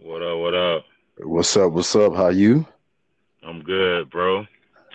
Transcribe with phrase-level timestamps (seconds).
[0.00, 0.38] What up?
[0.38, 0.84] What up?
[1.18, 1.72] What's up?
[1.72, 2.14] What's up?
[2.14, 2.64] How you?
[3.42, 4.46] I'm good, bro.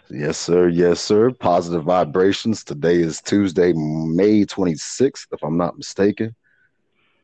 [0.10, 0.70] Yes, sir.
[0.70, 1.32] Yes, sir.
[1.32, 2.64] Positive vibrations.
[2.64, 6.34] Today is Tuesday, May 26th, if I'm not mistaken.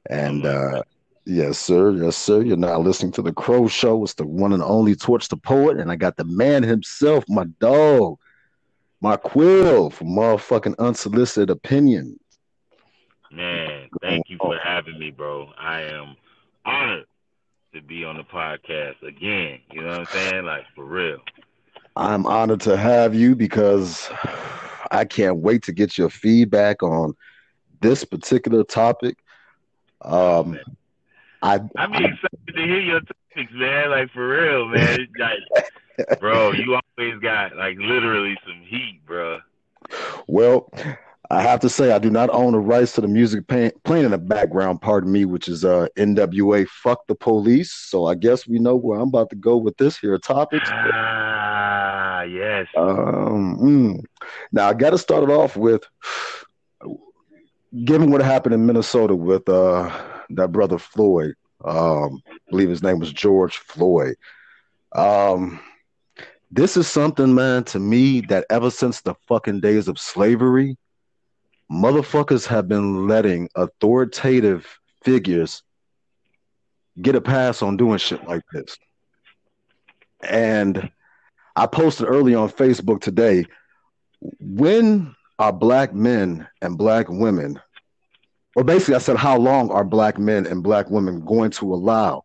[0.10, 0.84] And uh
[1.26, 1.92] yes, sir.
[1.92, 2.42] Yes, sir.
[2.42, 4.04] You're now listening to the Crow Show.
[4.04, 7.46] It's the one and only Torch the Poet, and I got the man himself, my
[7.60, 8.18] dog,
[9.02, 12.20] Marquil for motherfucking unsolicited opinion.
[13.32, 15.54] Man, thank you for having me, bro.
[15.58, 16.18] I am
[16.66, 17.06] honored
[17.74, 19.60] to be on the podcast again.
[19.72, 20.46] You know what I'm saying?
[20.46, 21.20] Like for real.
[21.96, 24.10] I'm honored to have you because
[24.92, 27.16] I can't wait to get your feedback on
[27.82, 29.18] this particular topic.
[30.02, 30.58] Um,
[31.42, 33.90] I I'm excited to hear your topics, man.
[33.90, 35.08] Like for real, man.
[35.20, 39.40] Like, bro, you always got like literally some heat, bro.
[40.28, 40.72] Well,
[41.32, 44.06] I have to say I do not own the rights to the music pay- playing
[44.06, 44.82] in the background.
[44.82, 46.68] Pardon me, which is uh NWA.
[46.68, 47.72] Fuck the police.
[47.72, 50.62] So I guess we know where I'm about to go with this here topic.
[50.66, 52.66] Ah, yes.
[52.76, 54.04] Um, mm.
[54.52, 55.84] Now I got to start it off with,
[57.86, 59.92] given what happened in Minnesota with uh
[60.32, 61.36] that brother Floyd.
[61.64, 64.16] Um, I believe his name was George Floyd.
[64.96, 65.60] Um,
[66.50, 70.78] this is something, man, to me that ever since the fucking days of slavery,
[71.72, 75.64] motherfuckers have been letting authoritative figures
[77.02, 78.78] get a pass on doing shit like this.
[80.22, 80.92] And
[81.56, 83.46] I posted early on Facebook today
[84.40, 87.60] when are black men and black women,
[88.56, 92.24] or basically, I said, how long are black men and black women going to allow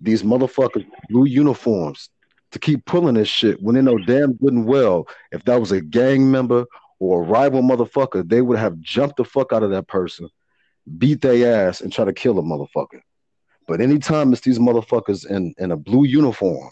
[0.00, 2.08] these motherfuckers blue uniforms
[2.50, 5.72] to keep pulling this shit when they know damn good and well if that was
[5.72, 6.66] a gang member
[7.02, 10.28] or a rival motherfucker, they would have jumped the fuck out of that person,
[10.98, 13.00] beat their ass, and try to kill a motherfucker.
[13.66, 16.70] But anytime it's these motherfuckers in, in a blue uniform,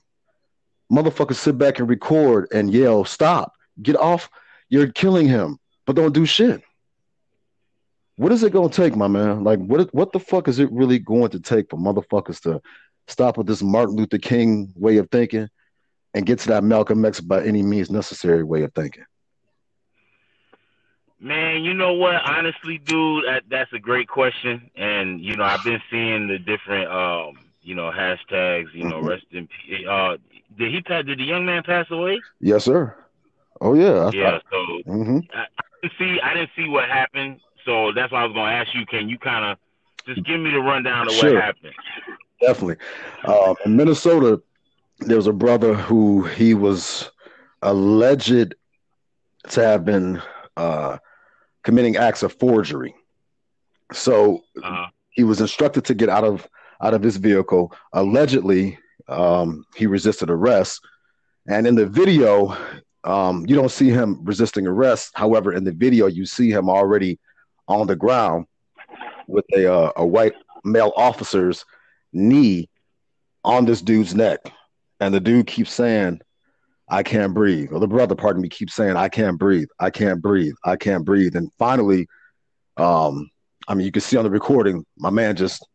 [0.90, 4.30] motherfuckers sit back and record and yell, stop, get off,
[4.68, 6.62] you're killing him, but don't do shit.
[8.14, 9.42] What is it gonna take, my man?
[9.42, 12.60] Like what what the fuck is it really going to take for motherfuckers to
[13.08, 15.48] stop with this Martin Luther King way of thinking
[16.14, 19.04] and get to that Malcolm X by any means necessary way of thinking?
[21.20, 22.16] Man, you know what?
[22.24, 24.70] Honestly, dude, that, that's a great question.
[24.76, 28.72] And you know, I've been seeing the different, um, you know, hashtags.
[28.72, 29.08] You know, Mhm.
[29.08, 29.86] rest in peace.
[29.86, 30.16] Uh,
[30.56, 31.04] did he pass?
[31.04, 32.20] Did the young man pass away?
[32.40, 32.94] Yes, sir.
[33.60, 34.06] Oh yeah.
[34.08, 34.38] I- Yeah.
[34.50, 36.20] So hmm I, I didn't see.
[36.22, 37.40] I didn't see what happened.
[37.66, 38.86] So that's why I was going to ask you.
[38.86, 39.58] Can you kind of
[40.06, 41.34] just give me the rundown of Sure.
[41.34, 41.74] what happened?
[42.40, 42.76] Definitely.
[43.26, 44.40] Um, in Minnesota,
[45.00, 47.10] there was a brother who he was
[47.60, 48.54] alleged
[49.50, 50.22] to have been
[50.56, 50.96] uh,
[51.62, 52.94] committing acts of forgery.
[53.92, 56.48] So Uh, he was instructed to get out of
[56.80, 57.72] out of his vehicle.
[57.92, 58.78] Allegedly,
[59.08, 60.80] um, he resisted arrest,
[61.46, 62.56] and in the video,
[63.04, 65.10] um, you don't see him resisting arrest.
[65.14, 67.18] However, in the video, you see him already
[67.66, 68.46] on the ground
[69.26, 70.34] with a uh, a white
[70.64, 71.64] male officer's
[72.12, 72.68] knee
[73.42, 74.40] on this dude's neck,
[75.00, 76.20] and the dude keeps saying,
[76.90, 79.68] "I can't breathe." Or the brother, pardon me, keeps saying, "I can't breathe.
[79.78, 80.54] I can't breathe.
[80.64, 82.08] I can't breathe." And finally,
[82.76, 83.30] um,
[83.68, 85.66] I mean, you can see on the recording, my man just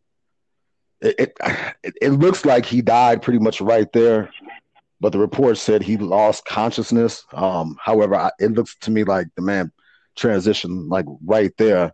[1.02, 1.38] it, it
[2.02, 4.30] it looks like he died pretty much right there,
[5.00, 7.26] but the report said he lost consciousness.
[7.34, 9.72] Um, however, I, it looks to me like the man
[10.18, 11.94] transitioned like right there,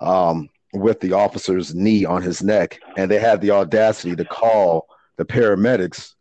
[0.00, 4.86] um, with the officer's knee on his neck, and they had the audacity to call
[5.16, 6.14] the paramedics,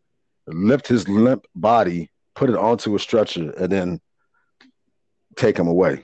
[0.47, 4.01] lift his limp body, put it onto a stretcher, and then
[5.35, 6.03] take him away.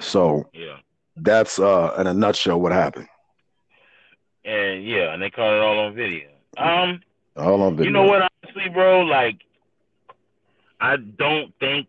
[0.00, 0.78] So yeah.
[1.16, 3.08] that's uh in a nutshell what happened.
[4.44, 6.28] And yeah, and they caught it all on video.
[6.56, 7.00] Um.
[7.36, 7.84] All on video.
[7.86, 8.28] You know what?
[8.42, 9.42] Honestly, bro, like
[10.80, 11.88] I don't think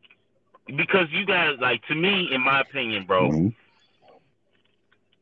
[0.65, 3.29] because you guys like to me, in my opinion, bro.
[3.29, 3.55] Mhm.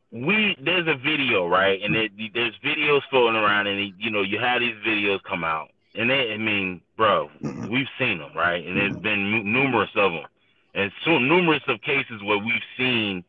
[0.09, 4.39] We there's a video right, and it, there's videos floating around, and you know you
[4.39, 7.69] have these videos come out, and they, I mean, bro, Mhm.
[7.69, 10.25] we've seen them right, and there's been numerous of them,
[10.73, 13.23] and so numerous of cases where we've seen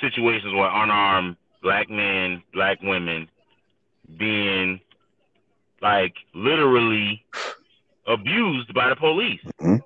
[0.00, 3.28] situations where unarmed black men, black women
[4.16, 4.80] being
[5.80, 7.24] like literally
[8.06, 9.40] abused by the police.
[9.60, 9.80] Mhm.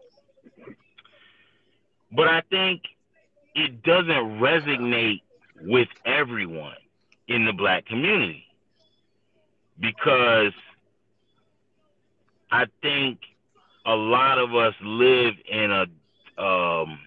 [2.12, 2.82] But I think
[3.54, 5.22] it doesn't resonate
[5.62, 6.76] with everyone
[7.28, 8.46] in the black community
[9.78, 10.52] because
[12.52, 13.18] I think
[13.86, 15.82] a lot of us live in a
[16.42, 16.98] um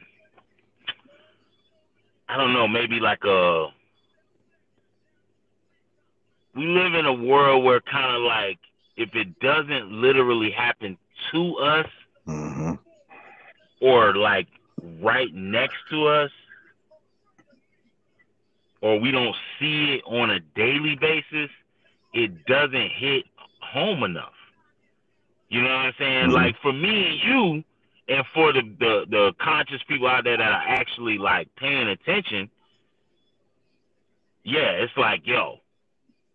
[2.28, 3.68] I don't know, maybe like a
[6.56, 8.60] we live in a world where kind of like
[8.98, 10.98] if it doesn't literally happen
[11.32, 11.88] to us
[12.26, 12.74] hmm
[13.82, 14.48] or like
[15.02, 16.32] right next to us
[18.82, 21.50] or we don't see it on a daily basis,
[22.14, 23.26] it doesn't hit
[23.62, 24.35] home enough.
[25.50, 26.30] You know what I'm saying?
[26.30, 26.34] Mhm.
[26.34, 27.64] Like for me and you,
[28.08, 32.50] and for the, the the conscious people out there that are actually like paying attention,
[34.44, 35.60] yeah, it's like yo,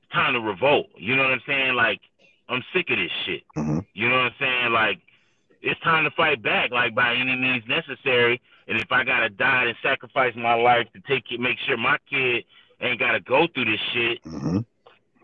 [0.02, 0.86] it's time to revolt.
[0.96, 1.74] You know what I'm saying?
[1.74, 2.00] Like
[2.48, 3.42] I'm sick of this shit.
[3.56, 3.84] Mhm.
[3.92, 4.72] You know what I'm saying?
[4.72, 5.00] Like
[5.62, 8.40] it's time to fight back, like by any means necessary.
[8.68, 11.98] And if I gotta die and sacrifice my life to take it, make sure my
[12.08, 12.44] kid
[12.80, 14.58] ain't gotta go through this shit, hmm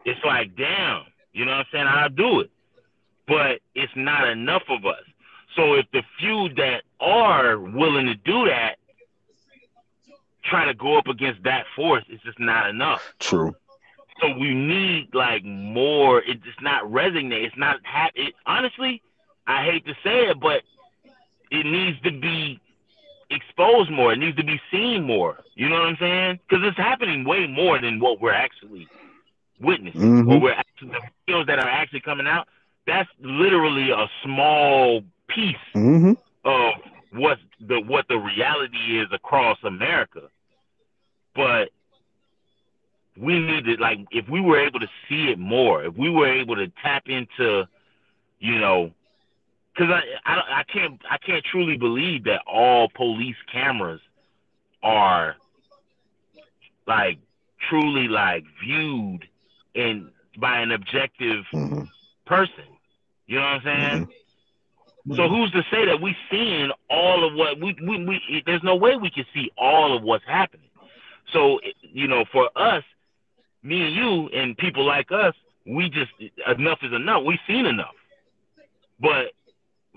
[0.05, 1.03] it's like, damn,
[1.33, 1.87] you know what I'm saying?
[1.88, 2.50] I'll do it.
[3.26, 5.02] But it's not enough of us.
[5.56, 8.76] So if the few that are willing to do that
[10.44, 13.02] try to go up against that force, it's just not enough.
[13.19, 13.55] True.
[14.20, 16.23] So we need like more.
[16.23, 17.44] It's just not resonate.
[17.44, 19.02] It's not ha- it, honestly.
[19.46, 20.62] I hate to say it, but
[21.50, 22.61] it needs to be
[23.31, 24.12] exposed more.
[24.12, 25.38] It needs to be seen more.
[25.55, 26.40] You know what I'm saying?
[26.49, 28.88] Because it's happening way more than what we're actually
[29.61, 30.32] witnessing, Mhm.
[30.32, 31.00] or we're actually, the
[31.32, 32.49] videos that are actually coming out.
[32.87, 36.12] That's literally a small piece hmm
[36.44, 36.75] of
[37.12, 40.23] what the what the reality is across America.
[41.35, 41.71] But
[43.17, 46.29] we need to like if we were able to see it more, if we were
[46.33, 47.67] able to tap into,
[48.38, 48.93] you know,
[49.75, 54.00] because I I, I can't I can't truly believe that all police cameras
[54.83, 55.37] are
[56.87, 57.19] like
[57.69, 59.27] truly like viewed
[59.75, 61.85] in by an objective hmm
[62.27, 62.65] person.
[63.26, 64.02] You know what I'm saying?
[64.02, 65.14] Mm-hmm.
[65.14, 65.34] So mm-hmm.
[65.34, 68.96] who's to say that we seeing all of what we, we we there's no way
[68.96, 70.69] we can see all of what's happening.
[71.32, 72.82] So you know, for us,
[73.62, 75.34] me and you and people like us,
[75.67, 76.11] we just
[76.46, 77.23] enough is enough.
[77.25, 77.94] We've seen enough.
[79.00, 79.32] But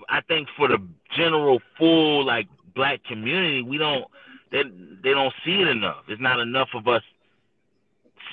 [0.08, 0.78] I think for the
[1.16, 4.04] general full like black community, we don't
[4.52, 4.62] they
[5.02, 6.04] they don't see it enough.
[6.08, 7.02] It's not enough of us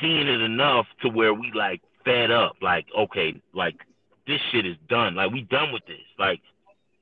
[0.01, 2.57] seeing it enough to where we like fed up.
[2.61, 3.75] Like, okay, like
[4.27, 5.15] this shit is done.
[5.15, 6.03] Like we done with this.
[6.19, 6.41] Like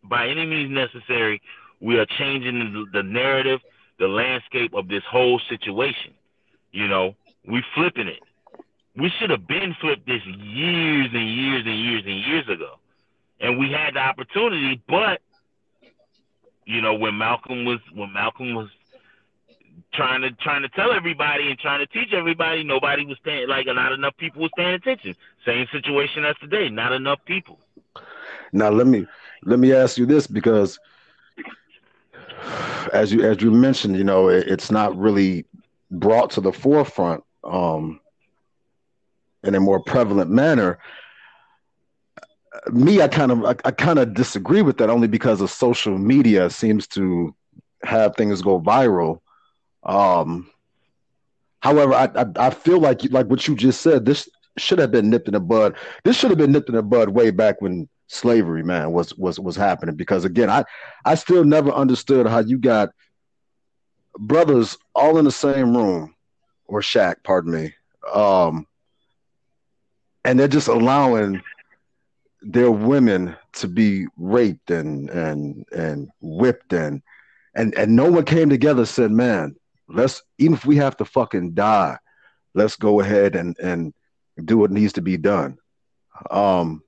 [0.04, 1.42] by any means necessary,
[1.82, 3.60] we are changing the, the narrative,
[4.00, 6.14] the landscape of this whole situation.
[6.72, 7.16] You know,
[7.48, 8.22] we flipping it.
[8.98, 12.76] We should have been flipped this years and years and years and years ago,
[13.42, 14.82] and we had the opportunity.
[14.88, 15.22] But
[16.66, 18.70] you know, when Malcolm was when Malcolm was
[19.94, 23.48] trying to trying to tell everybody and trying to teach everybody, nobody was paying.
[23.48, 25.16] Like not enough people was paying attention.
[25.46, 26.70] Same situation as today.
[26.70, 27.60] Not enough people.
[28.52, 29.06] Now let me
[29.44, 30.80] let me ask you this because
[32.94, 35.46] as you as you mentioned, you know, it, it's not really
[35.92, 38.00] brought to the forefront um,
[39.44, 40.80] in a more prevalent manner.
[42.72, 45.98] Me, I kind of I, I kind of disagree with that only because of social
[45.98, 47.36] media seems to
[47.84, 49.20] have things go viral.
[49.86, 50.50] Um,
[51.62, 54.06] however, I, I I feel like like what you just said.
[54.06, 55.76] This should have been nipped in the bud.
[56.04, 59.40] This should have been nipped in the bud way back when slavery, man, was was
[59.40, 59.96] was happening.
[59.96, 60.64] Because again, I
[61.04, 62.90] I still never understood how you got
[64.18, 66.16] brothers all in the same room
[66.68, 67.74] or shack, pardon me,
[68.14, 68.66] um,
[70.24, 71.42] and they're just allowing
[72.42, 77.02] their women to be raped and and and whipped and
[77.56, 79.56] and and no one came together said, man,
[79.88, 81.98] let's even if we have to fucking die,
[82.54, 83.94] let's go ahead and and
[84.44, 85.58] do what needs to be done.
[86.32, 86.84] Um,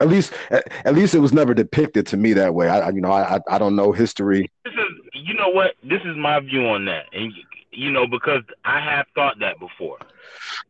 [0.00, 2.68] at least at, at least it was never depicted to me that way.
[2.68, 4.50] I I- you know I I, I don't know history.
[4.64, 5.74] This is, you know what?
[5.82, 7.32] This is my view on that, and
[7.72, 9.98] you know because I have thought that before,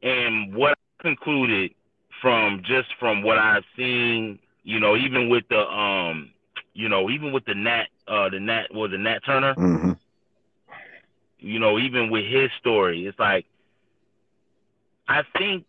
[0.03, 1.73] and what I concluded
[2.21, 6.31] from just from what I've seen, you know, even with the um,
[6.75, 9.93] you know, even with the Nat, uh, the Nat was the Nat Turner, hmm
[11.41, 13.47] you know, even with his story, it's like
[15.09, 15.65] I think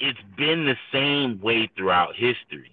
[0.00, 2.72] it's been the same way throughout history.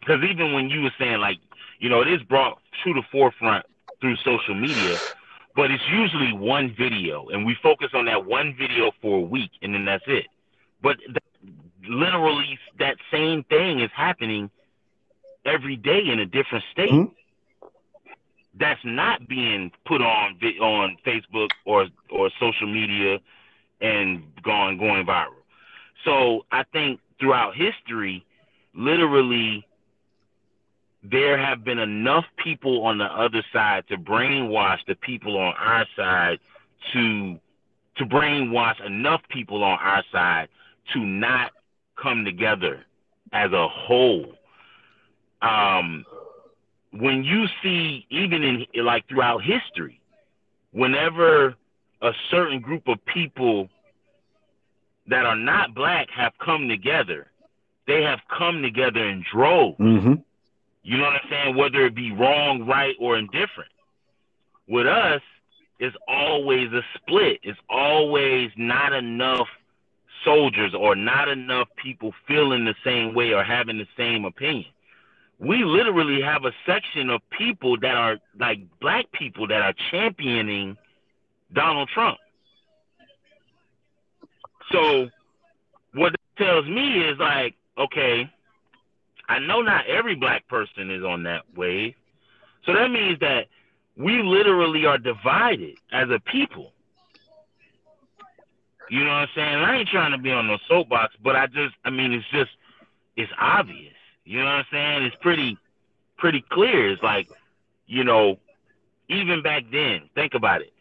[0.00, 1.38] Because even when you were saying like,
[1.78, 3.64] you know, it is brought to the forefront
[4.00, 5.00] through social media,
[5.56, 9.50] but it's usually one video, and we focus on that one video for a week,
[9.62, 10.26] and then that's it.
[10.82, 10.96] But
[11.88, 14.50] literally, that same thing is happening
[15.44, 16.90] every day in a different state.
[16.90, 17.10] Mhm.
[18.58, 23.18] That's not being put on on Facebook or or social media
[23.80, 25.40] and going going viral.
[26.04, 28.24] So I think throughout history,
[28.74, 29.66] literally,
[31.02, 35.86] there have been enough people on the other side to brainwash the people on our
[35.96, 36.38] side
[36.92, 37.38] to
[37.96, 40.48] to brainwash enough people on our side
[40.92, 41.52] to not
[42.00, 42.84] come together
[43.32, 44.34] as a whole.
[45.42, 46.04] Um,
[46.92, 50.00] when you see, even in like throughout history,
[50.72, 51.54] whenever
[52.02, 53.68] a certain group of people
[55.06, 57.28] that are not black have come together,
[57.86, 59.78] they have come together in droves.
[59.78, 60.14] Mm-hmm.
[60.82, 61.56] You know what I'm saying?
[61.56, 63.70] Whether it be wrong, right, or indifferent.
[64.66, 65.20] With us,
[65.78, 67.40] it's always a split.
[67.42, 69.48] It's always not enough
[70.24, 74.66] soldiers or not enough people feeling the same way or having the same opinion.
[75.40, 80.76] We literally have a section of people that are like black people that are championing
[81.52, 82.18] Donald Trump.
[84.70, 85.08] So
[85.94, 88.30] what it tells me is like, okay,
[89.28, 91.94] I know not every black person is on that wave.
[92.66, 93.46] So that means that
[93.96, 96.72] we literally are divided as a people.
[98.90, 99.54] You know what I'm saying?
[99.54, 102.50] I ain't trying to be on no soapbox, but I just, I mean, it's just,
[103.16, 103.94] it's obvious.
[104.30, 105.02] You know what I'm saying?
[105.02, 105.58] It's pretty,
[106.16, 106.92] pretty clear.
[106.92, 107.28] It's like,
[107.88, 108.38] you know,
[109.08, 110.72] even back then, think about it.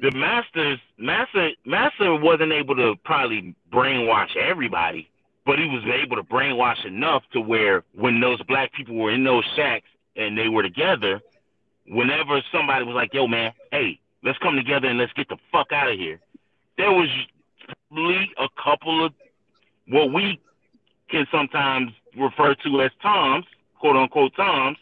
[0.00, 5.10] The masters, master, master wasn't able to probably brainwash everybody,
[5.44, 9.24] but he was able to brainwash enough to where when those black people were in
[9.24, 11.20] those shacks and they were together,
[11.88, 15.72] whenever somebody was like, "Yo, man, hey, let's come together and let's get the fuck
[15.72, 16.20] out of here,"
[16.78, 17.08] there was
[17.88, 19.12] probably a couple of
[19.88, 20.38] what we
[21.10, 23.46] can sometimes refer to as Toms,
[23.78, 24.78] quote unquote Toms,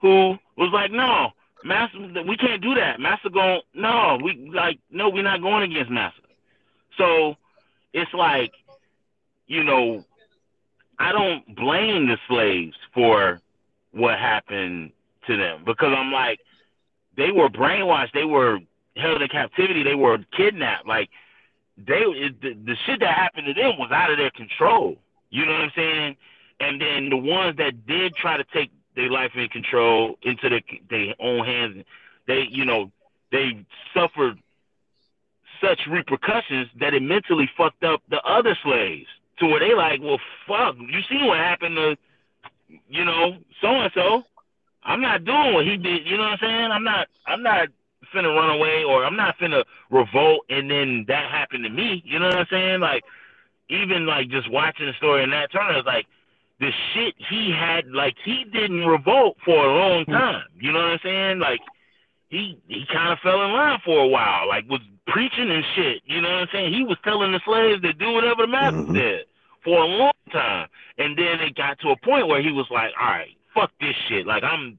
[0.00, 1.30] who was like, "No,
[1.64, 3.00] Master, we can't do that.
[3.00, 6.22] Master going, no, we like, no, we're not going against Master."
[6.96, 7.36] So
[7.92, 8.52] it's like,
[9.46, 10.04] you know,
[10.98, 13.40] I don't blame the slaves for
[13.92, 14.92] what happened
[15.26, 16.40] to them because I'm like,
[17.16, 18.58] they were brainwashed, they were
[18.96, 20.86] held in captivity, they were kidnapped.
[20.86, 21.08] Like
[21.76, 22.02] they,
[22.42, 24.96] the, the shit that happened to them was out of their control.
[25.30, 26.16] You know what I'm saying?
[26.60, 30.48] And then the ones that did try to take their life in control into
[30.90, 31.84] their, own hands,
[32.26, 32.90] they, you know,
[33.30, 34.38] they suffered
[35.62, 39.06] such repercussions that it mentally fucked up the other slaves
[39.38, 41.96] to where they like, well, fuck, you see what happened to,
[42.88, 44.22] you know, so and so.
[44.84, 46.06] I'm not doing what he did.
[46.06, 46.70] You know what I'm saying?
[46.70, 47.08] I'm not.
[47.26, 47.68] I'm not
[48.14, 52.02] finna run away or I'm not finna revolt and then that happened to me.
[52.06, 52.80] You know what I'm saying?
[52.80, 53.04] Like
[53.68, 56.06] even like just watching the story in Nat Turner, it's like
[56.60, 57.88] the shit he had.
[57.88, 60.12] Like he didn't revolt for a long hmm.
[60.12, 60.44] time.
[60.60, 61.38] You know what I'm saying?
[61.38, 61.60] Like
[62.28, 64.48] he he kind of fell in line for a while.
[64.48, 66.02] Like was preaching and shit.
[66.04, 66.74] You know what I'm saying?
[66.74, 68.94] He was telling the slaves to do whatever the master mm-hmm.
[68.94, 69.26] did
[69.64, 70.68] for a long time.
[70.98, 73.94] And then it got to a point where he was like, all right, fuck this
[74.08, 74.26] shit.
[74.26, 74.78] Like I'm,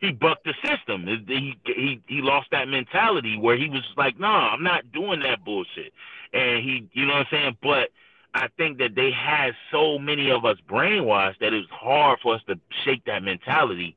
[0.00, 1.06] he bucked the system.
[1.06, 5.20] He he he lost that mentality where he was like, no, nah, I'm not doing
[5.20, 5.92] that bullshit.
[6.32, 7.56] And he, you know what I'm saying?
[7.62, 7.90] But
[8.34, 12.34] I think that they had so many of us brainwashed that it was hard for
[12.34, 13.96] us to shake that mentality.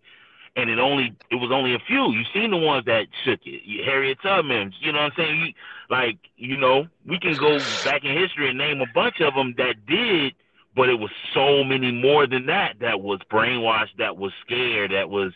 [0.58, 2.12] And it only it was only a few.
[2.12, 3.86] You seen the ones that shook it.
[3.86, 4.74] Harriet Tubman.
[4.80, 5.54] You know what I'm saying?
[5.90, 9.54] Like you know, we can go back in history and name a bunch of them
[9.58, 10.34] that did
[10.76, 15.10] but it was so many more than that that was brainwashed, that was scared, that
[15.10, 15.32] was,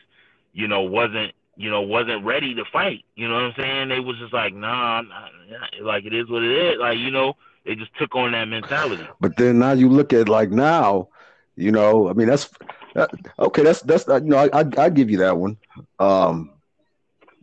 [0.51, 3.03] you know, wasn't you know wasn't ready to fight.
[3.15, 3.89] You know what I'm saying?
[3.89, 5.27] They was just like, nah, nah,
[5.81, 6.79] like it is what it is.
[6.79, 7.35] Like you know,
[7.65, 9.07] they just took on that mentality.
[9.19, 11.09] But then now you look at like now,
[11.55, 12.49] you know, I mean that's
[12.95, 13.63] that, okay.
[13.63, 15.57] That's that's you know I, I I give you that one.
[15.99, 16.51] Um,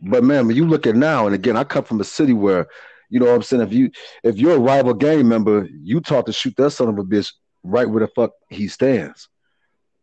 [0.01, 2.67] but man, when you look at now, and again, I come from a city where,
[3.09, 3.91] you know, what I'm saying if you
[4.23, 7.33] if you're a rival gang member, you taught to shoot that son of a bitch
[7.63, 9.29] right where the fuck he stands.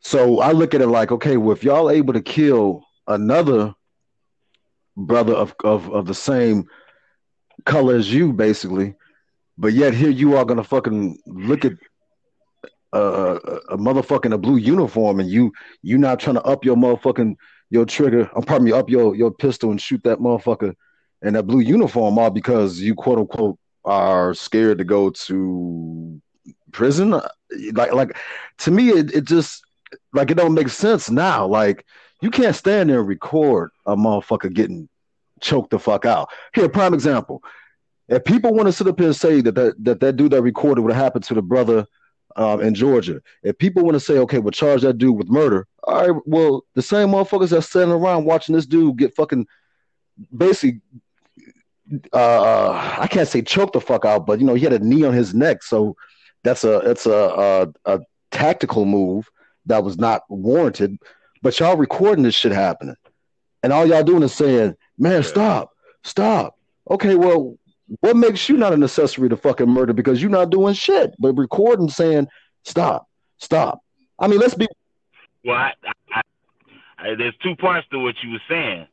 [0.00, 3.75] So I look at it like, okay, well, if y'all able to kill another
[4.97, 6.68] brother of, of, of the same
[7.64, 8.94] color as you, basically,
[9.58, 11.73] but yet here you are gonna fucking look at
[12.94, 17.34] a, motherfucking a blue uniform and you you not trying to up your motherfucking
[17.70, 20.75] your trigger, I'm pardon me, up your your pistol and shoot that motherfucker
[21.23, 26.20] in that blue uniform all because you quote unquote are scared to go to
[26.73, 27.20] prison.
[27.73, 28.16] Like like
[28.58, 29.64] to me, it, it just
[30.12, 31.46] like it don't make sense now.
[31.46, 31.84] Like
[32.20, 34.88] you can't stand there and record a motherfucker getting
[35.40, 36.30] choked the fuck out.
[36.54, 37.42] Here, prime example.
[38.08, 40.42] If people want to sit up here and say that that, that, that dude that
[40.42, 41.87] recorded what happened to the brother
[42.37, 45.66] um, in Georgia, if people want to say, okay, we'll charge that dude with murder,
[45.84, 49.46] all right, well, the same motherfuckers that's standing around watching this dude get fucking
[50.37, 50.80] basically,
[52.12, 54.78] uh, uh, I can't say choke the fuck out, but you know, he had a
[54.78, 55.96] knee on his neck, so
[56.42, 59.28] that's a it's a, a, a tactical move
[59.66, 60.99] that was not warranted.
[61.42, 62.96] But y'all recording this shit happening,
[63.62, 65.70] and all y'all doing is saying, "Man, stop,
[66.04, 66.58] stop."
[66.90, 67.56] Okay, well,
[68.00, 71.35] what makes you not an accessory to fucking murder because you're not doing shit but
[71.35, 72.29] recording saying
[72.62, 73.81] stop, stop.
[74.19, 74.67] I mean, let's be.
[75.45, 75.73] Well, I,
[76.14, 76.21] I,
[76.99, 78.87] I, there's two parts to what you were saying.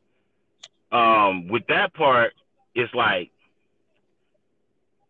[0.90, 2.34] Um, with that part,
[2.74, 3.30] it's like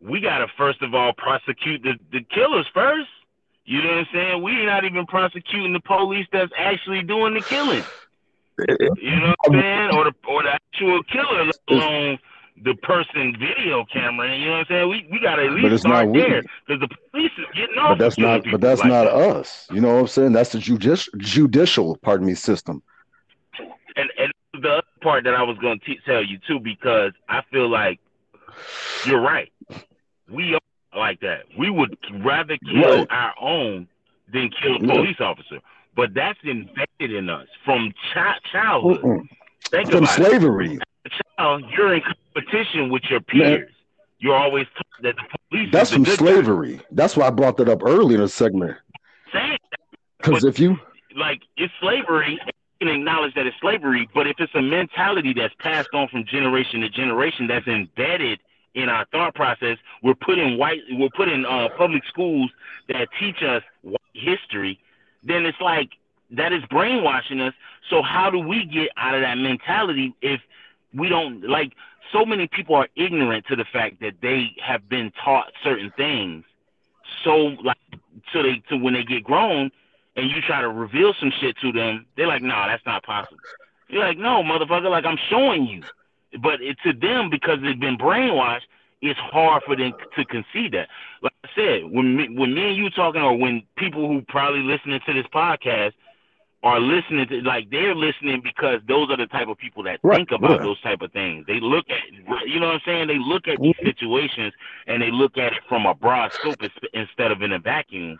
[0.01, 3.09] we gotta first of all prosecute the, the killers first.
[3.65, 4.43] You know what I'm saying?
[4.43, 7.85] We're not even prosecuting the police that's actually doing the killing.
[8.69, 9.97] You know what I'm saying?
[9.97, 12.19] Or the or the actual killer, let alone
[12.64, 14.37] the person video camera.
[14.37, 14.88] You know what I'm saying?
[14.88, 17.99] We we gotta at least start not there because the police is getting off.
[17.99, 18.45] But that's not.
[18.50, 19.14] But that's like not that.
[19.14, 19.66] us.
[19.71, 20.33] You know what I'm saying?
[20.33, 22.83] That's the judicial judicial, pardon me, system.
[23.97, 27.42] And and the other part that I was going to tell you too, because I
[27.50, 28.00] feel like
[29.07, 29.52] you're right.
[30.31, 30.61] We are
[30.99, 31.45] like that.
[31.59, 33.07] We would rather kill right.
[33.11, 33.88] our own
[34.33, 35.26] than kill a police yeah.
[35.26, 35.59] officer.
[35.95, 37.92] But that's embedded in us from
[38.52, 39.28] childhood.
[39.91, 40.79] From slavery.
[41.38, 43.61] Child, you're in competition with your peers.
[43.61, 43.69] Man.
[44.19, 45.69] You're always taught that the police.
[45.73, 46.81] That's from slavery.
[46.93, 48.76] That's why I brought that up early in the segment.
[50.19, 50.79] Because if you
[51.17, 52.41] like, it's slavery.
[52.81, 56.25] You can acknowledge that it's slavery, but if it's a mentality that's passed on from
[56.25, 58.38] generation to generation, that's embedded
[58.75, 59.79] in our thought process.
[60.02, 60.81] We're putting white.
[60.91, 62.50] We're putting uh, public schools
[62.88, 64.79] that teach us white history.
[65.25, 65.91] Then it's like
[66.33, 67.55] that is brainwashing us.
[67.91, 70.41] So how do we get out of that mentality if
[70.95, 71.73] we don't like?
[72.12, 76.45] So many people are ignorant to the fact that they have been taught certain things.
[77.25, 77.77] So like,
[78.33, 79.71] so they so when they get grown,
[80.17, 83.03] and you try to reveal some shit to them, they're like, "No, nah, that's not
[83.03, 83.39] possible."
[83.89, 84.91] You're like, "No, motherfucker!
[84.91, 85.83] Like I'm showing you."
[86.43, 88.62] But it, to them, because they've been brainwashed,
[89.03, 90.89] it's hard for them to concede that.
[91.23, 94.61] Like I said, when me, when me and you talking, or when people who probably
[94.61, 95.93] listening to this podcast
[96.62, 100.16] are listening to, like they're listening because those are the type of people that right.
[100.16, 101.45] think about those type of things.
[101.47, 101.99] They look at,
[102.47, 103.09] you know what I'm saying?
[103.09, 104.52] They look at these situations
[104.87, 106.57] and they look at it from a broad scope
[106.95, 108.16] instead of in a vacuum.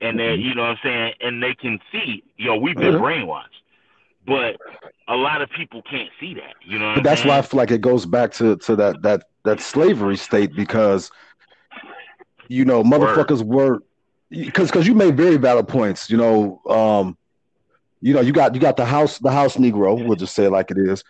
[0.00, 0.42] And they, mm-hmm.
[0.42, 1.12] you know what I'm saying?
[1.20, 3.04] And they can see, yo, we've been mm-hmm.
[3.04, 3.46] brainwashed
[4.26, 4.56] but
[5.08, 6.54] a lot of people can't see that.
[6.64, 9.24] You know, but that's why I feel like it goes back to to that that
[9.44, 11.10] that slavery state because
[12.48, 13.82] you know motherfuckers Word.
[13.82, 13.82] were
[14.30, 16.10] because because you made very valid points.
[16.10, 17.16] You know, um,
[18.02, 20.06] you know you got you got the house the house Negro.
[20.06, 21.02] We'll just say it like it is.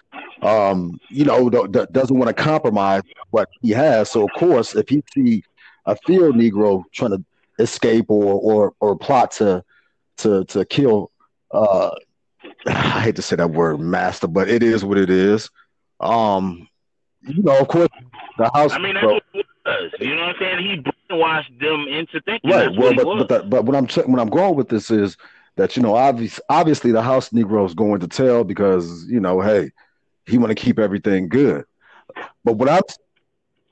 [0.43, 4.11] Um, you know, doesn't want to compromise what he has.
[4.11, 5.43] So of course, if he see
[5.87, 7.25] a field Negro trying to
[7.59, 9.65] escape or or or plot to
[10.19, 11.11] to to kill
[11.53, 11.91] uh
[12.67, 15.51] I hate to say that word master, but it is what it is.
[16.01, 16.69] Um,
[17.23, 17.89] you know, of course,
[18.39, 18.73] the house.
[18.73, 19.93] I mean, that's what it was.
[19.99, 20.59] You know what I'm saying?
[20.59, 22.51] He brainwashed them into thinking.
[22.51, 22.77] Right.
[22.77, 25.17] well, but but, the, but what I'm what I'm going with this is
[25.57, 29.41] that you know, obviously, obviously, the house Negro is going to tell because you know,
[29.41, 29.71] hey,
[30.27, 31.65] he want to keep everything good.
[32.45, 32.83] But what I'm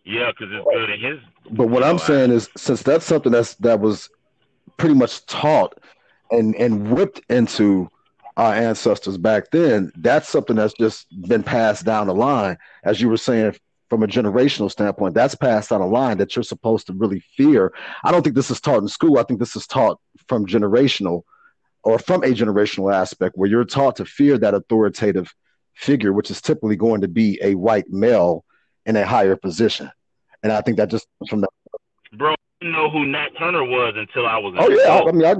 [0.04, 1.18] yeah, because it's good in his.
[1.50, 4.08] But what I'm saying is, since that's something that's that was
[4.76, 5.78] pretty much taught
[6.30, 7.88] and and whipped into
[8.36, 12.56] our ancestors back then, that's something that's just been passed down the line.
[12.84, 13.54] As you were saying,
[13.88, 17.72] from a generational standpoint, that's passed down the line that you're supposed to really fear.
[18.04, 19.18] I don't think this is taught in school.
[19.18, 21.24] I think this is taught from generational
[21.82, 25.32] or from a generational aspect where you're taught to fear that authoritative
[25.74, 28.44] figure, which is typically going to be a white male
[28.86, 29.90] in a higher position.
[30.42, 31.48] And I think that just from the
[32.12, 34.54] bro, I didn't know who Nat Turner was until I was.
[34.58, 35.34] Oh yeah, I mean, I,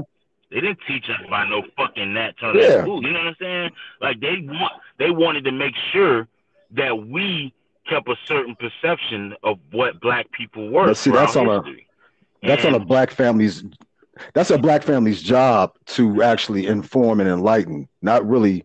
[0.50, 2.83] they didn't teach us by no fucking Nat Turner yeah.
[2.83, 3.03] school.
[3.03, 3.70] You know what I'm saying?
[4.00, 6.29] Like they want, they wanted to make sure
[6.72, 7.55] that we
[7.88, 10.87] kept a certain perception of what black people were.
[10.87, 11.87] But see, that's on history.
[12.42, 13.64] a that's and, on a black family's
[14.35, 18.64] that's a black family's job to actually inform and enlighten, not really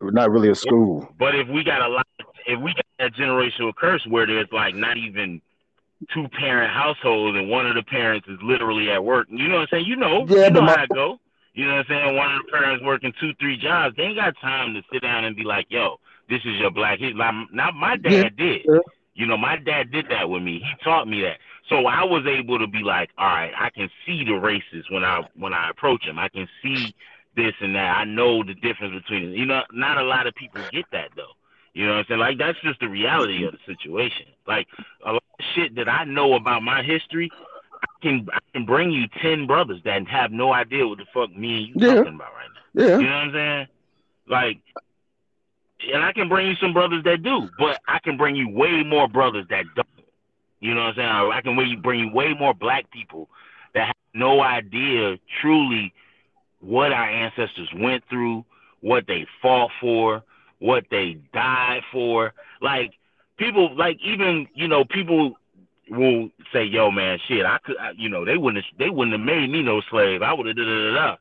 [0.00, 1.08] not really a school.
[1.18, 2.06] But if we got a lot
[2.46, 5.40] if we got that generational curse where there's like not even
[6.12, 9.26] two parent households and one of the parents is literally at work.
[9.30, 9.86] You know what I'm saying?
[9.86, 11.18] You know, yeah, you know my, how it go.
[11.54, 12.16] You know what I'm saying?
[12.16, 13.96] One of the parents working two, three jobs.
[13.96, 15.96] They ain't got time to sit down and be like, "Yo,
[16.28, 18.28] this is your black history." Now, my dad yeah.
[18.36, 18.66] did.
[19.14, 20.58] You know, my dad did that with me.
[20.58, 21.38] He taught me that.
[21.68, 25.04] So I was able to be like, all right, I can see the races when
[25.04, 26.18] I when I approach him.
[26.18, 26.94] I can see
[27.36, 27.96] this and that.
[27.96, 29.32] I know the difference between them.
[29.32, 31.32] You know, not a lot of people get that though.
[31.74, 32.20] You know what I'm saying?
[32.20, 34.26] Like that's just the reality of the situation.
[34.46, 34.66] Like
[35.04, 37.30] a lot of shit that I know about my history,
[37.74, 41.36] I can I can bring you ten brothers that have no idea what the fuck
[41.36, 41.94] me and you yeah.
[41.96, 42.82] talking about right now.
[42.86, 42.98] Yeah.
[42.98, 43.66] You know what I'm saying?
[44.28, 44.58] Like
[45.92, 48.82] and I can bring you some brothers that do, but I can bring you way
[48.82, 49.85] more brothers that don't.
[50.60, 51.32] You know what I'm saying?
[51.32, 53.28] I can bring you way more black people
[53.74, 55.92] that have no idea truly
[56.60, 58.44] what our ancestors went through,
[58.80, 60.22] what they fought for,
[60.58, 62.32] what they died for.
[62.60, 62.92] Like
[63.38, 65.36] people like even you know people
[65.90, 69.24] will say, "Yo, man, shit, I could, I, you know, they wouldn't, they wouldn't have
[69.24, 70.22] made me no slave.
[70.22, 71.16] I would have da da da."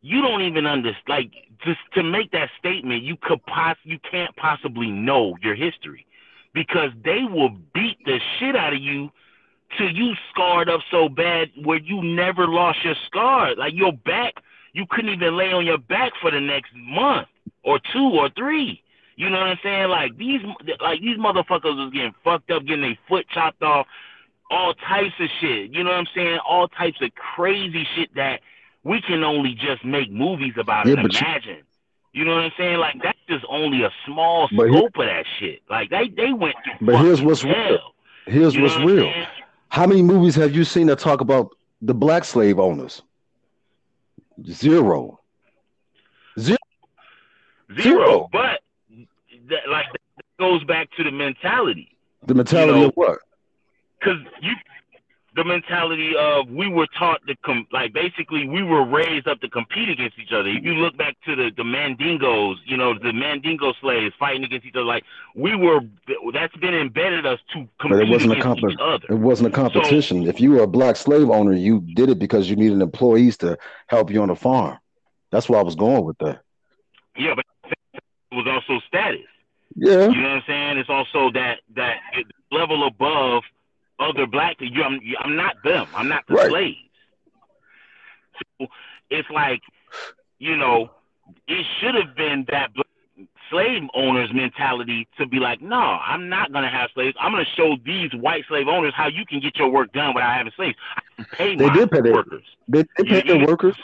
[0.00, 1.02] You don't even understand.
[1.08, 1.32] Like,
[1.64, 6.06] just to make that statement, you could poss, you can't possibly know your history,
[6.54, 9.10] because they will beat the shit out of you
[9.76, 13.54] till you scarred up so bad where you never lost your scar.
[13.54, 14.34] Like your back,
[14.72, 17.28] you couldn't even lay on your back for the next month
[17.62, 18.82] or two or three.
[19.16, 19.88] You know what I'm saying?
[19.88, 20.40] Like these,
[20.80, 23.86] like these motherfuckers was getting fucked up, getting their foot chopped off,
[24.50, 25.72] all types of shit.
[25.72, 26.38] You know what I'm saying?
[26.48, 28.40] All types of crazy shit that
[28.84, 31.62] we can only just make movies about yeah, and imagine.
[32.12, 32.78] You, know what I'm saying?
[32.78, 35.60] Like that's just only a small scope of that shit.
[35.68, 36.86] Like they they went through.
[36.86, 37.52] But here's what's hell.
[37.52, 37.94] real.
[38.26, 39.06] Here's you what's real.
[39.06, 39.28] What
[39.68, 41.50] How many movies have you seen that talk about
[41.82, 43.02] the black slave owners?
[44.44, 45.20] Zero.
[46.38, 46.56] Zero.
[47.74, 47.82] Zero.
[47.82, 48.28] Zero.
[48.32, 48.60] But
[49.48, 51.96] that like that goes back to the mentality.
[52.26, 52.88] The mentality you know?
[52.88, 53.18] of what?
[53.98, 54.52] Because you,
[55.38, 59.48] the mentality of we were taught to come, like basically we were raised up to
[59.48, 60.48] compete against each other.
[60.48, 64.66] If you look back to the the Mandingos, you know the Mandingo slaves fighting against
[64.66, 65.04] each other, like
[65.36, 65.80] we were.
[66.32, 69.06] That's been embedded us to compete but it wasn't against a comp- each other.
[69.08, 70.24] It wasn't a competition.
[70.24, 73.36] So, if you were a black slave owner, you did it because you needed employees
[73.38, 74.76] to help you on the farm.
[75.30, 76.40] That's where I was going with that.
[77.16, 77.44] Yeah, but
[77.94, 79.20] it was also status.
[79.76, 80.08] Yeah.
[80.08, 80.78] You know what I'm saying?
[80.78, 81.98] It's also that that
[82.50, 83.44] level above
[83.98, 84.82] Oh, other black people.
[84.82, 85.86] I'm, I'm not them.
[85.94, 86.50] I'm not the right.
[86.50, 86.76] slaves.
[88.60, 88.66] So
[89.10, 89.60] it's like,
[90.38, 90.90] you know,
[91.46, 92.70] it should have been that
[93.50, 97.16] slave owners mentality to be like, no, I'm not gonna have slaves.
[97.20, 100.34] I'm gonna show these white slave owners how you can get your work done without
[100.34, 100.76] having slaves.
[101.18, 102.44] I pay they did pay their workers.
[102.68, 103.76] They, they paid their workers.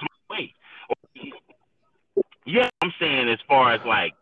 [2.46, 4.12] Yeah, I'm saying as far as like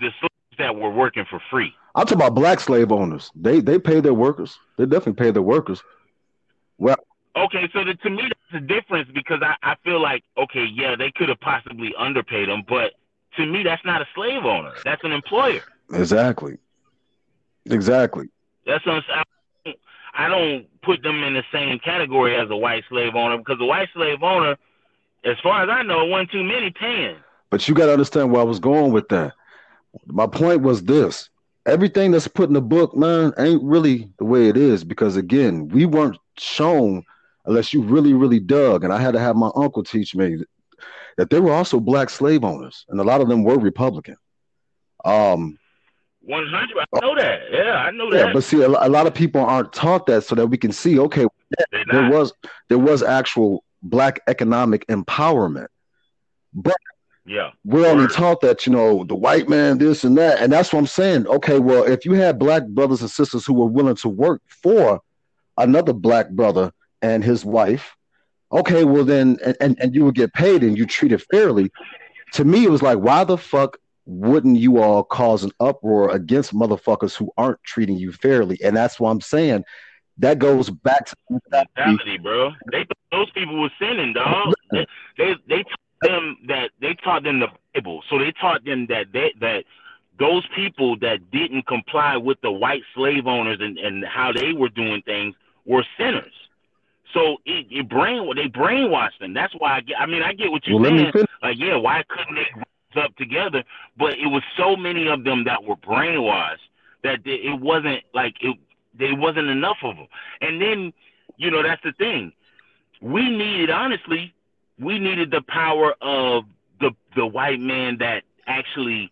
[0.00, 1.74] the slaves that were working for free.
[1.94, 3.30] I'm talking about black slave owners.
[3.34, 4.58] They they pay their workers.
[4.76, 5.82] They definitely pay their workers.
[6.78, 6.96] Well,
[7.36, 10.96] okay, so the, to me that's the difference because I, I feel like okay, yeah,
[10.96, 12.92] they could have possibly underpaid them, but
[13.36, 14.72] to me that's not a slave owner.
[14.84, 15.62] That's an employer.
[15.92, 16.58] Exactly.
[17.66, 18.28] Exactly.
[18.66, 19.22] That's what I
[19.64, 19.78] don't,
[20.14, 23.64] I don't put them in the same category as a white slave owner because a
[23.64, 24.56] white slave owner,
[25.24, 27.16] as far as I know, one too many paying.
[27.50, 29.34] But you got to understand where I was going with that
[30.06, 31.28] my point was this
[31.66, 35.68] everything that's put in the book, man, ain't really the way it is because again,
[35.68, 37.02] we weren't shown
[37.46, 38.84] unless you really, really dug.
[38.84, 40.38] And I had to have my uncle teach me
[41.16, 44.16] that there were also black slave owners, and a lot of them were Republican.
[45.04, 45.58] Um,
[46.22, 47.40] one hundred, I know that.
[47.52, 48.26] Yeah, I know that.
[48.28, 50.72] Yeah, but see, a, a, lot of people aren't taught that, so that we can
[50.72, 50.98] see.
[50.98, 51.26] Okay,
[51.90, 52.32] there was
[52.68, 55.66] there was actual black economic empowerment,
[56.54, 56.76] but
[57.26, 57.50] yeah.
[57.64, 60.40] We're only taught that, you know, the white man, this and that.
[60.40, 61.26] And that's what I'm saying.
[61.26, 65.00] Okay, well, if you had black brothers and sisters who were willing to work for
[65.56, 67.96] another black brother and his wife,
[68.52, 71.70] okay, well then and, and you would get paid and you treated fairly.
[72.32, 76.52] To me, it was like, why the fuck wouldn't you all cause an uproar against
[76.52, 78.58] motherfuckers who aren't treating you fairly?
[78.62, 79.64] And that's what I'm saying.
[80.18, 81.16] That goes back to
[81.50, 82.52] mentality, bro.
[82.70, 84.52] They those people were sinning, dog.
[84.70, 85.64] They they, they
[86.04, 88.02] them that they taught them the Bible.
[88.10, 89.64] So they taught them that they, that
[90.18, 94.68] those people that didn't comply with the white slave owners and, and how they were
[94.68, 96.32] doing things were sinners.
[97.12, 99.34] So it, it brain they brainwashed them.
[99.34, 100.00] That's why I get.
[100.00, 101.12] I mean, I get what you're well, saying.
[101.42, 103.64] Like, yeah, why couldn't they up together?
[103.96, 106.58] But it was so many of them that were brainwashed
[107.04, 108.56] that they, it wasn't like it.
[108.98, 110.06] There wasn't enough of them.
[110.40, 110.92] And then,
[111.36, 112.32] you know, that's the thing.
[113.00, 114.33] We needed honestly
[114.78, 116.44] we needed the power of
[116.80, 119.10] the the white man that actually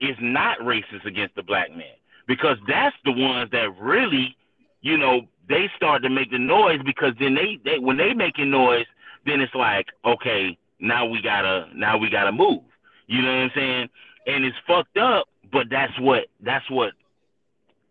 [0.00, 1.96] is not racist against the black man.
[2.26, 4.36] Because that's the ones that really
[4.80, 8.50] you know they start to make the noise because then they, they when they making
[8.50, 8.86] noise
[9.26, 12.62] then it's like okay now we gotta now we gotta move.
[13.06, 13.88] You know what i'm saying?
[14.26, 16.92] And it's fucked up but that's what that's what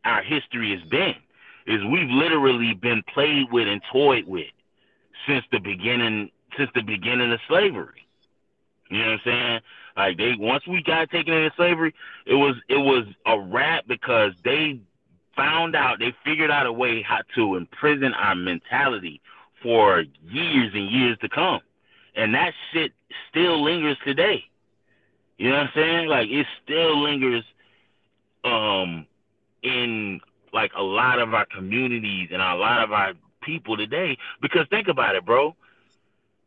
[0.04, 1.14] our history has been
[1.68, 4.48] is we've literally been played with and toyed with
[5.28, 8.06] since the beginning since the beginning of slavery.
[8.90, 9.60] You know what I'm saying?
[9.96, 11.94] Like they once we got taken into slavery,
[12.26, 14.80] it was it was a wrap because they
[15.36, 19.22] found out they figured out a way how to imprison our mentality
[19.64, 21.62] for years and years to come.
[22.16, 22.92] And that shit
[23.30, 24.44] still lingers today.
[25.38, 26.08] You know what I'm saying?
[26.08, 27.44] Like it still lingers
[28.44, 29.06] um
[29.64, 30.20] in
[30.54, 34.90] like a lot of our communities and a lot of our people today because think
[34.90, 35.56] about it, bro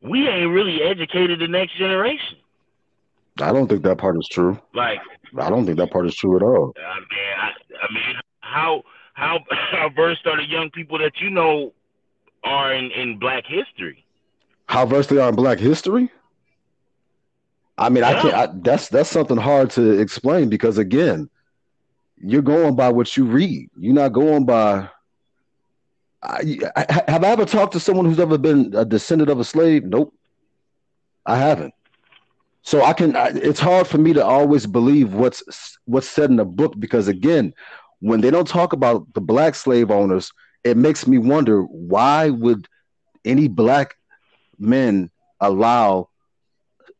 [0.04, 2.36] we ain't really educated the next generation.
[3.40, 4.60] I don't think that part is true.
[4.74, 5.00] Like,
[5.38, 6.72] I don't think that part is true at all.
[6.76, 7.50] I mean, I,
[7.82, 8.82] I mean, how
[9.14, 11.72] how how versed are the young people that you know
[12.44, 14.04] are in in Black history?
[14.66, 16.10] How versed they are in Black history?
[17.76, 18.10] I mean, yeah.
[18.10, 18.34] I can't.
[18.34, 21.28] I, that's that's something hard to explain because again,
[22.18, 23.70] you're going by what you read.
[23.76, 24.88] You're not going by.
[26.24, 29.44] I, I, have I ever talked to someone who's ever been a descendant of a
[29.44, 29.84] slave?
[29.84, 30.14] Nope,
[31.26, 31.74] I haven't.
[32.62, 33.14] So I can.
[33.14, 37.08] I, it's hard for me to always believe what's what's said in the book because
[37.08, 37.52] again,
[38.00, 40.32] when they don't talk about the black slave owners,
[40.64, 42.66] it makes me wonder why would
[43.24, 43.96] any black
[44.58, 45.10] men
[45.40, 46.08] allow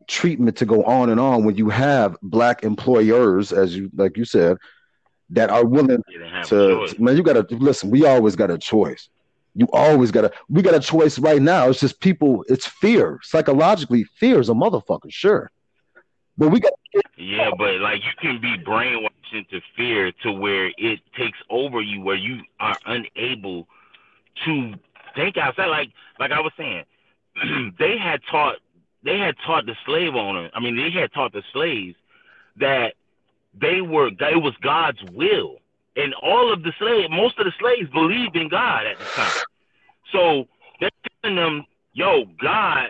[0.07, 4.27] treatment to go on and on when you have black employers, as you like you
[4.27, 4.59] said,
[5.31, 6.03] that are willing
[6.45, 9.09] to man, you gotta listen, we always got a choice.
[9.55, 10.33] You always gotta.
[10.49, 11.69] we got a choice right now.
[11.69, 13.21] It's just people, it's fear.
[13.23, 15.51] Psychologically, fear is a motherfucker, sure.
[16.37, 16.73] But we got
[17.17, 22.01] Yeah, but like you can be brainwashed into fear to where it takes over you
[22.01, 23.69] where you are unable
[24.45, 24.75] to
[25.15, 25.67] think outside.
[25.67, 26.85] Like like I was saying,
[27.79, 28.57] they had taught
[29.05, 31.95] they had taught the slave owner, I mean, they had taught the slaves
[32.57, 32.95] that
[33.59, 35.59] they were, it was God's will.
[35.97, 39.43] And all of the slaves, most of the slaves believed in God at the time.
[40.13, 40.49] So
[40.81, 40.91] they're
[41.23, 42.89] telling them, yo, God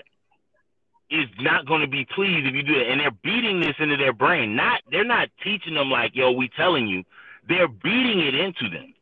[1.10, 2.88] is not going to be pleased if you do it.
[2.88, 4.56] And they're beating this into their brain.
[4.56, 7.04] Not, they're not teaching them like, yo, we telling you.
[7.46, 8.94] They're beating it into them.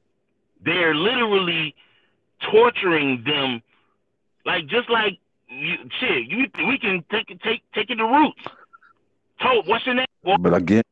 [0.65, 1.75] They're literally
[2.51, 3.63] torturing them,
[4.45, 8.43] like just like you, shit, you we can take take take it to roots.
[9.41, 10.07] Told, what's your name?
[10.25, 10.37] Boy?
[10.39, 10.83] But again,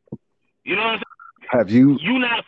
[0.65, 1.51] you know what I'm saying?
[1.51, 1.99] Have you?
[2.01, 2.45] You not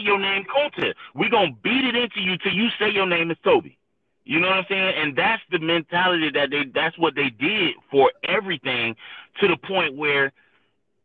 [0.00, 0.94] your name Kunta.
[1.14, 3.78] We gonna beat it into you till you say your name is Toby.
[4.24, 4.94] You know what I'm saying?
[4.96, 8.94] And that's the mentality that they that's what they did for everything
[9.40, 10.32] to the point where,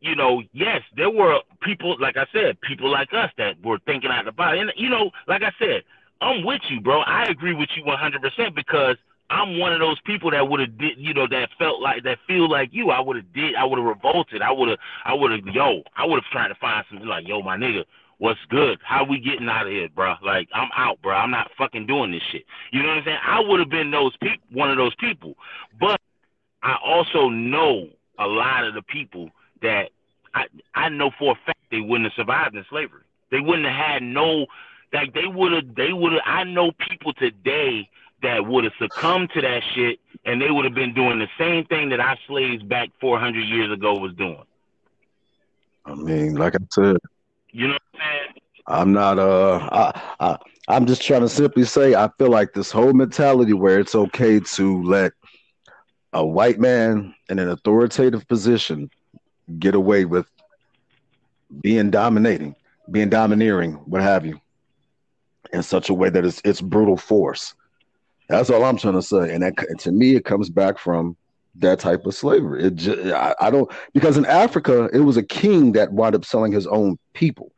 [0.00, 4.10] you know, yes, there were people like I said, people like us that were thinking
[4.10, 4.56] out of the box.
[4.60, 5.82] And you know, like I said,
[6.20, 7.00] I'm with you, bro.
[7.00, 8.96] I agree with you 100% because
[9.30, 12.18] I'm one of those people that would have did, you know, that felt like that
[12.26, 12.90] feel like you.
[12.90, 14.40] I would have did, I would have revolted.
[14.42, 17.28] I would have, I would have, yo, I would have tried to find something like,
[17.28, 17.84] yo, my nigga,
[18.18, 18.78] what's good?
[18.84, 20.14] How we getting out of here, bro?
[20.22, 21.14] Like, I'm out, bro.
[21.14, 22.44] I'm not fucking doing this shit.
[22.72, 23.18] You know what I'm saying?
[23.24, 25.34] I would have been those people, one of those people.
[25.80, 26.00] But
[26.62, 29.30] I also know a lot of the people
[29.62, 29.90] that
[30.34, 33.02] I, I know for a fact they wouldn't have survived in slavery.
[33.30, 34.46] They wouldn't have had no,
[34.92, 36.22] like they would have, they would have.
[36.24, 37.88] I know people today
[38.22, 41.64] that would have succumbed to that shit and they would have been doing the same
[41.66, 44.42] thing that our slaves back 400 years ago was doing.
[45.84, 46.96] I mean, like I said,
[47.52, 48.42] you know what I'm saying?
[48.66, 52.70] I'm not uh I, I I'm just trying to simply say I feel like this
[52.70, 55.12] whole mentality where it's okay to let
[56.12, 58.90] a white man in an authoritative position
[59.58, 60.26] get away with
[61.62, 62.54] being dominating,
[62.90, 64.40] being domineering, what have you,
[65.52, 67.54] in such a way that it's it's brutal force.
[68.28, 69.32] That's all I'm trying to say.
[69.32, 71.16] And that, to me, it comes back from
[71.58, 72.64] that type of slavery.
[72.64, 76.24] It just, I, I, don't because in Africa it was a king that wound up
[76.24, 77.52] selling his own people.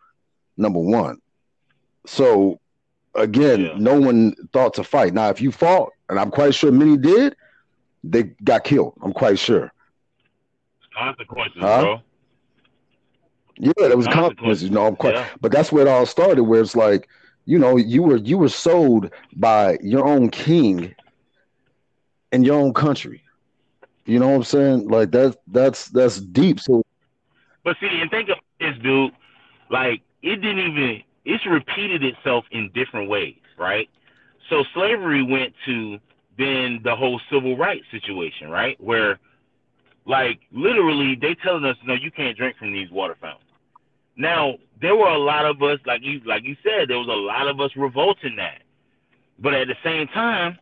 [0.57, 1.19] Number one.
[2.07, 2.61] So
[3.15, 3.75] again, yeah.
[3.77, 5.15] no one thought to fight.
[5.15, 7.37] Now, if you fought, and I'm quite sure many did,
[8.03, 8.95] they got killed.
[9.03, 9.73] I'm quite sure.
[10.97, 11.83] Consequences, huh?
[11.83, 12.01] bro.
[13.59, 14.65] Yeah, there was consequences.
[14.65, 15.27] you know, I'm quite, yeah.
[15.41, 16.43] but that's where it all started.
[16.45, 17.09] Where it's like
[17.45, 20.95] you know you were you were sold by your own king
[22.33, 23.20] in your own country
[24.11, 24.89] you know what i'm saying?
[24.89, 26.61] Like that's that's that's deep.
[26.61, 26.83] So
[27.65, 29.13] but see and think of this dude.
[29.71, 33.89] Like it didn't even it's repeated itself in different ways right?
[34.49, 35.99] So slavery went to
[36.39, 38.81] then the whole civil rights situation right?
[38.81, 39.19] Where
[40.07, 43.45] like literally they telling us no you can't drink from these water fountains.
[44.17, 47.13] Now, there were a lot of us, like you like you said, there was a
[47.13, 48.63] lot of us revolting that.
[49.39, 50.59] But at the same time,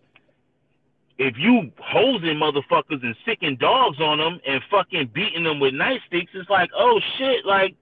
[1.19, 6.29] if you hosing motherfuckers and sicking dogs on them and fucking beating them with nightsticks,
[6.35, 7.75] it's like, oh shit, like,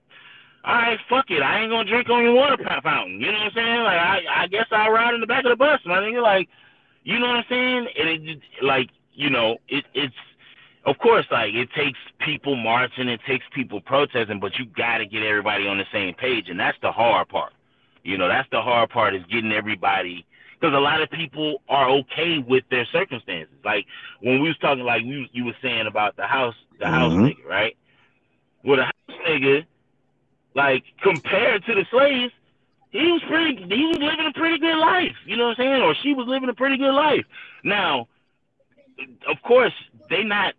[0.64, 3.20] all right, fuck it, I ain't gonna drink on your water fountain.
[3.20, 3.82] You know what I'm saying?
[3.82, 6.22] Like, I, I guess I'll ride in the back of the bus, my nigga.
[6.22, 6.48] Like,
[7.04, 7.86] you know what I'm saying?
[7.98, 10.14] And it, like, you know, it, it's
[10.86, 15.06] of course, like it takes people marching, it takes people protesting, but you got to
[15.06, 17.52] get everybody on the same page, and that's the hard part.
[18.02, 20.24] You know, that's the hard part is getting everybody
[20.58, 23.54] because a lot of people are okay with their circumstances.
[23.64, 23.86] Like
[24.20, 26.94] when we was talking, like you you were saying about the house, the mm-hmm.
[26.94, 27.76] house nigga, right?
[28.64, 29.66] Well, the house nigga,
[30.54, 32.32] like compared to the slaves,
[32.90, 33.56] he was pretty.
[33.56, 35.16] He was living a pretty good life.
[35.26, 35.82] You know what I'm saying?
[35.82, 37.24] Or she was living a pretty good life.
[37.62, 38.08] Now,
[39.28, 39.74] of course,
[40.08, 40.54] they not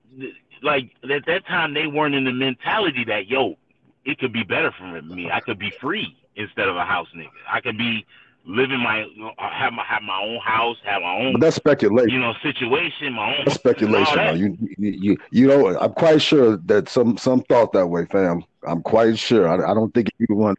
[0.62, 3.58] like at that time they weren't in the mentality that yo,
[4.06, 5.32] it could be better for me.
[5.32, 6.16] I could be free.
[6.38, 7.30] instead of a house nigga.
[7.52, 8.06] I could be
[8.48, 9.06] living my
[9.38, 11.34] have my have my own house, have my own.
[11.34, 12.10] But that's speculation.
[12.10, 13.46] You know, situation, my own.
[13.46, 14.16] That's speculation.
[14.16, 14.38] That.
[14.38, 18.44] You, you you know, I'm quite sure that some some thought that way, fam.
[18.66, 19.48] I'm quite sure.
[19.48, 20.58] I, I don't think you want.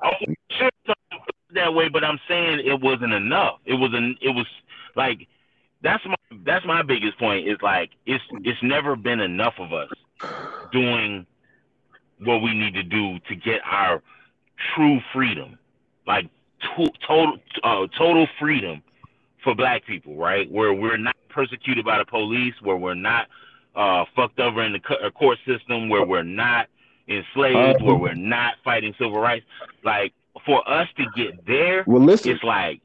[0.00, 0.70] I'm sure
[1.54, 3.58] that way, but I'm saying it wasn't enough.
[3.64, 4.46] It was an it was
[4.94, 5.26] like
[5.82, 7.48] that's my that's my biggest point.
[7.48, 9.90] Is like it's it's never been enough of us
[10.72, 11.26] doing
[12.20, 14.02] what we need to do to get our
[14.74, 15.58] true freedom,
[16.06, 16.28] like
[16.76, 18.82] to, total uh, total freedom
[19.42, 20.50] for Black people, right?
[20.50, 23.28] Where we're not persecuted by the police, where we're not
[23.74, 26.68] uh, fucked over in the uh, court system, where we're not
[27.08, 29.44] enslaved, where we're not fighting civil rights.
[29.84, 30.12] Like
[30.46, 32.80] for us to get there, well, listen, it's like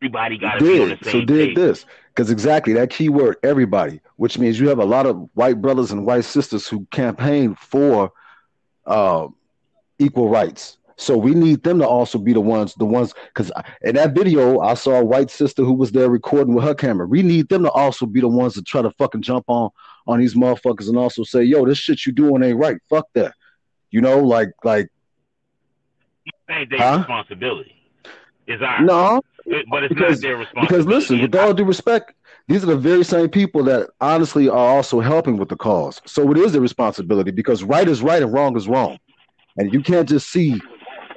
[0.00, 1.56] everybody got to be on the same so did page.
[1.56, 5.60] this because exactly that key word, everybody, which means you have a lot of white
[5.60, 8.12] brothers and white sisters who campaign for
[8.86, 9.28] uh,
[9.98, 10.78] equal rights.
[11.02, 13.50] So we need them to also be the ones, the ones, because
[13.82, 17.06] in that video I saw a white sister who was there recording with her camera.
[17.06, 19.70] We need them to also be the ones to try to fucking jump on
[20.06, 22.76] on these motherfuckers and also say, "Yo, this shit you doing ain't right.
[22.88, 23.34] Fuck that."
[23.90, 24.88] You know, like like.
[26.48, 26.98] Ain't their huh?
[26.98, 27.74] responsibility.
[28.46, 28.80] Is ours.
[28.84, 29.20] No,
[29.70, 30.66] but it's because, not their responsibility.
[30.66, 32.12] Because listen, with all due respect,
[32.48, 36.00] these are the very same people that honestly are also helping with the cause.
[36.06, 38.98] So it is their responsibility because right is right and wrong is wrong.
[39.56, 40.60] And you can't just see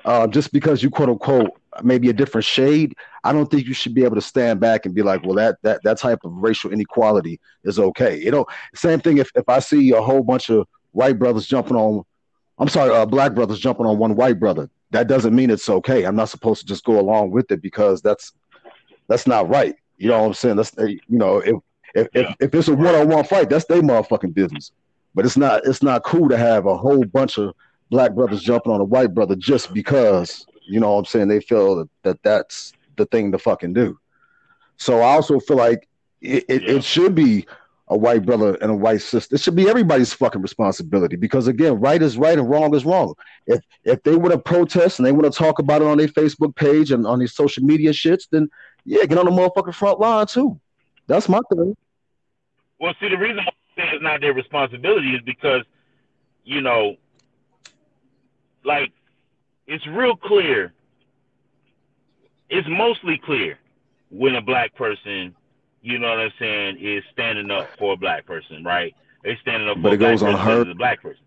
[0.05, 1.51] uh, just because you quote unquote
[1.83, 2.95] maybe a different shade.
[3.23, 5.57] I don't think you should be able to stand back and be like, well, that
[5.63, 8.17] that that type of racial inequality is okay.
[8.21, 11.75] You know, same thing if if I see a whole bunch of white brothers jumping
[11.75, 12.03] on,
[12.57, 14.69] I'm sorry, uh, black brothers jumping on one white brother.
[14.91, 16.05] That doesn't mean it's okay.
[16.05, 18.31] I'm not supposed to just go along with it because that's
[19.07, 19.75] that's not right.
[19.97, 20.55] You know what I'm saying?
[20.57, 21.55] That's you know if
[21.95, 22.21] if yeah.
[22.21, 24.71] if, if it's a one on one fight, that's their motherfucking business.
[25.15, 27.55] But it's not it's not cool to have a whole bunch of
[27.89, 31.39] black brothers jumping on a white brother just because you know what I'm saying they
[31.39, 33.99] feel that, that that's the thing to fucking do.
[34.77, 35.87] So I also feel like
[36.21, 36.71] it, it, yeah.
[36.75, 37.45] it should be
[37.87, 39.35] a white brother and a white sister.
[39.35, 43.13] It should be everybody's fucking responsibility because again, right is right and wrong is wrong.
[43.45, 46.07] If if they want to protest and they want to talk about it on their
[46.07, 48.49] Facebook page and on their social media shits, then
[48.85, 50.59] yeah, get on the motherfucking front line too.
[51.07, 51.75] That's my thing.
[52.79, 53.39] Well, see, the reason
[53.77, 55.63] it's not their responsibility is because,
[56.43, 56.95] you know,
[58.65, 58.91] like
[59.67, 60.73] it's real clear.
[62.49, 63.57] It's mostly clear
[64.09, 65.35] when a black person,
[65.81, 68.95] you know what I'm saying, is standing up for a black person, right?
[69.23, 70.61] They're standing up for but a black person her.
[70.69, 71.23] a black person.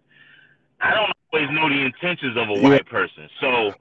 [0.80, 2.68] I don't always know the intentions of a yeah.
[2.68, 3.72] white person, so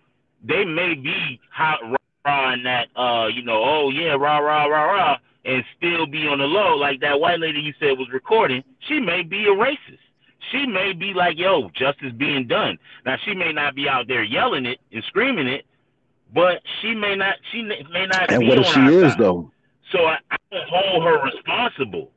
[0.43, 1.79] they may be hot
[2.25, 6.39] on that, uh, you know, oh yeah, rah rah rah rah, and still be on
[6.39, 8.63] the low like that white lady you said was recording.
[8.87, 9.99] She may be a racist.
[10.51, 12.77] She may be like, yo, justice being done.
[13.05, 15.65] Now she may not be out there yelling it and screaming it,
[16.33, 17.35] but she may not.
[17.51, 18.31] She may not.
[18.31, 19.19] And what if she is side.
[19.19, 19.51] though?
[19.91, 22.11] So I, I don't hold her responsible.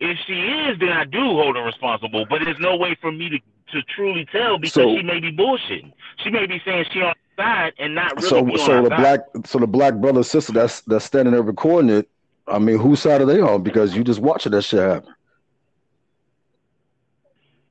[0.00, 2.26] If she is, then I do hold her responsible.
[2.28, 3.38] But there's no way for me to
[3.72, 5.92] to truly tell because so, she may be bullshitting.
[6.22, 8.96] She may be saying she on side and not really so so the side.
[8.98, 12.08] black so the black brother sister that's that's standing there recording it.
[12.48, 13.62] I mean, whose side are they on?
[13.62, 15.14] Because you just watching that shit happen.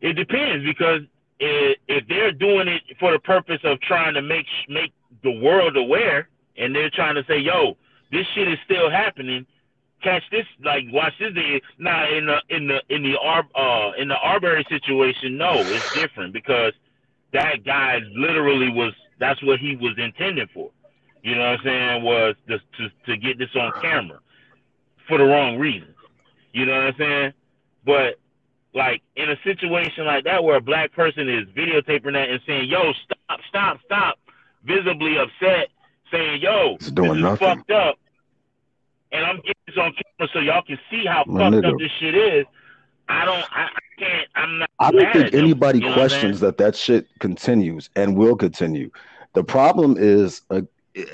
[0.02, 1.02] It depends because
[1.40, 6.30] if, they're doing it for the purpose of trying to make make the world aware,
[6.58, 7.78] and they're trying to say, "Yo,
[8.12, 9.46] this shit is still happening,"
[10.04, 11.32] catch this, like watch this.
[11.78, 16.34] Now in the in the in the uh in the Arbery situation, no, it's different
[16.34, 16.74] because
[17.34, 20.72] that guy literally was that's what he was intended for.
[21.24, 22.04] You know what I'm saying?
[22.04, 24.20] Was to to, to get this on camera
[25.08, 25.96] for the wrong reasons.
[26.54, 27.34] You know what I'm saying?
[27.86, 28.20] But
[28.74, 32.70] like in a situation like that where a black person is videotaping that and saying,
[32.70, 34.20] "Yo, stop, stop, stop,"
[34.64, 35.68] visibly upset,
[36.12, 37.48] saying, "Yo, it's doing this is nothing.
[37.48, 37.98] fucked up,"
[39.12, 41.92] and I'm getting this on camera so y'all can see how Man, fucked up this
[42.00, 42.46] shit is.
[43.10, 43.44] I don't.
[43.52, 44.28] I, I can't.
[44.36, 44.70] I'm not.
[44.80, 48.90] I don't think anybody them, questions that that shit continues and will continue.
[49.34, 50.62] The problem is, uh,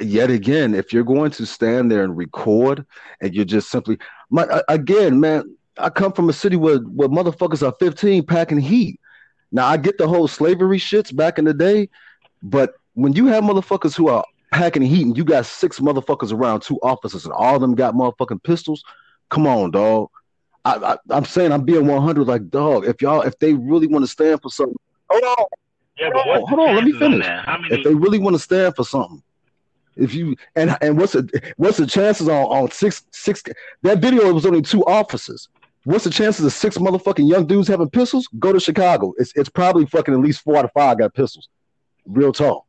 [0.01, 2.85] yet again, if you're going to stand there and record
[3.21, 3.97] and you're just simply,
[4.29, 8.99] my, again, man, I come from a city where where motherfuckers are 15 packing heat.
[9.51, 11.89] Now I get the whole slavery shits back in the day,
[12.43, 16.61] but when you have motherfuckers who are packing heat and you got six motherfuckers around
[16.61, 18.83] two officers and all of them got motherfucking pistols,
[19.29, 20.09] come on, dog.
[20.65, 22.85] I, I, am saying I'm being 100 like dog.
[22.85, 24.75] If y'all if they really want to stand for something,
[25.09, 25.45] hold on,
[25.97, 27.25] yeah, hold on, hold on let me finish.
[27.25, 27.75] On many...
[27.75, 29.23] If they really want to stand for something,
[29.95, 33.43] if you and and what's the what's the chances on on six six
[33.83, 35.49] that video was only two officers.
[35.87, 38.27] What's the chances of six motherfucking young dudes having pistols?
[38.39, 39.13] Go to Chicago.
[39.17, 41.47] It's it's probably fucking at least four out of five got pistols.
[42.05, 42.65] Real talk.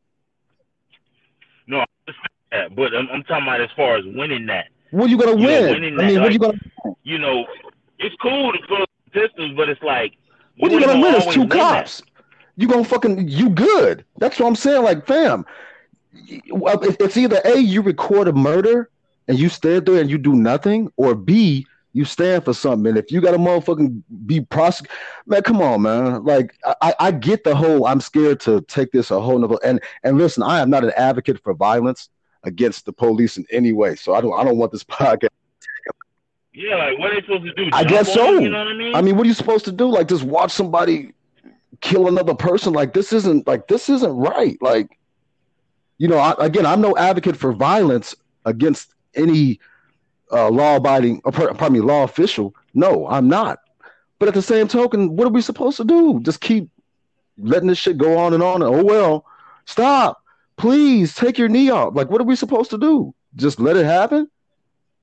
[1.67, 1.85] No,
[2.53, 4.67] that, but I'm, I'm talking about as far as winning that.
[4.93, 5.71] What are you gonna You know, win?
[5.73, 6.59] winning I mean, that, what are you gonna
[7.03, 7.45] You know,
[7.99, 10.13] it's cool to go Pistons, but it's like
[10.59, 11.17] what are you gonna win?
[11.17, 11.59] It's two win that.
[11.59, 12.03] cops.
[12.55, 14.05] You gonna fucking you good?
[14.19, 14.85] That's what I'm saying.
[14.85, 15.45] Like, fam,
[16.13, 18.91] it's either a you record a murder
[19.27, 21.67] and you stand there and you do nothing, or b
[21.99, 22.87] you stand for something.
[22.87, 24.97] And if you got to motherfucking be prosecuted,
[25.27, 26.25] man, come on, man.
[26.25, 27.87] Like, I, I get the whole.
[27.87, 29.59] I'm scared to take this a whole nother.
[29.65, 32.09] And and listen, I am not an advocate for violence
[32.45, 33.97] against the police in any way.
[33.97, 35.31] So I don't I don't want this podcast.
[36.55, 37.69] Yeah, like what are they supposed to do?
[37.73, 38.35] I guess so.
[38.35, 38.95] them, You know what I mean?
[38.95, 39.89] I mean, what are you supposed to do?
[39.89, 41.15] Like, just watch somebody
[41.81, 42.73] kill another person?
[42.73, 44.57] Like, this isn't like this isn't right.
[44.61, 44.97] Like,
[45.99, 49.59] you know, I, again, I'm no advocate for violence against any
[50.33, 52.55] uh, law-abiding, uh, pardon me, law official.
[52.75, 53.59] No, I'm not.
[54.19, 56.21] But at the same token, what are we supposed to do?
[56.21, 56.69] Just keep
[57.39, 58.63] letting this shit go on and on?
[58.63, 59.25] And, oh well,
[59.65, 60.23] stop,
[60.57, 61.95] please take your knee off.
[61.95, 63.15] Like, what are we supposed to do?
[63.37, 64.29] Just let it happen?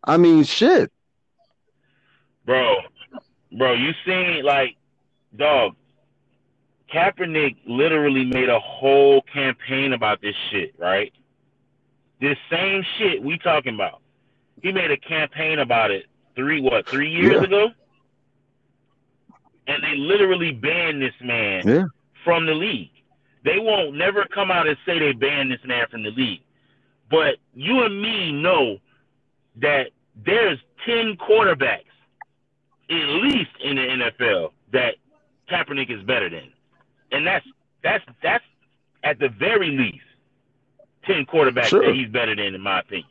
[0.04, 0.92] I mean, shit.
[2.46, 2.76] bro,
[3.58, 4.76] bro, you seen like,
[5.36, 5.76] dog.
[6.94, 11.12] Kaepernick literally made a whole campaign about this shit, right?
[12.22, 14.02] This same shit we talking about.
[14.66, 17.44] He made a campaign about it three what three years Yeah.
[17.44, 17.72] ago,
[19.68, 21.84] and they literally banned this man Yeah.
[22.24, 22.90] from the league.
[23.44, 26.42] They won't never come out and say they banned this man from the league,
[27.12, 28.80] but you and me know
[29.58, 31.84] that there's ten quarterbacks
[32.90, 34.96] at least in the NFL that
[35.48, 36.52] Kaepernick is better than,
[37.12, 37.46] and that's
[37.84, 38.44] that's that's
[39.04, 40.06] at the very least
[41.04, 41.86] ten quarterbacks Sure.
[41.86, 43.10] that he's better than, in my opinion.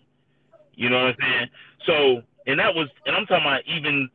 [0.76, 1.48] You know what I'm saying?
[1.86, 4.08] So, and that was, and I'm talking about even,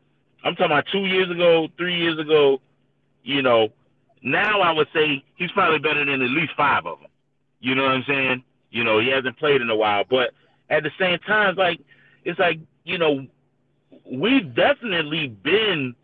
[0.43, 2.62] I'm talking about two years ago, three years ago.
[3.24, 3.70] You know,
[4.24, 7.10] now I would say he's probably better than at least five of them.
[7.60, 8.43] You know what I'm saying?
[8.72, 10.32] You know, he hasn't played in a while, but
[10.70, 11.80] at the same time, like
[12.24, 13.26] it's like you know,
[14.12, 15.95] we've definitely been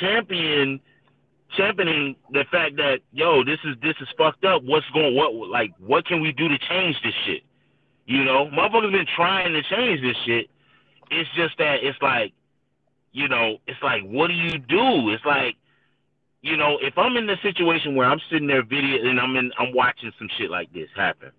[0.00, 0.80] champion
[1.56, 4.62] championing the fact that yo, this is this is fucked up.
[4.64, 7.42] What's going what like what can we do to change this shit?
[8.06, 10.50] You know, motherfuckers been trying to change this shit.
[11.10, 12.32] It's just that it's like,
[13.12, 15.10] you know, it's like what do you do?
[15.10, 15.56] It's like,
[16.40, 19.52] you know, if I'm in the situation where I'm sitting there video and I'm in
[19.58, 21.30] I'm watching some shit like this happen.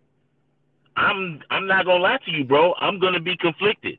[0.96, 2.76] I'm I'm not gonna lie to you, bro.
[2.80, 3.98] I'm gonna be conflicted.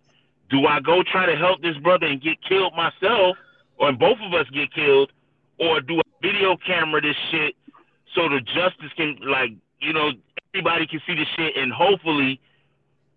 [0.51, 3.37] Do I go try to help this brother and get killed myself,
[3.79, 5.11] or both of us get killed,
[5.59, 7.55] or do I video camera this shit
[8.15, 9.51] so the justice can like
[9.81, 10.11] you know
[10.55, 12.41] everybody can see the shit and hopefully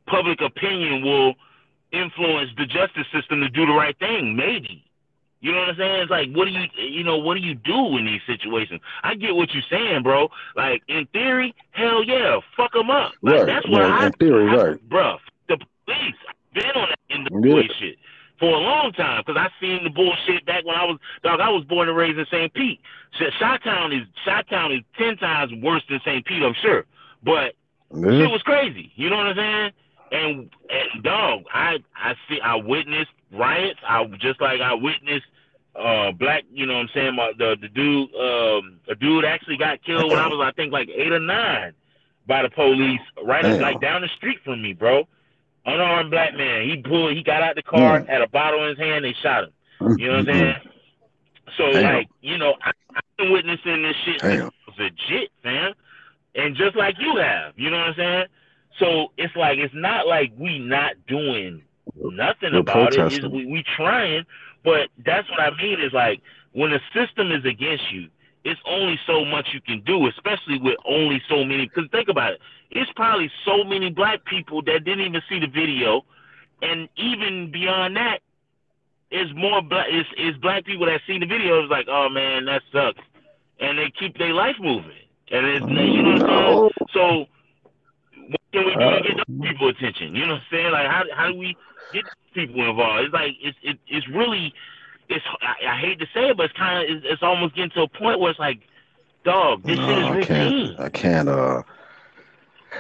[0.08, 1.36] public opinion will
[1.92, 4.84] influence the justice system to do the right thing maybe
[5.40, 7.54] you know what i'm saying it's like what do you you know what do you
[7.56, 12.40] do in these situations i get what you're saying bro like in theory hell yeah
[12.58, 14.90] fuck them up like, Right, that's what right, i in theory, I, right.
[14.90, 17.62] bruh the police I've been on that in the Yeah.
[17.80, 17.98] shit
[18.40, 21.40] for a long time because I seen the bullshit back when I was dog.
[21.40, 22.54] I was born and raised in St.
[22.54, 22.80] Pete.
[23.18, 26.24] Chi-Town is Chi-Town is ten times worse than St.
[26.26, 26.86] Pete, I'm sure.
[27.24, 27.56] But
[27.96, 28.12] Yeah.
[28.12, 28.92] shit was crazy.
[28.96, 29.72] You know what I'm saying?
[30.12, 33.80] And, and dog, I I see I witnessed riots.
[33.88, 35.26] I just like I witnessed
[35.76, 36.44] uh black.
[36.52, 37.16] You know what I'm saying?
[37.16, 40.72] My, the the dude um a dude actually got killed when I was I think
[40.72, 41.74] like eight or nine
[42.28, 45.08] by the police right like down the street from me, bro.
[45.66, 46.64] Unarmed black man.
[46.70, 47.14] He pulled.
[47.14, 48.08] He got out the car, Mm.
[48.08, 49.04] had a bottle in his hand.
[49.04, 49.98] They shot him.
[50.00, 50.56] You know what I'm saying?
[51.58, 51.84] So Damn.
[51.96, 54.42] like, you know, I, I've been witnessing this shit since Damn.
[54.48, 55.74] I was legit, fam.
[56.36, 58.26] And just like you have, you know what I'm saying?
[58.80, 61.64] So it's like it's not like we not doing
[61.96, 62.98] nothing We're about it.
[62.98, 63.26] protesting.
[63.26, 64.26] It's, we we trying,
[64.64, 66.22] but that's what I mean is like
[66.54, 68.10] when the system is against you,
[68.44, 71.66] it's only so much you can do, especially with only so many.
[71.66, 72.40] Because think about it,
[72.72, 76.06] it's probably so many black people that didn't even see the video,
[76.62, 78.20] and even beyond that,
[79.10, 82.46] it's more black It's, is black people that see the video is like, oh man,
[82.46, 83.02] that sucks,
[83.60, 84.92] and they keep their life moving,
[85.32, 86.70] and it's you know what I'm saying.
[86.94, 87.26] So
[88.28, 90.16] what can we do Uh, to get those people attention?
[90.16, 90.72] You know what I'm saying?
[90.72, 91.58] Like how how do we
[91.94, 93.06] get people involved?
[93.06, 94.54] It's like it's it, it's really
[95.10, 97.72] it's I, I hate to say it, but it's kind of it's, it's almost getting
[97.72, 98.60] to a point where it's like,
[99.24, 100.28] dog, this shit is No, I routine.
[100.28, 100.80] can't.
[100.80, 101.30] I can't.
[101.30, 101.64] Uh,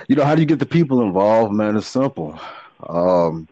[0.07, 1.75] you know, how do you get the people involved, man?
[1.77, 2.39] It's simple.
[2.87, 3.47] Um,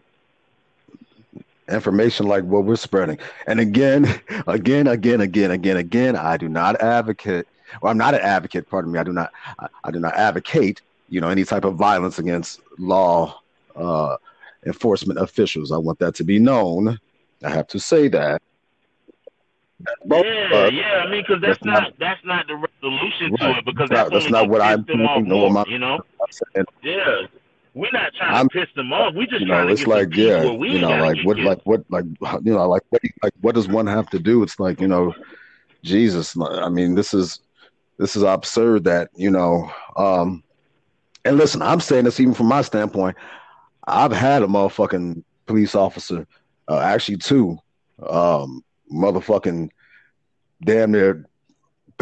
[1.68, 3.18] information like what we're spreading.
[3.46, 4.06] And again,
[4.46, 7.46] again, again, again, again, again, I do not advocate,
[7.82, 8.68] or I'm not an advocate.
[8.68, 8.98] Pardon me.
[8.98, 9.32] I do not.
[9.58, 10.82] I, I do not advocate.
[11.08, 13.40] You know, any type of violence against law
[13.76, 14.16] uh,
[14.66, 15.70] enforcement officials.
[15.72, 16.98] I want that to be known.
[17.44, 18.42] I have to say that.
[20.06, 21.02] Both Yeah, yeah.
[21.04, 24.10] I mean, because that's that's not- not that's not the resolution to it because That's
[24.10, 26.00] that's, not- what I'm thinking, more, am I- You know?
[26.82, 27.26] Yeah.
[27.74, 29.14] we're not trying I'm, to piss them off.
[29.14, 32.06] We just you know, it's like yeah, you know, like what, like what, like
[32.42, 34.42] you know, like what, like what does one have to do?
[34.42, 35.14] It's like you know,
[35.82, 36.34] Jesus.
[36.40, 37.40] I mean, this is
[37.98, 39.70] this is absurd that you know.
[39.96, 40.42] um
[41.26, 43.16] And listen, I'm saying this even from my standpoint.
[43.84, 46.26] I've had a motherfucking police officer,
[46.68, 47.58] uh, actually two,
[48.08, 49.70] um, motherfucking
[50.64, 51.26] damn near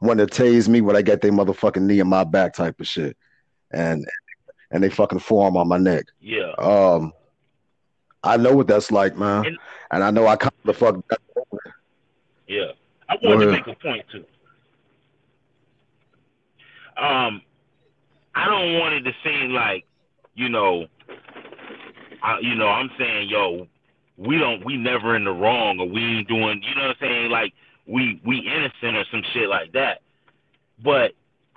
[0.00, 2.86] want to tase me when I get their motherfucking knee in my back type of
[2.86, 3.16] shit,
[3.72, 4.06] and
[4.70, 6.04] and they fucking forearm on my neck.
[6.20, 6.52] Yeah.
[6.58, 7.12] Um,
[8.22, 9.58] I know what that's like, man, and,
[9.90, 10.96] and I know I kind of fuck.
[12.46, 12.72] Yeah,
[13.08, 14.24] I want to make a point too.
[16.96, 17.42] Um,
[18.36, 19.84] I don't want it to seem like,
[20.34, 20.86] you know,
[22.22, 23.66] I, you know, I'm saying, yo,
[24.18, 26.96] we don't, we never in the wrong, or we ain't doing, you know what I'm
[27.00, 27.30] saying?
[27.30, 27.54] Like,
[27.86, 30.02] we we innocent or some shit like that.
[30.84, 31.12] But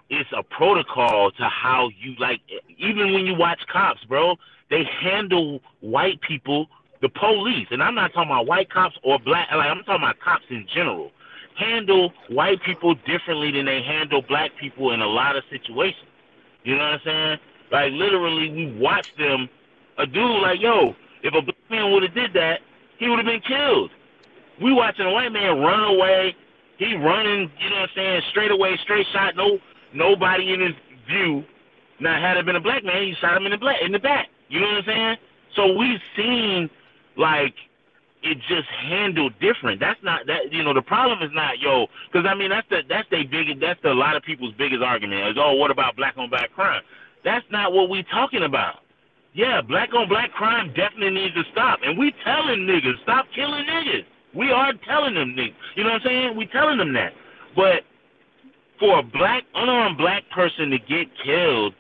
[0.10, 2.40] it's a protocol to how you like.
[2.78, 4.36] Even when you watch cops, bro,
[4.70, 6.68] they handle white people,
[7.02, 9.50] the police, and I'm not talking about white cops or black.
[9.52, 11.12] Like I'm talking about cops in general.
[11.56, 16.09] Handle white people differently than they handle black people in a lot of situations.
[16.70, 17.38] You know what I'm saying?
[17.72, 19.50] Like literally, we watch them.
[19.98, 20.94] A dude like yo,
[21.24, 22.60] if a black man would have did that,
[23.00, 23.90] he would have been killed.
[24.62, 26.36] We watching a white man run away.
[26.78, 29.58] He running, you know what I'm saying, straight away, straight shot, no
[29.96, 30.76] nobody in his
[31.10, 31.44] view.
[32.00, 34.00] Now had it been a black man, he shot him in the black in the
[34.00, 34.28] back.
[34.48, 35.16] You know what I'm saying?
[35.56, 36.70] So we've seen
[37.18, 37.56] like
[38.22, 39.80] it just handled different.
[39.80, 42.82] That's not that you know the problem is not yo because I mean that's the
[42.88, 45.96] that's the biggest that's the, a lot of people's biggest argument is oh what about
[45.96, 46.82] black on black crime?
[47.24, 48.84] That's not what we talking about.
[49.34, 53.66] Yeah, black on black crime definitely needs to stop, and we telling niggas stop killing
[53.66, 54.06] niggas.
[54.36, 55.54] We are telling them, niggas.
[55.76, 56.38] you know what I'm saying?
[56.38, 57.14] We telling them that.
[57.56, 57.84] But
[58.80, 61.74] for a black, unarmed black person to get killed,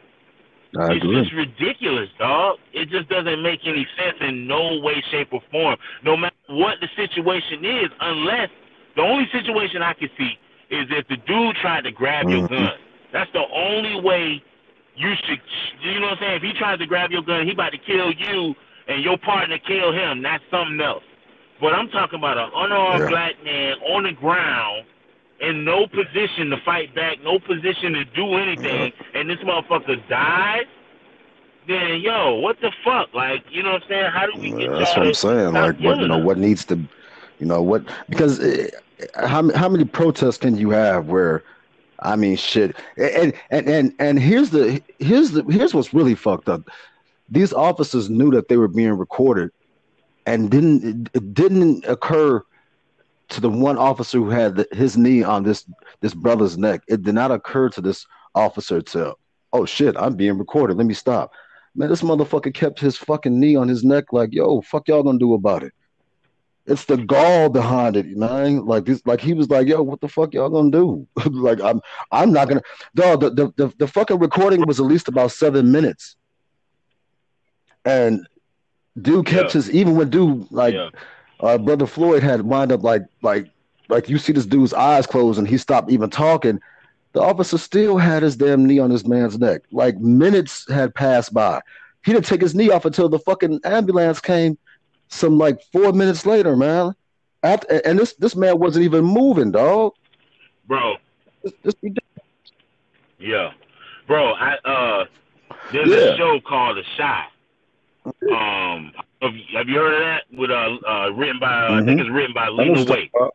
[0.78, 1.22] I it's agree.
[1.22, 2.57] just ridiculous, dog.
[2.74, 5.78] It just doesn't make any sense in no way, shape, or form.
[6.03, 8.49] No matter what the situation is, unless
[8.95, 10.38] the only situation I can see
[10.70, 12.38] is if the dude tried to grab mm-hmm.
[12.38, 12.78] your gun.
[13.11, 14.43] That's the only way
[14.95, 15.39] you should.
[15.82, 16.36] You know what I'm saying?
[16.38, 18.53] If he tries to grab your gun, he about to kill you,
[18.88, 20.22] and your partner kill him.
[20.22, 21.03] That's something else.
[21.59, 23.09] But I'm talking about an unarmed yeah.
[23.09, 24.86] black man on the ground
[25.41, 30.65] in no position to fight back, no position to do anything, and this motherfucker dies.
[31.67, 33.13] Then yo, what the fuck?
[33.13, 34.11] Like, you know what I'm saying?
[34.11, 34.71] How do we get?
[34.71, 35.53] That's what I'm saying.
[35.53, 36.75] Like, what you know, what needs to,
[37.39, 38.67] you know, what because uh,
[39.15, 41.43] how how many protests can you have where?
[42.01, 46.49] I mean, shit, and and and and here's the here's the here's what's really fucked
[46.49, 46.69] up.
[47.29, 49.51] These officers knew that they were being recorded,
[50.25, 52.41] and didn't it didn't occur
[53.30, 55.65] to the one officer who had the, his knee on this
[56.01, 56.82] this brother's neck.
[56.88, 58.05] It did not occur to this
[58.36, 59.15] officer to,
[59.53, 60.77] oh shit, I'm being recorded.
[60.77, 61.32] Let me stop.
[61.75, 64.11] Man, this motherfucker kept his fucking knee on his neck.
[64.11, 65.73] Like, yo, fuck y'all gonna do about it?
[66.65, 68.65] It's the gall behind it, man.
[68.65, 71.07] Like this, like he was like, yo, what the fuck y'all gonna do?
[71.25, 72.61] like, I'm, I'm not gonna.
[72.95, 76.15] Dog, the, the the the fucking recording was at least about seven minutes,
[77.86, 78.27] and
[78.99, 79.53] dude kept yeah.
[79.53, 80.89] his even when dude like yeah.
[81.39, 83.47] Uh, brother Floyd had wound up like like
[83.87, 86.59] like you see this dude's eyes closed and he stopped even talking.
[87.13, 89.61] The officer still had his damn knee on this man's neck.
[89.71, 91.61] Like minutes had passed by.
[92.05, 94.57] He didn't take his knee off until the fucking ambulance came
[95.07, 96.93] some like four minutes later, man.
[97.41, 99.93] After, and this this man wasn't even moving, dog.
[100.67, 100.97] Bro.
[103.17, 103.51] yeah.
[104.07, 105.05] Bro, I uh
[105.71, 106.13] there's yeah.
[106.13, 107.27] a show called The Chi
[108.05, 108.91] um,
[109.21, 110.23] have, have you heard of that?
[110.31, 111.73] With uh, uh written by mm-hmm.
[111.73, 111.99] I think mm-hmm.
[111.99, 113.29] it's written by Lena Waithe.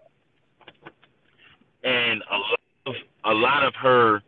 [1.84, 2.94] And a lot of
[3.24, 4.22] a lot of her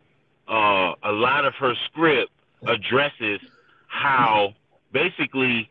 [0.47, 2.31] uh a lot of her script
[2.67, 3.39] addresses
[3.87, 4.53] how
[4.91, 5.69] basically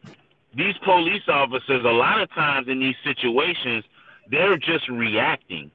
[0.54, 3.84] these police officers a lot of times in these situations
[4.30, 5.70] they're just reacting.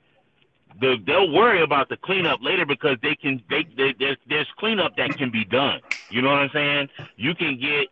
[0.80, 4.96] The, they'll worry about the cleanup later because they can they, they there's there's cleanup
[4.98, 5.82] that can be done.
[6.10, 6.90] You know what I'm saying?
[7.18, 7.88] You can get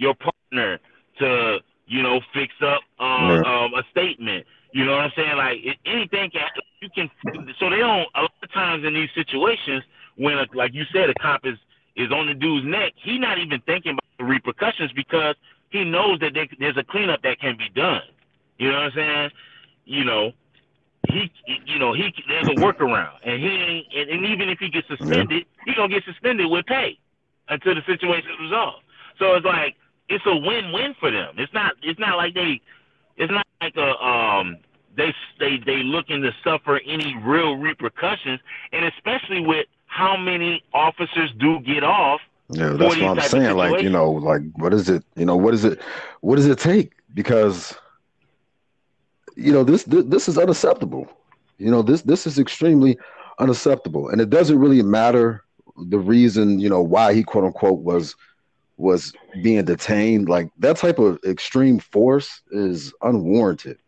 [0.00, 0.80] your partner
[1.18, 3.42] to you know fix up um, yeah.
[3.42, 4.46] um, a statement.
[4.72, 5.36] You know what I'm saying?
[5.36, 6.42] Like anything can
[6.80, 7.10] you can.
[7.58, 8.08] So they don't.
[8.14, 9.84] A lot of times in these situations,
[10.16, 11.58] when a, like you said, a cop is
[11.96, 15.34] is on the dude's neck, he not even thinking about the repercussions because
[15.70, 18.02] he knows that there, there's a cleanup that can be done.
[18.58, 19.30] You know what I'm saying?
[19.84, 20.32] You know,
[21.08, 21.30] he,
[21.66, 25.30] you know, he there's a workaround, and he and, and even if he gets suspended,
[25.30, 25.62] yeah.
[25.66, 26.98] he gonna get suspended with pay
[27.48, 28.84] until the situation is resolved.
[29.18, 29.76] So it's like
[30.10, 31.36] it's a win-win for them.
[31.38, 32.60] It's not it's not like they
[33.16, 34.58] it's not like a um
[34.96, 38.40] they they they looking to suffer any real repercussions,
[38.72, 43.56] and especially with how many officers do get off Yeah, that's what I'm saying.
[43.56, 45.04] Like, you know, like what is it?
[45.16, 45.80] You know, what is it?
[46.20, 46.92] What does it take?
[47.14, 47.76] Because
[49.36, 51.06] you know this this, this is unacceptable.
[51.58, 52.98] You know this this is extremely
[53.38, 55.44] unacceptable, and it doesn't really matter
[55.76, 58.16] the reason you know why he quote unquote was
[58.80, 59.12] was
[59.42, 60.28] being detained.
[60.28, 63.78] Like that type of extreme force is unwarranted,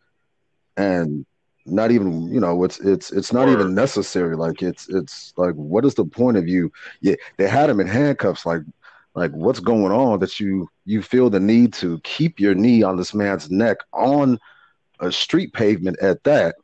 [0.77, 1.25] and
[1.65, 4.37] not even you know it's it's it's not even necessary.
[4.37, 6.73] Like it's it's like what is the point of you?
[7.01, 8.47] Yeah, they had him in handcuffs.
[8.47, 8.63] Like
[9.15, 12.97] like what's going on that you you feel the need to keep your knee on
[12.97, 14.39] this man's neck on
[15.01, 16.55] a street pavement at that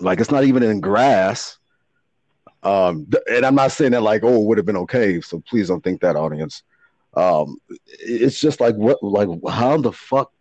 [0.00, 1.58] like it's not even in grass
[2.62, 5.68] um and i'm not saying that like oh it would have been okay so please
[5.68, 6.62] don't think that audience
[7.16, 7.56] um
[7.86, 10.32] it's just like what like how the fuck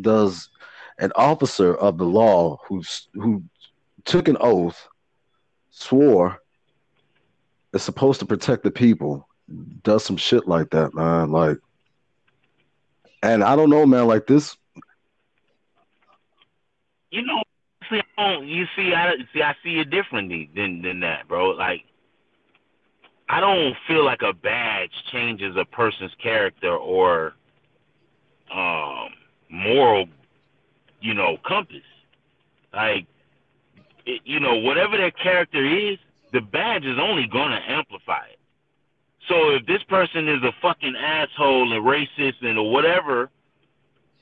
[0.00, 0.48] does
[0.98, 3.42] an officer of the law who's who
[4.04, 4.88] took an oath
[5.70, 6.40] swore
[7.72, 9.28] is supposed to protect the people
[9.82, 11.58] does some shit like that man like
[13.22, 14.56] and i don't know man like this
[17.10, 17.42] you know,
[17.88, 18.02] see,
[18.44, 21.50] you see, I see, I see it differently than than that, bro.
[21.50, 21.84] Like,
[23.28, 27.34] I don't feel like a badge changes a person's character or
[28.54, 29.08] um,
[29.50, 30.06] moral,
[31.00, 31.82] you know, compass.
[32.72, 33.06] Like,
[34.04, 35.98] it, you know, whatever their character is,
[36.32, 38.38] the badge is only gonna amplify it.
[39.28, 43.30] So if this person is a fucking asshole and racist and whatever,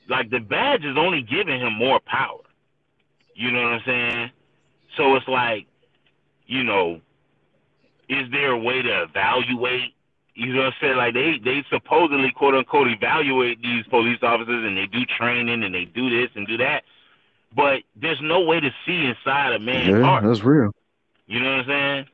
[0.09, 2.41] like the badge is only giving him more power.
[3.35, 4.31] You know what I'm saying?
[4.97, 5.67] So it's like,
[6.47, 7.01] you know,
[8.09, 9.93] is there a way to evaluate?
[10.33, 10.97] You know what I'm saying?
[10.97, 15.73] Like they they supposedly quote unquote evaluate these police officers and they do training and
[15.73, 16.83] they do this and do that,
[17.55, 20.23] but there's no way to see inside a man's yeah, heart.
[20.23, 20.71] That's real.
[21.27, 22.05] You know what I'm saying?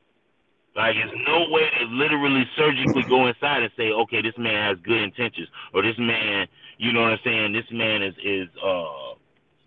[0.74, 4.78] Like, there's no way to literally surgically go inside and say, okay, this man has
[4.82, 7.52] good intentions, or this man, you know what I'm saying?
[7.52, 9.14] This man is is uh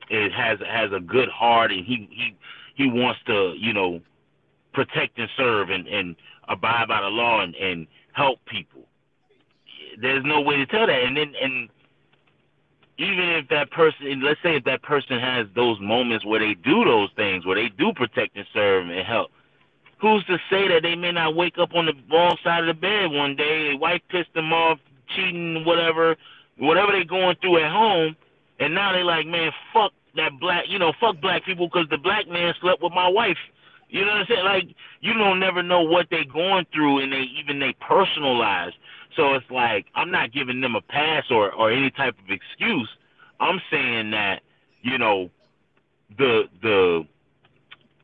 [0.10, 2.36] it has has a good heart and he he
[2.76, 4.02] he wants to you know
[4.76, 6.16] protect and serve and and
[6.48, 8.82] abide by the law and and help people
[10.02, 11.70] there's no way to tell that and then and
[12.98, 16.84] even if that person let's say if that person has those moments where they do
[16.86, 19.32] those things where they do protect and serve and help
[20.00, 22.80] who's to say that they may not wake up on the wrong side of the
[22.80, 24.78] bed one day their wife pissed them off
[25.16, 26.16] cheating whatever
[26.58, 28.16] whatever they're going through at home
[28.60, 31.98] and now they're like, man, fuck that black, you know, fuck black people because the
[31.98, 33.38] black man slept with my wife.
[33.90, 34.46] You know what I'm saying?
[34.46, 34.68] Like,
[35.02, 38.76] you don't never know what they're going through and they even they personal lives.
[39.16, 42.90] So it's like I'm not giving them a pass or or any type of excuse.
[43.40, 44.42] I'm saying that,
[44.82, 45.30] you know,
[46.18, 47.08] the the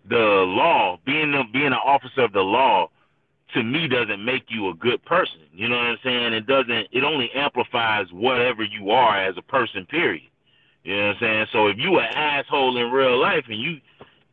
[0.10, 2.90] the law, being the, being an officer of the law,
[3.54, 5.42] to me doesn't make you a good person.
[5.54, 6.34] You know what I'm saying?
[6.34, 6.88] It doesn't.
[6.92, 9.86] It only amplifies whatever you are as a person.
[9.86, 10.24] Period.
[10.84, 11.46] You know what I'm saying?
[11.52, 13.80] So if you an asshole in real life and you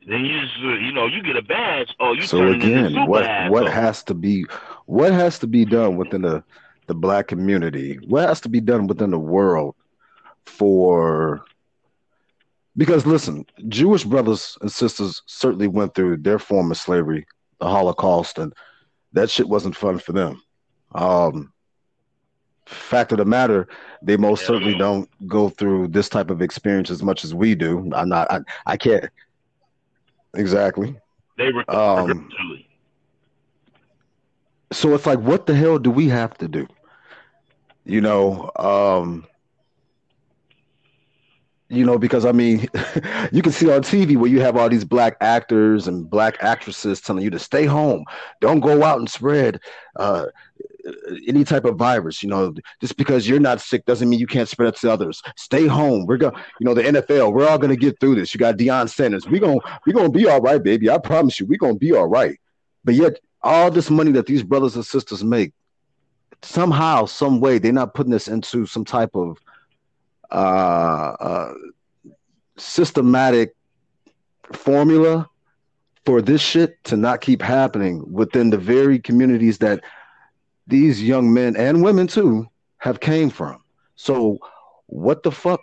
[0.09, 3.71] then you just, you know you get a badge or you so again what what
[3.71, 4.45] has to be
[4.87, 6.43] what has to be done within the
[6.87, 9.75] the black community what has to be done within the world
[10.47, 11.45] for
[12.77, 17.27] because listen jewish brothers and sisters certainly went through their form of slavery
[17.61, 18.53] the holocaust and
[19.13, 20.41] that shit wasn't fun for them
[20.95, 21.53] um
[22.69, 23.67] fact of the matter,
[24.03, 27.91] they most certainly don't go through this type of experience as much as we do.
[27.95, 28.31] I'm not.
[28.31, 29.07] I, I can't.
[30.35, 30.97] Exactly.
[31.37, 32.29] They were um,
[34.73, 36.67] So it's like, what the hell do we have to do?
[37.85, 39.27] You know, um,
[41.69, 42.67] you know, because I mean,
[43.33, 47.01] you can see on TV where you have all these black actors and black actresses
[47.01, 48.05] telling you to stay home,
[48.41, 49.61] don't go out and spread
[49.97, 50.27] uh,
[51.27, 52.23] any type of virus.
[52.23, 55.23] You know, just because you're not sick doesn't mean you can't spread it to others.
[55.37, 56.07] Stay home.
[56.07, 57.33] We're going, you know, the NFL.
[57.33, 58.35] We're all gonna get through this.
[58.35, 59.27] You got Deion Sanders.
[59.27, 60.91] We're gonna we're gonna be all right, baby.
[60.91, 62.39] I promise you, we're gonna be all right.
[62.85, 65.53] But yet, all this money that these brothers and sisters make,
[66.43, 69.39] somehow, some way, they're not putting this into some type of
[70.31, 71.55] uh, uh,
[72.57, 73.55] systematic
[74.53, 75.29] formula
[76.05, 79.85] for this shit to not keep happening within the very communities that
[80.69, 82.47] these young men and women too
[82.79, 83.63] have came from.
[83.97, 84.39] So
[84.87, 85.63] what the fuck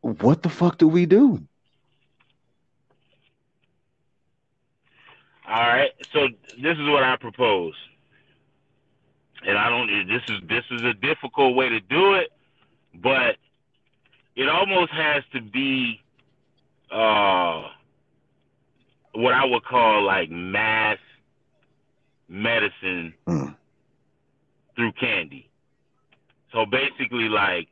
[0.00, 1.42] what the fuck do we do?
[5.46, 5.90] All right.
[6.12, 6.28] So
[6.60, 7.74] this is what I propose.
[9.46, 12.32] And I don't this is this is a difficult way to do it,
[12.94, 13.36] but
[14.36, 16.00] it almost has to be
[16.90, 17.68] uh
[19.12, 20.98] what I would call like mass
[22.28, 23.54] medicine mm
[24.76, 25.50] through candy.
[26.52, 27.68] So basically, like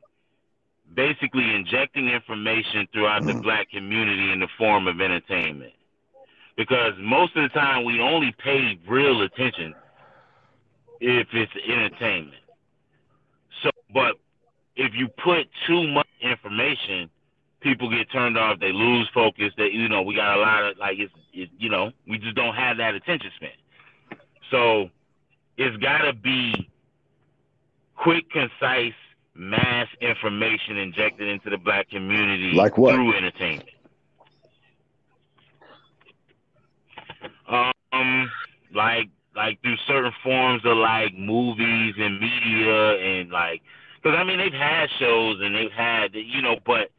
[0.94, 3.42] basically injecting information throughout the mm.
[3.42, 5.72] black community in the form of entertainment.
[6.56, 9.74] Because most of the time we only pay real attention
[11.00, 12.42] if it's entertainment.
[13.62, 14.16] So, but
[14.76, 17.08] if you put too much information,
[17.60, 18.60] people get turned off.
[18.60, 19.52] They lose focus.
[19.56, 22.36] That you know, we got a lot of like it's, it, you know, we just
[22.36, 23.50] don't have that attention span.
[24.50, 24.90] So,
[25.56, 26.70] it's got to be
[28.02, 28.92] quick, concise,
[29.34, 32.94] mass information injected into the black community like what?
[32.94, 33.68] through entertainment.
[37.48, 38.30] Um,
[38.74, 43.62] like like through certain forms of like movies and media and like,
[44.02, 46.90] because I mean they've had shows and they've had you know, but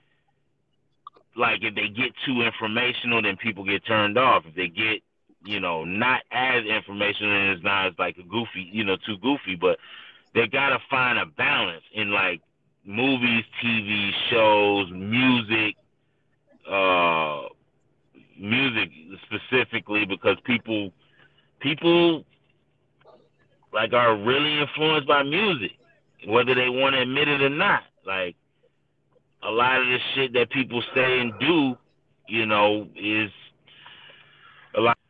[1.35, 4.43] like if they get too informational, then people get turned off.
[4.47, 5.01] If they get
[5.43, 9.17] you know not as informational and it's not as like a goofy, you know, too
[9.21, 9.77] goofy, but
[10.33, 12.41] they gotta find a balance in like
[12.85, 15.75] movies, TV shows, music,
[16.69, 17.43] uh,
[18.39, 18.89] music
[19.25, 20.91] specifically because people
[21.59, 22.23] people
[23.73, 25.71] like are really influenced by music,
[26.27, 27.83] whether they want to admit it or not.
[28.05, 28.35] Like
[29.43, 31.75] a lot of the shit that people say and do,
[32.27, 33.31] you know, is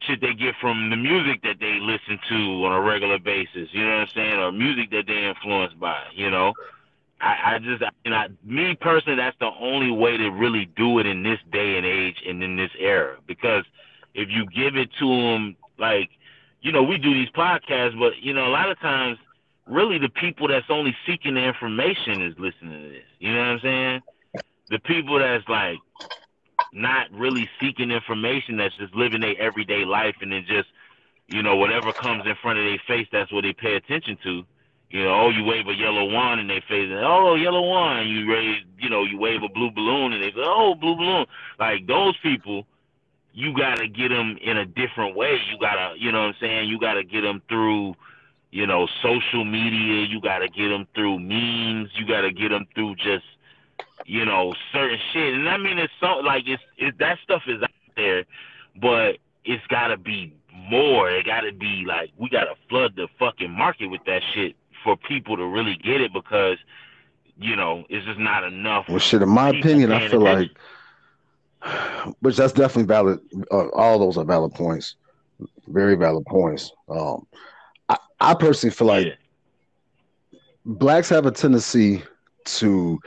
[0.08, 3.70] shit they get from the music that they listen to on a regular basis.
[3.72, 4.40] You know what I'm saying?
[4.40, 6.04] Or music that they're influenced by.
[6.14, 6.54] You know,
[7.22, 11.06] I, I just, you know, me personally, that's the only way to really do it
[11.06, 13.18] in this day and age and in this era.
[13.28, 13.64] Because
[14.14, 16.10] if you give it to them, like,
[16.62, 19.18] you know, we do these podcasts, but you know, a lot of times,
[19.68, 23.06] really, the people that's only seeking the information is listening to this.
[23.20, 24.02] You know what I'm saying?
[24.70, 25.78] The people that's like
[26.74, 30.70] not really seeking information, that's just living their everyday life, and then just,
[31.28, 34.44] you know, whatever comes in front of their face, that's what they pay attention to.
[34.90, 38.10] You know, oh, you wave a yellow wand in their face, and oh, yellow wand.
[38.10, 41.26] You raise, you know, you wave a blue balloon, and they go, oh, blue balloon.
[41.58, 42.68] Like those people,
[43.34, 45.40] you gotta get them in a different way.
[45.52, 47.96] You gotta, you know, what I'm saying, you gotta get them through,
[48.52, 50.06] you know, social media.
[50.06, 51.90] You gotta get them through memes.
[51.96, 53.26] You gotta get them through just,
[54.06, 55.34] you know, certain shit.
[55.34, 58.26] And I mean, it's so like it's it, that stuff is out there,
[58.82, 61.10] but it's gotta be more.
[61.10, 65.38] It gotta be like we gotta flood the fucking market with that shit for people
[65.38, 66.58] to really get it because
[67.38, 68.86] you know it's just not enough.
[68.88, 69.22] Well, shit.
[69.22, 70.56] In my opinion, I feel attention.
[71.64, 73.20] like, which that's definitely valid.
[73.52, 74.96] Uh, all those are valid points,
[75.68, 76.72] very valid points.
[76.90, 77.26] Um,
[77.90, 79.08] I, I personally feel like
[80.32, 80.40] yeah.
[80.66, 82.04] blacks have a tendency
[82.46, 83.00] to,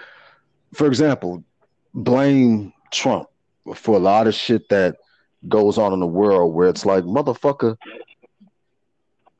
[0.74, 1.42] for example,
[1.94, 3.28] blame Trump
[3.74, 4.96] for a lot of shit that
[5.48, 7.76] goes on in the world where it's like motherfucker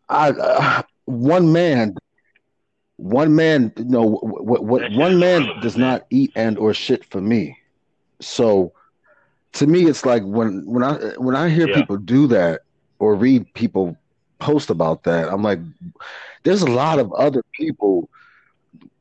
[0.09, 1.97] I uh, one man
[2.97, 7.21] one man, you know, what, what one man does not eat and or shit for
[7.21, 7.59] me.
[8.21, 8.73] So
[9.55, 11.75] to me, it's like when when I when I hear yeah.
[11.75, 12.63] people do that
[12.99, 13.97] or read people
[14.39, 15.61] post about that, I'm like,
[16.43, 18.09] there's a lot of other people.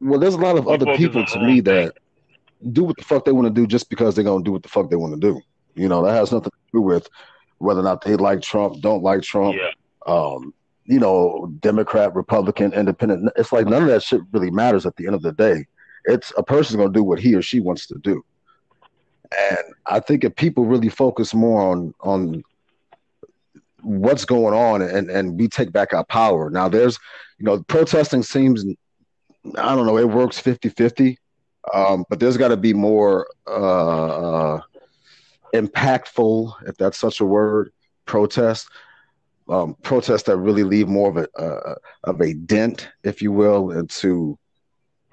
[0.01, 1.97] Well, there's a lot of other people to me that
[2.71, 4.69] do what the fuck they want to do just because they're gonna do what the
[4.69, 5.41] fuck they want to do.
[5.75, 7.09] You know, that has nothing to do with
[7.57, 9.57] whether or not they like Trump, don't like Trump.
[9.57, 9.71] Yeah.
[10.07, 10.53] Um,
[10.85, 13.31] you know, Democrat, Republican, Independent.
[13.35, 15.65] It's like none of that shit really matters at the end of the day.
[16.05, 18.23] It's a person's gonna do what he or she wants to do.
[19.49, 22.43] And I think if people really focus more on on
[23.81, 26.49] what's going on and and we take back our power.
[26.49, 26.99] Now there's
[27.37, 28.65] you know, protesting seems
[29.57, 31.17] I don't know, it works 50-50.
[31.73, 34.59] Um, but there's got to be more uh,
[35.53, 37.71] impactful, if that's such a word,
[38.05, 38.69] protest
[39.49, 43.71] um, protests that really leave more of a uh, of a dent, if you will,
[43.71, 44.37] into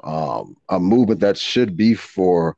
[0.05, 2.57] um, a movement that should be for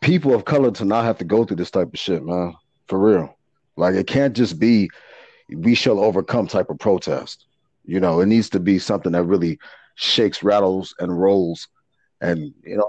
[0.00, 2.54] people of color to not have to go through this type of shit, man.
[2.86, 3.36] For real,
[3.76, 4.90] like it can't just be
[5.50, 7.46] we shall overcome type of protest.
[7.84, 9.58] You know, it needs to be something that really
[9.96, 11.68] shakes, rattles, and rolls.
[12.20, 12.88] And you know,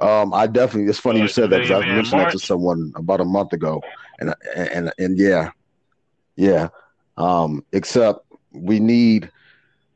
[0.00, 0.88] um, I definitely.
[0.88, 3.82] It's funny you said that because I mentioned that to someone about a month ago,
[4.20, 5.50] and and and yeah,
[6.36, 6.68] yeah.
[7.16, 8.20] Um, except
[8.52, 9.30] we need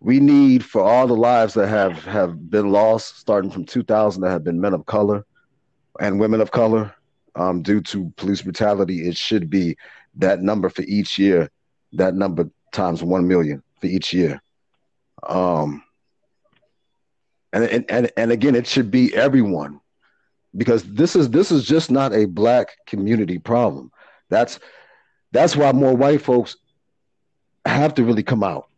[0.00, 4.30] we need for all the lives that have have been lost, starting from 2000, that
[4.30, 5.24] have been men of color
[6.00, 6.92] and women of color
[7.36, 9.06] um, due to police brutality.
[9.06, 9.76] It should be
[10.16, 11.48] that number for each year.
[11.92, 14.42] That number times one million for each year.
[15.22, 15.84] Um,
[17.52, 19.80] and and and, and again, it should be everyone
[20.56, 23.90] because this is this is just not a black community problem.
[24.28, 24.58] That's
[25.32, 26.56] that's why more white folks
[27.64, 28.68] have to really come out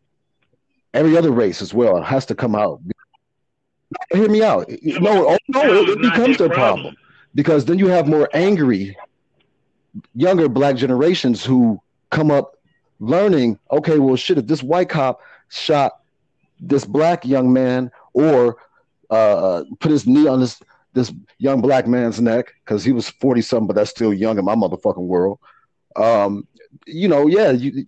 [0.95, 2.81] every other race as well has to come out.
[4.13, 4.69] Hear me out.
[4.83, 6.83] No, oh, no, it, it becomes their problem.
[6.83, 6.97] problem
[7.35, 8.97] because then you have more angry
[10.15, 12.57] younger black generations who come up
[13.01, 13.59] learning.
[13.71, 16.01] Okay, well, shit, if this white cop shot
[16.61, 18.57] this black young man or
[19.11, 20.61] uh, put his knee on this
[20.95, 24.45] this young black man's neck because he was 40 something, but that's still young in
[24.45, 25.41] my motherfucking world.
[25.97, 26.47] Um,
[26.87, 27.85] you know, yeah, you.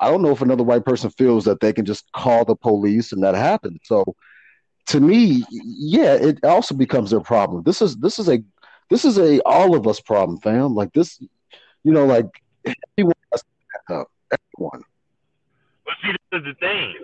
[0.00, 3.12] I don't know if another white person feels that they can just call the police
[3.12, 3.80] and that happened.
[3.84, 4.14] So
[4.86, 7.62] to me, yeah, it also becomes their problem.
[7.64, 8.42] This is this is a
[8.90, 10.74] this is a all of us problem, fam.
[10.74, 11.20] Like this,
[11.82, 12.26] you know, like
[12.64, 14.10] everyone has to back up.
[14.32, 14.82] Everyone.
[15.84, 16.94] But see, this is the thing.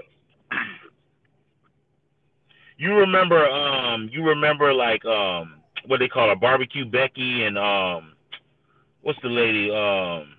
[2.81, 8.14] You remember, um, you remember like um, what they call a barbecue Becky and um,
[9.03, 10.33] what's the lady um,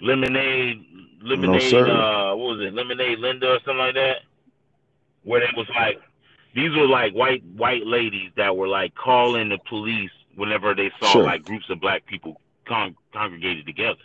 [0.00, 0.84] lemonade
[1.20, 4.18] lemonade no, uh, what was it lemonade Linda or something like that,
[5.24, 6.00] where they was like
[6.54, 11.08] these were like white white ladies that were like calling the police whenever they saw
[11.08, 11.22] sure.
[11.24, 13.98] like groups of black people con- congregated together,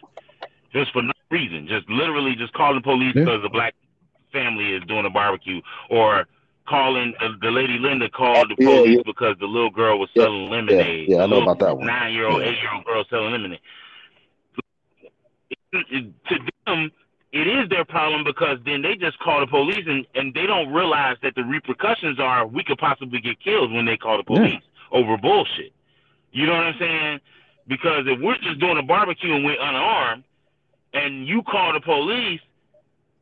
[0.73, 3.25] just for no reason, just literally just calling the police yeah.
[3.25, 3.75] because the black
[4.33, 5.61] family is doing a barbecue
[5.91, 6.25] or
[6.69, 9.01] calling uh, the lady Linda called the police yeah, yeah.
[9.05, 11.09] because the little girl was selling yeah, lemonade.
[11.09, 11.87] Yeah, I know about that one.
[11.87, 13.59] Nine year old, eight year old girl selling lemonade.
[15.73, 16.91] To them,
[17.31, 20.71] it is their problem because then they just call the police and, and they don't
[20.71, 24.63] realize that the repercussions are we could possibly get killed when they call the police
[24.91, 25.73] over bullshit.
[26.31, 27.19] You know what I'm saying?
[27.67, 30.23] Because if we're just doing a barbecue and we're unarmed
[30.93, 32.41] and you call the police,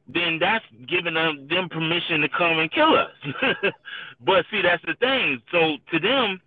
[0.07, 3.11] then that's giving them, them permission to come and kill us.
[4.21, 5.41] but see, that's the thing.
[5.51, 6.41] So to them,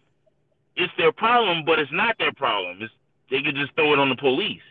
[0.76, 2.78] it's their problem, but it's not their problem.
[2.80, 2.92] It's,
[3.30, 4.62] they could just throw it on the police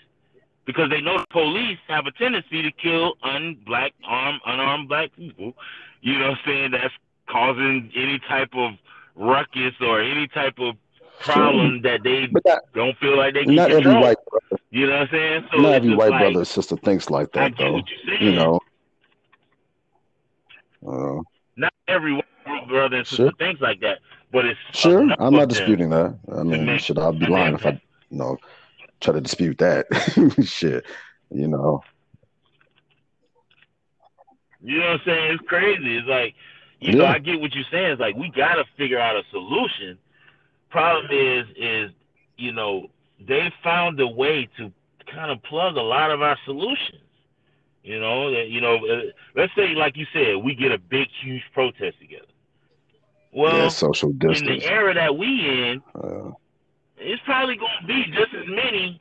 [0.66, 5.54] because they know the police have a tendency to kill un-black, armed, unarmed black people.
[6.02, 6.72] You know what I'm saying?
[6.72, 6.94] That's
[7.28, 8.74] causing any type of
[9.16, 10.76] ruckus or any type of
[11.20, 13.96] problem that they not, don't feel like they can not control.
[13.96, 15.46] Every white brother, you know what I'm saying?
[15.52, 17.82] So not every white like, brother or sister thinks like that, though.
[18.20, 18.60] You know.
[20.86, 21.22] Uh,
[21.56, 22.22] not every
[22.68, 23.32] brother and sister sure.
[23.38, 24.00] thinks like that,
[24.32, 25.08] but it's sure.
[25.20, 26.18] I'm not disputing that.
[26.34, 28.38] I mean, should I be lying if I, you know,
[29.02, 29.88] try to dispute that?
[30.44, 30.86] Shit,
[31.32, 31.84] you know.
[34.62, 35.34] You know what I'm saying?
[35.34, 35.98] It's crazy.
[35.98, 36.36] It's like,
[36.80, 36.98] you yeah.
[36.98, 37.92] know, I get what you're saying.
[37.92, 39.98] It's like we got to figure out a solution
[40.70, 41.92] problem is is
[42.38, 42.88] you know
[43.28, 44.72] they found a way to
[45.12, 47.02] kind of plug a lot of our solutions.
[47.90, 49.02] You know, you know, uh,
[49.36, 52.26] let's say like you said, we get a big, huge protest together.
[53.34, 54.42] Well, yeah, social distance.
[54.42, 56.32] In the era that we in, uh,
[56.98, 59.00] it's probably going to be just as many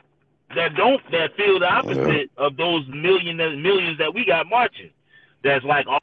[0.55, 4.91] that don't that feel the opposite of those million millions that we got marching.
[5.45, 6.01] That's like all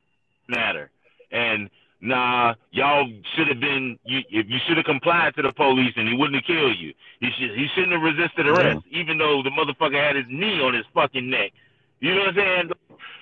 [0.48, 0.92] matter
[1.32, 1.70] and
[2.02, 6.08] nah, y'all should have been you if you should have complied to the police and
[6.08, 6.94] he wouldn't have killed you.
[7.20, 9.02] He should he shouldn't have resisted arrest, yeah.
[9.02, 11.52] even though the motherfucker had his knee on his fucking neck.
[12.00, 12.72] You know what I'm saying?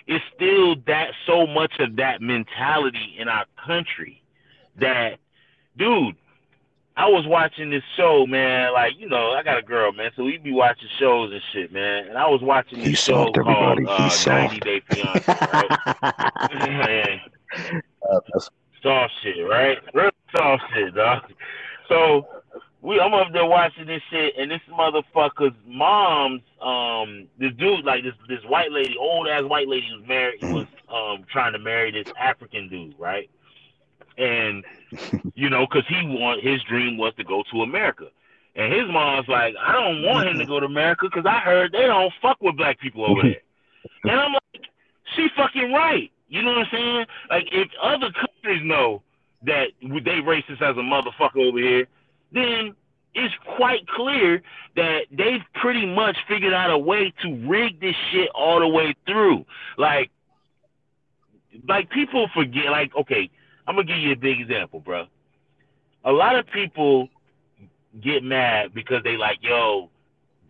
[0.07, 4.21] It's still that so much of that mentality in our country
[4.79, 5.19] that
[5.77, 6.15] dude,
[6.95, 8.73] I was watching this show, man.
[8.73, 11.71] Like, you know, I got a girl, man, so we be watching shows and shit,
[11.71, 12.07] man.
[12.07, 15.69] And I was watching this show called uh, 90 Day Fiance, right?
[18.11, 18.19] uh,
[18.83, 19.77] soft shit, right?
[19.93, 21.23] Real soft shit, dog.
[21.89, 22.27] So
[22.83, 28.03] we I'm up there watching this shit and this motherfucker's mom's um this dude like
[28.03, 31.91] this this white lady, old ass white lady was married was um trying to marry
[31.91, 33.29] this African dude, right?
[34.17, 34.65] And
[35.33, 38.07] you know, cause he want his dream was to go to America.
[38.55, 41.71] And his mom's like, I don't want him to go to America because I heard
[41.71, 43.41] they don't fuck with black people over there.
[44.05, 44.63] And I'm like,
[45.15, 46.11] she fucking right.
[46.27, 47.05] You know what I'm saying?
[47.29, 49.01] Like if other countries know
[49.43, 51.87] that they racist as a motherfucker over here,
[52.33, 52.75] then
[53.15, 54.41] it's quite clear
[54.75, 58.95] that they've pretty much figured out a way to rig this shit all the way
[59.05, 59.45] through.
[59.77, 60.09] Like,
[61.67, 62.65] like people forget.
[62.71, 63.29] Like, okay,
[63.67, 65.05] I'm gonna give you a big example, bro.
[66.05, 67.09] A lot of people
[68.01, 69.89] get mad because they like, yo,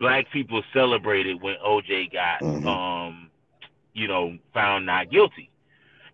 [0.00, 2.66] black people celebrated when OJ got, mm-hmm.
[2.66, 3.30] um,
[3.92, 5.50] you know, found not guilty.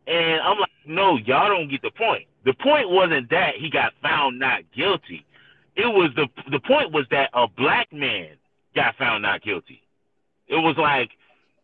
[0.07, 2.27] And I'm like, no, y'all don't get the point.
[2.45, 5.25] The point wasn't that he got found not guilty.
[5.81, 8.37] It was the the point was that a black man
[8.75, 9.83] got found not guilty.
[10.47, 11.11] It was like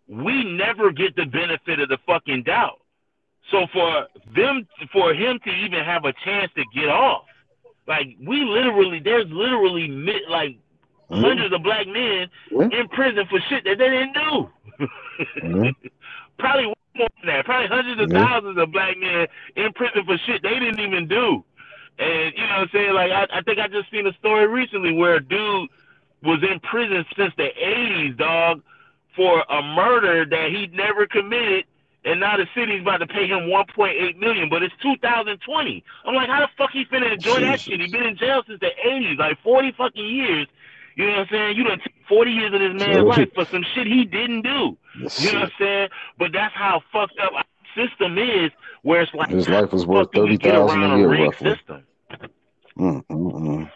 [0.09, 2.81] we never get the benefit of the fucking doubt.
[3.51, 7.27] So for them, for him to even have a chance to get off,
[7.87, 9.89] like we literally, there's literally
[10.29, 10.57] like
[11.11, 11.21] mm-hmm.
[11.21, 12.73] hundreds of black men mm-hmm.
[12.73, 14.51] in prison for shit that they didn't do.
[15.43, 15.89] Mm-hmm.
[16.39, 17.45] Probably more than that.
[17.45, 18.27] Probably hundreds of Yeah.
[18.27, 21.45] thousands of black men in prison for shit they didn't even do.
[21.99, 22.95] And you know what I'm saying?
[22.95, 25.71] Like I, I think I just seen a story recently where a dude
[26.23, 28.63] was in prison since the eighties, dog,
[29.15, 31.65] for a murder that he never committed
[32.07, 34.95] and now the city's about to pay him one point eight million, but it's two
[35.03, 35.83] thousand twenty.
[36.05, 37.81] I'm like, how the fuck he finna enjoy that shit?
[37.81, 40.47] He been in jail since the eighties, like forty fucking years.
[40.95, 41.57] You know what I'm saying?
[41.57, 44.79] You done took forty years of this man's life for some shit he didn't do.
[45.19, 45.89] You know what I'm saying?
[46.17, 47.33] But that's how fucked up
[47.77, 48.51] system is,
[48.83, 51.51] where it's like His life was worth do 30,000 a year, rigged roughly.
[51.55, 51.87] system.
[52.79, 53.71] Mm, mm, mm.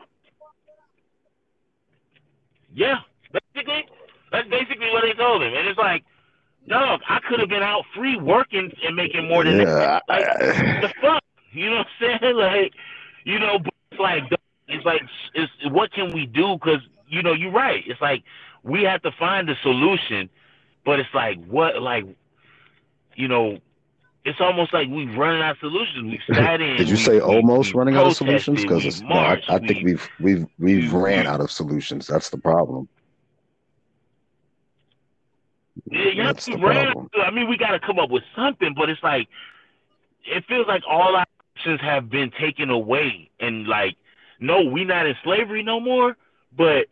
[2.75, 2.99] Yeah,
[3.33, 3.87] basically,
[4.33, 6.05] that's basically what they told him, and it's like,
[6.69, 10.03] dog, I could have been out free working and making more than Yeah, that.
[10.09, 11.23] Like, I- the fuck,
[11.53, 12.37] you know what I'm saying?
[12.37, 12.73] Like,
[13.25, 14.23] you know, but it's like,
[14.69, 15.03] it's like,
[15.35, 16.55] it's what can we do?
[16.55, 17.83] Because you know, you're right.
[17.87, 18.23] It's like
[18.63, 20.31] we have to find a solution,
[20.85, 22.05] but it's like what, like,
[23.17, 23.59] you know.
[24.25, 26.11] It's almost like we've run out of solutions.
[26.29, 26.77] We've sat in.
[26.77, 28.63] Did you we- say almost we running out of solutions?
[28.63, 32.07] Because no, I, I think we- we've we've we've we- ran out of solutions.
[32.07, 32.89] That's the problem.
[35.91, 36.93] Yeah, That's the ran.
[36.93, 37.09] problem.
[37.25, 39.29] I mean, we got to come up with something, but it's like
[40.25, 41.25] it feels like all our
[41.57, 43.97] options have been taken away, and like,
[44.39, 46.17] no, we're not in slavery no more.
[46.57, 46.87] But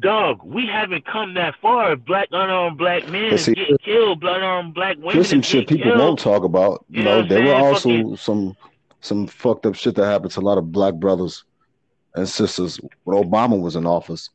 [0.00, 1.96] dog, we haven't come that far.
[1.96, 4.20] Black unarmed black men is see, getting killed.
[4.20, 5.98] Black unarmed black women Here's some shit people killed.
[5.98, 6.84] won't talk about.
[6.88, 8.56] You You know know, there were also Fucking- some
[9.00, 11.44] some fucked up shit that happened to a lot of black brothers
[12.14, 14.30] and sisters when Obama was in office.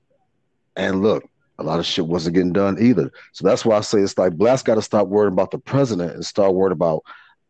[0.75, 1.23] And look,
[1.57, 3.11] a lot of shit wasn't getting done either.
[3.33, 6.13] So that's why I say it's like blacks got to stop worrying about the president
[6.13, 7.03] and start worrying about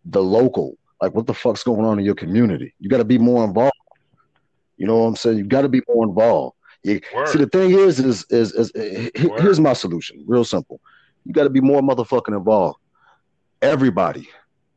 [0.06, 0.78] the local.
[1.02, 2.74] Like, what the fuck's going on in your community?
[2.80, 3.74] You got to be more involved.
[4.78, 5.38] You know what I'm saying?
[5.38, 6.56] You got to be more involved.
[6.84, 7.28] You, Word.
[7.30, 10.24] see, the thing is, is, is, is, eh, he- here's my solution.
[10.28, 10.80] Real simple.
[11.26, 12.80] You got to be more motherfucking involved.
[13.62, 14.30] Everybody,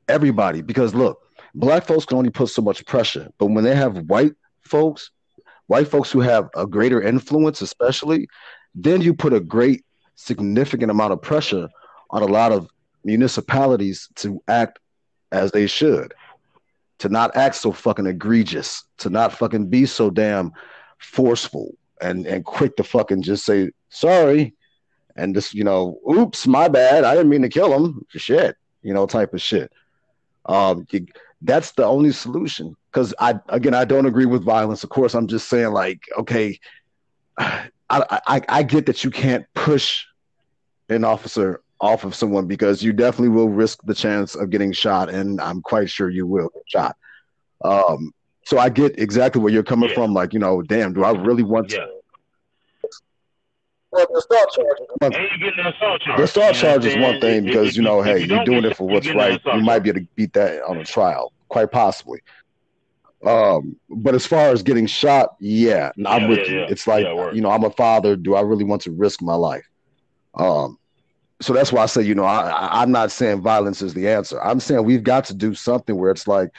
[0.08, 1.20] everybody, because look,
[1.54, 4.32] black folks can only put so much pressure, but when they have white
[4.62, 5.10] folks,
[5.68, 8.26] white folks who have a greater influence, especially,
[8.74, 9.84] then you put a great,
[10.16, 11.68] significant amount of pressure
[12.10, 12.68] on a lot of
[13.04, 14.78] municipalities to act
[15.30, 16.12] as they should,
[16.98, 20.52] to not act so fucking egregious, to not fucking be so damn
[20.98, 21.72] forceful
[22.02, 24.54] and and quick to fucking just say sorry
[25.16, 28.94] and just you know, oops, my bad, I didn't mean to kill him, shit, you
[28.94, 29.72] know, type of shit.
[30.46, 31.06] Um, you,
[31.42, 32.76] that's the only solution.
[32.90, 34.84] Because I again, I don't agree with violence.
[34.84, 36.58] Of course, I'm just saying like, okay,
[37.38, 40.04] I I, I get that you can't push
[40.88, 45.08] an officer off of someone because you definitely will risk the chance of getting shot,
[45.08, 46.96] and I'm quite sure you will get shot.
[47.64, 48.12] Um,
[48.44, 49.94] so I get exactly where you're coming Yeah.
[49.94, 50.14] from.
[50.14, 51.76] Like, you know, damn, do I really want to?
[51.76, 51.86] Yeah,
[53.90, 56.16] Well, the assault charge is one and you get an assault charge.
[56.18, 58.76] The assault charge what is one thing because you know, hey, you you're doing it
[58.76, 59.40] for what's right.
[59.44, 62.20] You might be able to beat that on a trial, quite possibly.
[63.24, 66.60] Um, but as far as getting shot, yeah, I'm with yeah, you.
[66.60, 66.66] yeah.
[66.68, 68.16] It's like Yeah, you know, I'm a father.
[68.16, 69.64] Do I really want to risk my life?
[70.34, 70.76] Um,
[71.40, 74.08] so that's why I say, you know, I, I, I'm not saying violence is the
[74.08, 74.42] answer.
[74.42, 76.50] I'm saying we've got to do something where it's like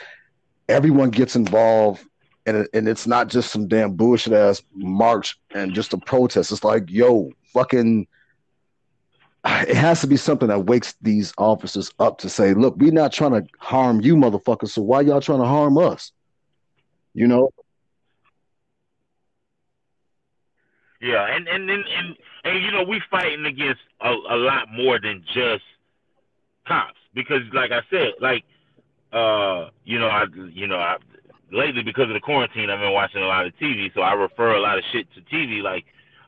[0.73, 2.03] everyone gets involved,
[2.45, 6.51] and and it's not just some damn bullshit ass march and just a protest.
[6.51, 8.07] It's like, yo, fucking
[9.45, 13.11] it has to be something that wakes these officers up to say, look, we're not
[13.11, 14.69] trying to harm you, motherfuckers.
[14.69, 16.11] So why y'all trying to harm us?
[17.13, 17.49] You know?
[21.01, 22.15] Yeah, and and and and,
[22.45, 25.65] and you know we fighting against a, a lot more than just
[26.65, 28.45] cops because, like I said, like
[29.13, 30.97] uh, you know, I you know, I
[31.51, 34.55] lately because of the quarantine, I've been watching a lot of TV, so I refer
[34.55, 35.61] a lot of shit to TV.
[35.61, 35.85] Like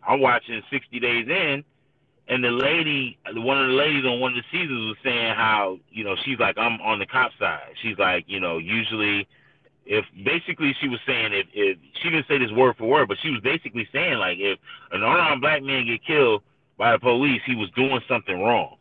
[0.08, 1.64] I'm watching 60 Days In,
[2.28, 5.80] and the lady, one of the ladies on one of the seasons was saying how
[5.90, 7.74] you know she's like I'm on the cop side.
[7.82, 9.28] She's like you know usually
[9.86, 13.18] if basically she was saying if, if she didn't say this word for word, but
[13.22, 14.60] she was basically saying like if
[14.92, 16.44] an unarmed black man get killed
[16.78, 18.78] by the police, he was doing something wrong.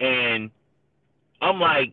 [0.00, 0.50] And
[1.40, 1.92] I'm like,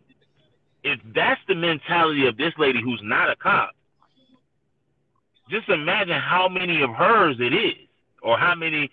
[0.82, 3.70] if that's the mentality of this lady who's not a cop,
[5.50, 7.88] just imagine how many of hers it is,
[8.22, 8.90] or how many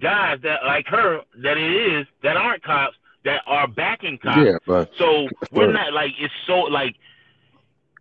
[0.00, 4.38] guys that like her that it is that aren't cops that are backing cops.
[4.38, 6.96] Yeah, but So we're not like it's so like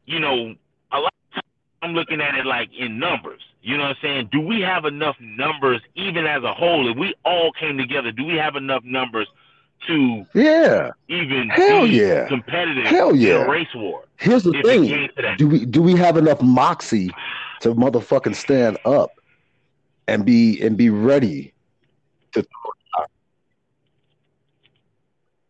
[0.06, 0.56] you know
[0.92, 1.46] a lot of times
[1.82, 3.42] I'm looking at it like in numbers.
[3.62, 4.30] You know what I'm saying?
[4.32, 6.90] Do we have enough numbers even as a whole?
[6.90, 9.28] If we all came together, do we have enough numbers
[9.88, 10.92] to yeah.
[11.08, 12.28] even Hell yeah.
[12.28, 13.44] competitive Hell in yeah.
[13.46, 14.04] race war?
[14.18, 14.86] Here's the thing.
[14.86, 15.38] came to that.
[15.38, 17.10] Do we do we have enough moxie
[17.62, 19.12] to motherfucking stand up
[20.08, 21.54] and be and be ready
[22.34, 22.46] to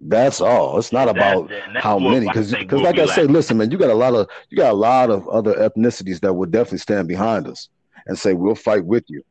[0.03, 0.79] That's all.
[0.79, 3.77] It's not about That- that- how many, because because like I say, listen, man, you
[3.77, 7.07] got a lot of you got a lot of other ethnicities that would definitely stand
[7.07, 7.69] behind us
[8.07, 9.23] and say we'll fight with you.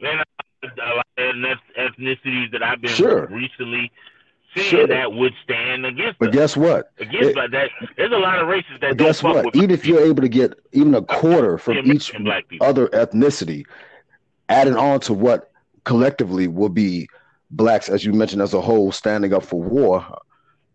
[0.00, 3.26] And a lot of eth- ethnicities that I've been Sure.
[3.26, 3.90] recently
[4.54, 4.86] seeing Sure.
[4.86, 6.34] that would stand against But us.
[6.34, 6.90] guess what?
[6.98, 7.70] against it- that.
[7.96, 9.54] There's a lot of races that don't guess what?
[9.54, 12.12] Even if you're able to get even a quarter from each
[12.60, 13.64] other ethnicity,
[14.48, 15.50] adding on to what
[15.84, 17.08] collectively will be
[17.52, 20.04] blacks, as you mentioned, as a whole, standing up for war.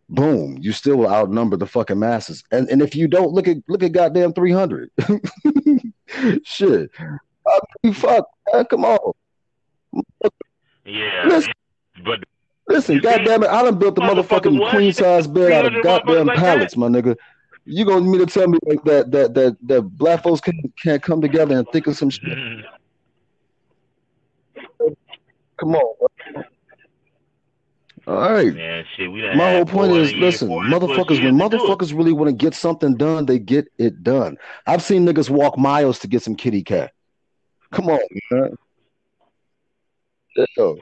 [0.07, 0.57] Boom!
[0.61, 2.43] You still will outnumber the fucking masses.
[2.51, 4.91] And and if you don't look at look at goddamn three hundred,
[6.43, 6.91] shit.
[7.93, 9.13] Fuck, man, come on.
[10.85, 11.53] Yeah, Listen.
[12.03, 12.23] but
[12.67, 16.27] Listen, goddamn it, I done built the motherfucking queen size bed out of 300 goddamn
[16.27, 17.15] like pallets, my nigga.
[17.65, 21.01] You gonna mean to tell me like that that that that black folks can can't
[21.01, 22.23] come together and think of some shit?
[22.23, 22.63] mm,
[25.57, 25.95] Come on.
[26.33, 26.43] bro.
[28.07, 28.53] All right.
[28.53, 31.79] man, shit, My whole point is, listen, motherfuckers, when to do it.
[31.79, 34.37] motherfuckers really want to get something done, they get it done.
[34.67, 36.93] I've seen niggas walk miles to get some kitty cat.
[37.71, 38.55] Come on, man.
[40.57, 40.77] On.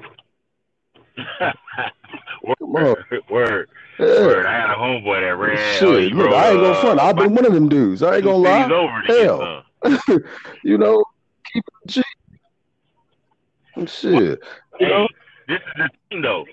[2.42, 4.06] word, word, yeah.
[4.06, 4.46] word.
[4.46, 5.80] I had a homeboy that ran.
[5.80, 7.00] Shit, look, I ain't gonna front.
[7.00, 8.02] I've been one of them dudes.
[8.02, 8.70] I ain't gonna lie.
[8.72, 9.64] over Hell.
[9.84, 10.24] some.
[10.64, 11.04] you know,
[11.52, 12.02] keep it G.
[13.86, 14.40] Shit.
[14.80, 15.08] You know?
[15.48, 16.46] This is the thing though.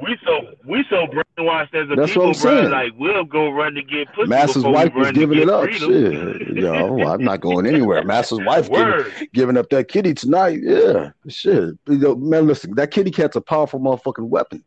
[0.00, 2.60] We so we so brainwashed as a That's people, what I'm bro.
[2.60, 2.70] saying.
[2.70, 5.68] Like we'll go run to get pussy Master's wife was giving it up.
[5.70, 6.56] Shit.
[6.56, 8.02] Yo, I'm not going anywhere.
[8.02, 10.60] Master's wife giving, giving up that kitty tonight.
[10.62, 11.10] Yeah.
[11.28, 11.74] Shit.
[11.86, 14.64] You know, man, listen, that kitty cat's a powerful motherfucking weapon.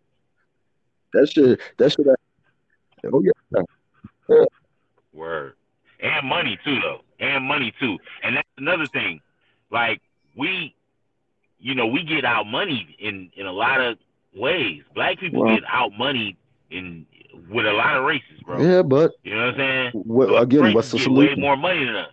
[1.14, 2.06] That shit, that shit.
[3.12, 4.44] Oh, yeah.
[5.12, 5.54] Word.
[6.02, 7.02] And money too though.
[7.20, 7.98] And money too.
[8.24, 9.22] And that's another thing.
[9.72, 10.02] Like
[10.36, 10.76] we
[11.60, 13.98] you know, we get our money in in a lot of
[14.36, 14.84] ways.
[14.94, 16.38] Black people Well- get out money
[16.70, 17.06] in
[17.50, 18.62] with a lot of races, bro.
[18.62, 19.92] Yeah, but You know what I'm saying?
[19.94, 22.12] what, But again, what's the get way more money than us.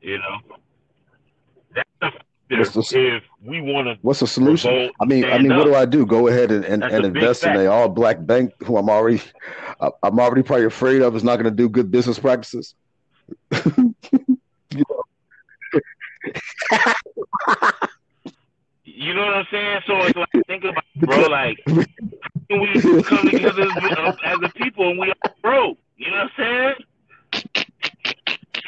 [0.00, 0.38] You know?
[1.74, 2.10] That's the
[2.58, 4.70] What's the if we wanna What's the solution?
[4.72, 6.04] revolt, I mean, I stand mean, what do I do?
[6.04, 8.90] Go ahead and, and, That's and a invest in a all black bank who I'm
[8.90, 9.22] already,
[9.80, 12.74] I- I'm already probably afraid of is not going to do good business practices.
[19.02, 19.80] You know what I'm saying?
[19.86, 21.58] So it's like think about it, bro, like
[22.50, 25.78] can we come together as, a- as a people and we all broke.
[25.96, 26.74] You know what I'm saying?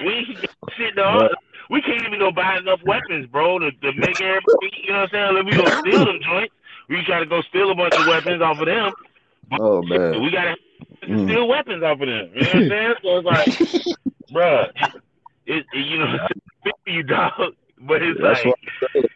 [0.05, 1.31] We ain't got shit dog.
[1.71, 4.49] We can't even go buy enough weapons, bro, to, to make everybody
[4.85, 5.35] you know what I'm saying?
[5.37, 6.55] Like, we gonna steal them joints.
[6.89, 8.93] We try to go steal a bunch of weapons off of them.
[9.51, 10.23] But Oh, man.
[10.23, 10.57] we gotta
[11.05, 11.25] Mm.
[11.25, 12.31] steal weapons off of them.
[12.35, 12.95] You know what I'm saying?
[13.03, 13.51] So it's like,
[14.33, 14.67] bruh,
[15.47, 16.17] it, it, you know,
[16.87, 17.55] you dog.
[17.87, 18.55] But it's That's like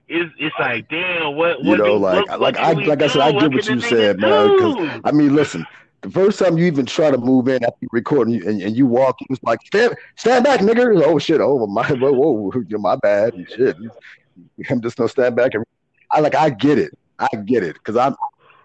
[0.08, 3.06] it's it's like damn what You know, do- like- what, like what I- like I
[3.06, 3.40] said, I do?
[3.40, 5.00] get what you said, man.
[5.04, 5.66] I mean, listen,
[6.02, 8.60] the first time you even try to move in after you record and you, and,
[8.62, 11.02] and you walk, it's like, stand, stand back, nigga.
[11.04, 11.40] Oh, shit.
[11.40, 13.34] Oh, my, whoa, whoa, my bad.
[13.34, 13.76] And shit.
[14.70, 15.54] I'm just going to stand back.
[15.54, 15.64] And
[16.12, 16.96] I like, I get it.
[17.18, 17.82] I get it.
[17.82, 18.14] Cause I'm,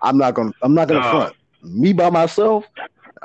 [0.04, 1.12] I'm not going to, I'm not going to No.
[1.12, 2.66] front me by myself.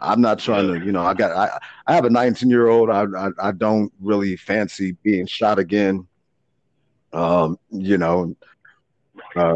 [0.00, 2.88] I'm not trying to, you know, I got, I, I have a 19 year old.
[2.88, 6.06] I, I, I don't really fancy being shot again.
[7.12, 8.34] Um, you know,
[9.36, 9.54] uh,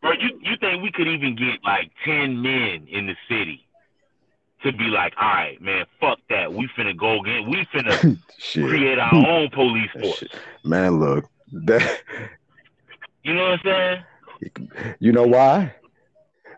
[0.00, 3.64] Bro, you you think we could even get like ten men in the city
[4.62, 6.52] to be like, all right, man, fuck that.
[6.52, 7.48] We finna go again.
[7.48, 8.18] We finna
[8.68, 10.24] create our own police force.
[10.64, 12.00] Man, look, that,
[13.22, 14.04] You know what I'm
[14.42, 14.96] saying?
[15.00, 15.74] you know why?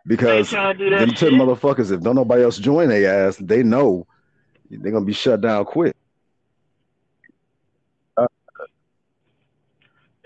[0.07, 1.33] Because them shit.
[1.33, 4.07] motherfuckers, if don't nobody else join their ass, they know
[4.71, 5.95] they're gonna be shut down quick.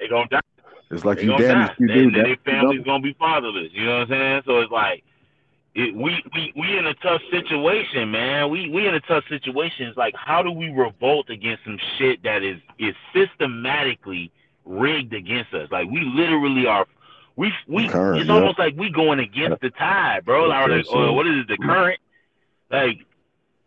[0.04, 0.40] They gonna die.
[0.90, 2.24] It's like They you damn if you do that.
[2.24, 3.70] their family's gonna be fatherless.
[3.72, 4.42] You know what I'm saying?
[4.46, 5.02] So it's like
[5.74, 8.50] it, we we we in a tough situation, man.
[8.50, 9.86] We we in a tough situation.
[9.88, 14.30] It's like how do we revolt against some shit that is is systematically
[14.64, 15.68] rigged against us?
[15.70, 16.86] Like we literally are.
[17.36, 18.34] We we Current, it's yeah.
[18.34, 20.44] almost like we going against the tide, bro.
[20.44, 21.48] Like, like, uh, what is it?
[21.48, 21.98] The current?
[22.70, 22.98] Like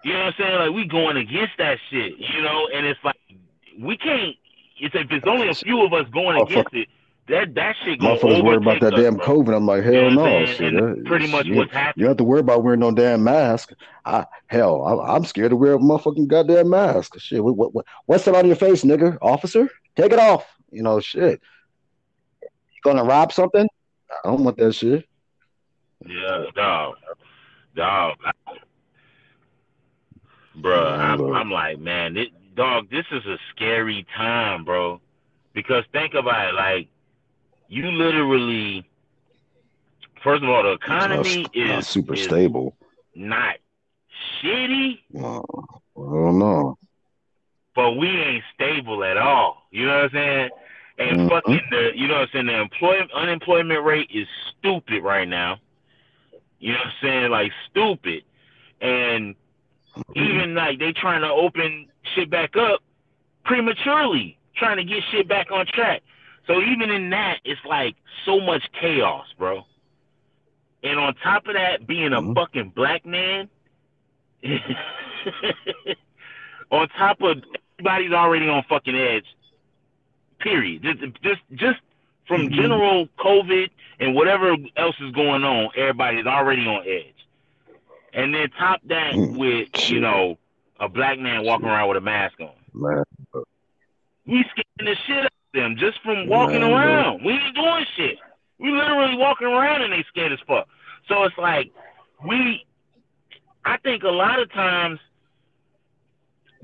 [0.05, 0.59] you know what I'm saying?
[0.59, 2.69] Like we going against that shit, you know.
[2.73, 3.17] And it's like
[3.79, 4.35] we can't.
[4.79, 6.87] It's if it's only a few of us going against it.
[7.29, 9.25] That that shit gonna Motherfuckers worry about that us, damn bro.
[9.25, 9.53] COVID.
[9.57, 10.45] I'm like, hell You know no.
[10.45, 11.55] Shit, that- pretty much shit.
[11.57, 12.03] what's You happening.
[12.05, 13.73] don't have to worry about wearing no damn mask.
[14.05, 17.19] I, hell, I, I'm scared to wear a motherfucking goddamn mask.
[17.19, 19.17] Shit, what, what, what, what's that on your face, nigga?
[19.21, 20.45] Officer, take it off.
[20.71, 21.41] You know, shit.
[22.41, 22.47] You
[22.83, 23.67] gonna rob something?
[24.23, 25.05] I don't want that shit.
[26.07, 26.95] Yeah, dog,
[27.75, 28.15] dog,
[30.55, 30.87] bro.
[30.93, 31.21] I'm.
[31.33, 32.89] I'm like, man, it, dog.
[32.89, 34.99] This is a scary time, bro,
[35.53, 36.89] Because think about it, like
[37.69, 38.85] you literally
[40.23, 42.75] first of all the economy Not- is not super is stable.
[43.15, 43.55] not
[44.41, 45.41] shitty, Uh, I
[45.95, 46.77] don't know.
[47.75, 49.67] but we ain't stable at all.
[49.71, 50.49] You know what I'm saying?
[50.99, 51.29] And Mhm.
[51.29, 54.27] fucking the you know what I'm saying, the employment unemployment rate is
[54.59, 55.59] stupid right now.
[56.59, 57.31] You know what I'm saying?
[57.31, 58.23] Like stupid.
[58.81, 59.35] And
[60.15, 62.81] even like they trying to open shit back up
[63.45, 66.01] prematurely, trying to get shit back on track.
[66.47, 67.95] So even in that, it's like
[68.25, 69.65] so much chaos, bro.
[70.83, 72.35] And on top of that, being a Mhm.
[72.35, 73.49] fucking black man,
[76.71, 77.43] on top of
[77.79, 79.25] everybody's already on fucking edge.
[80.39, 80.83] Period.
[80.83, 81.79] Just just just
[82.27, 82.55] from Mhm.
[82.55, 83.69] general COVID
[83.99, 87.13] and whatever else is going on, everybody's already on edge.
[88.17, 89.37] And then top that Mm.
[89.37, 90.37] with you know
[90.79, 92.51] a black man walking around with a mask on.
[92.73, 93.03] Man,
[94.25, 97.23] We scaring the shit out of them just from walking Man, around.
[97.23, 98.17] We ain't doing shit.
[98.59, 100.67] We literally walking around and they scared as fuck.
[101.07, 101.71] So it's like
[102.25, 102.65] we
[103.63, 104.99] I think a lot of times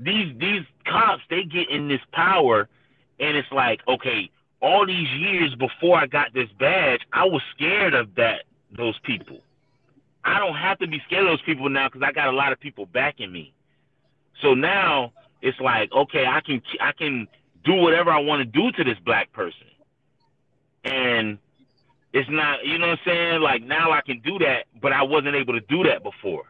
[0.00, 2.68] these these cops they get in this power
[3.20, 4.28] and it's like, okay,
[4.60, 8.42] all these years before I got this badge, I was scared of that
[8.76, 9.38] those people.
[10.24, 12.52] I don't have to be scared of those people now because I got a lot
[12.52, 13.52] of people backing me.
[14.42, 17.28] So now it's like, okay, I can I can
[17.64, 19.66] do whatever I want to do to this black person,
[20.84, 21.38] and
[22.14, 23.40] it's not, you know what I'm saying?
[23.42, 26.44] Like now I can do that, but I wasn't able to do that before,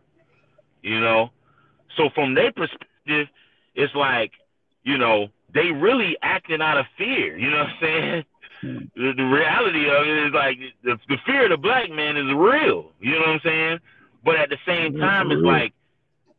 [0.83, 1.31] you know.
[1.97, 3.29] So from their perspective,
[3.75, 4.33] it's like,
[4.83, 7.39] you know, they really acting out of fear.
[7.39, 8.25] You know what I'm saying?
[8.95, 12.33] The, the reality of it is like the, the fear of the black man is
[12.35, 12.93] real.
[13.01, 13.79] You know what I'm saying?
[14.25, 15.01] But at the same mm-hmm.
[15.01, 15.73] time, it's like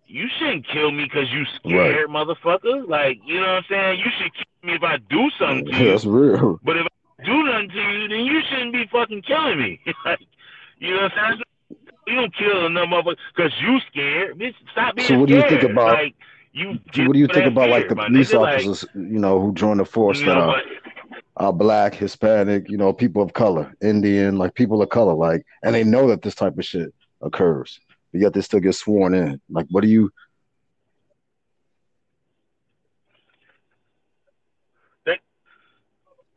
[0.08, 2.88] you shouldn't kill me because you scared, motherfucker.
[2.88, 4.00] Like you know what I'm saying?
[4.00, 5.92] You should kill me if I do something to you.
[5.92, 6.60] that's real.
[6.64, 6.88] But if
[7.20, 9.80] I do nothing to you, then you shouldn't be fucking killing me.
[10.06, 10.20] like,
[10.80, 11.44] you know what I'm saying?
[12.08, 14.38] You don't kill another motherfucker because you scared.
[14.38, 16.16] Bitch, stop being So what do you think about- like
[16.54, 16.80] you?
[17.06, 19.78] What do you think about like the police nigga, like, officers, you know, who join
[19.78, 20.62] the force you that are,
[21.38, 25.76] are black, Hispanic, you know, people of color, Indian, like people of color, like, and
[25.76, 27.80] they know that this type of shit occurs,
[28.12, 29.42] but yet they still get sworn in.
[29.50, 30.12] Like, what do you?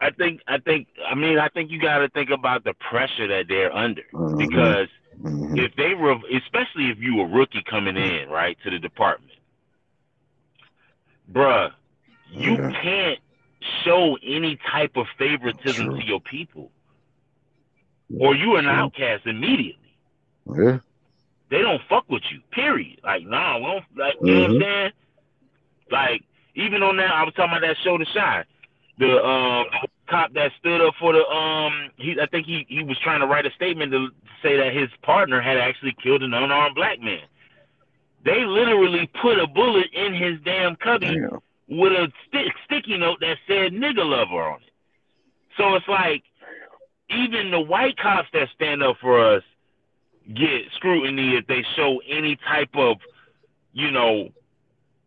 [0.01, 3.27] I think I think I mean I think you got to think about the pressure
[3.29, 4.89] that they're under Mhm, because
[5.25, 5.59] mhm.
[5.59, 9.39] if they were especially if you a rookie coming in right to the department,
[11.33, 11.73] bruh,
[12.31, 12.83] you Yeah.
[12.83, 13.19] can't
[13.85, 15.97] show any type of favoritism True.
[16.01, 16.71] to your people,
[18.19, 18.73] or you are an True.
[18.75, 19.75] outcast immediately.
[20.57, 20.79] Yeah,
[21.51, 22.41] They don't fuck with you.
[22.53, 23.01] Period.
[23.05, 24.63] Like nah, we don't like you know what I'm Mhm.
[24.63, 24.93] saying.
[25.91, 26.23] Like
[26.55, 28.45] even on that, I was talking about that show, The Chi.
[28.99, 29.67] The um
[30.09, 33.27] cop that stood up for the um, he I think he he was trying to
[33.27, 34.09] write a statement to
[34.43, 37.23] say that his partner had actually killed an unarmed black man.
[38.25, 41.39] They literally put a bullet in his damn cubby damn.
[41.69, 44.73] With a stick, sticky note that said "nigga lover" on it.
[45.57, 46.23] So it's like
[47.11, 49.43] even the white cops that stand up for us
[50.35, 52.99] get scrutiny if they show any type of,
[53.73, 54.29] you know,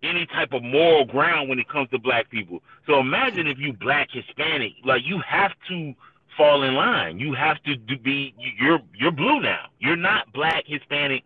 [0.03, 2.61] any type of moral ground when it comes to black people.
[2.87, 5.93] So imagine if you black Hispanic, like you have to
[6.37, 7.19] fall in line.
[7.19, 9.67] You have to be you're you're blue now.
[9.79, 11.23] You're not black Hispanic,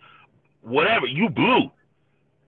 [0.61, 1.05] whatever.
[1.05, 1.71] You blue.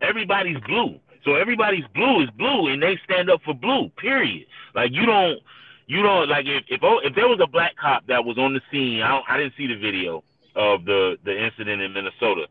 [0.02, 1.00] Everybody's blue.
[1.28, 3.90] So everybody's blue is blue, and they stand up for blue.
[3.98, 4.48] Period.
[4.74, 5.40] Like you don't,
[5.86, 8.54] you don't like if if oh, if there was a black cop that was on
[8.54, 9.02] the scene.
[9.02, 10.24] I don't, I didn't see the video
[10.56, 12.48] of the the incident in Minnesota,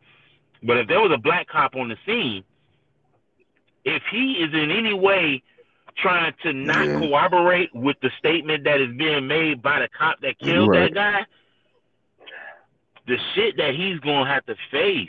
[0.63, 2.45] but if there was a black cop on the scene,
[3.87, 5.43] if he is in any way
[5.97, 6.99] trying to not Yeah.
[6.99, 10.93] corroborate with the statement that is being made by the cop that killed Right.
[10.93, 11.27] that guy,
[13.07, 15.09] the shit that he's gonna have to face,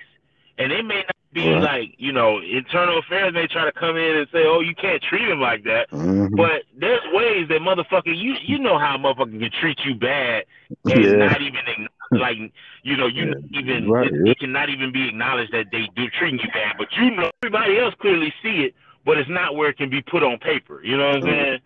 [0.58, 4.18] and it may not be like you know internal affairs may try to come in
[4.18, 5.90] and say, oh, you can't treat him like that.
[5.92, 6.36] Mhm.
[6.36, 10.46] But there's ways that motherfucker, you you know how a motherfucker can treat you bad
[10.90, 11.28] and Yeah.
[11.28, 12.38] not even like
[12.84, 16.10] you know you Yeah, even right, it, it cannot even be acknowledged that they do
[16.10, 19.70] treating you bad, but you know everybody else clearly see it, but it's not where
[19.70, 20.82] it can be put on paper.
[20.84, 21.60] You know what I'm saying?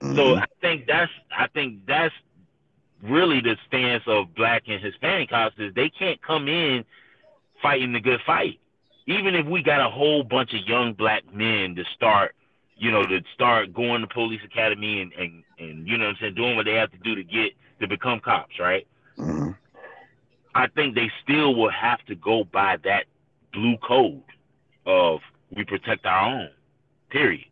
[0.00, 0.42] So Mhm.
[0.42, 2.14] I think that's I think that's
[3.02, 6.84] really the stance of black and Hispanic cops is they can't come in
[7.62, 8.58] fighting the good fight.
[9.08, 12.34] Even if we got a whole bunch of young black men to start,
[12.76, 16.16] you know, to start going to police academy and, and, and you know what I'm
[16.20, 18.86] saying, doing what they have to do to get to become cops, right?
[19.16, 19.56] Mhm.
[20.54, 23.06] I think they still will have to go by that
[23.52, 24.22] blue code
[24.84, 25.20] of
[25.56, 26.50] we protect our own.
[27.10, 27.46] Period.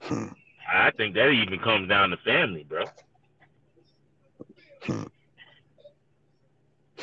[0.00, 0.28] Hmm.
[0.68, 2.84] I think that even comes down to family, bro.
[4.82, 5.04] Hmm.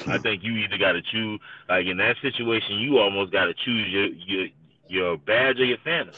[0.08, 3.54] I think you either got to choose, like in that situation, you almost got to
[3.54, 4.48] choose your your
[4.88, 6.14] your badge or your family.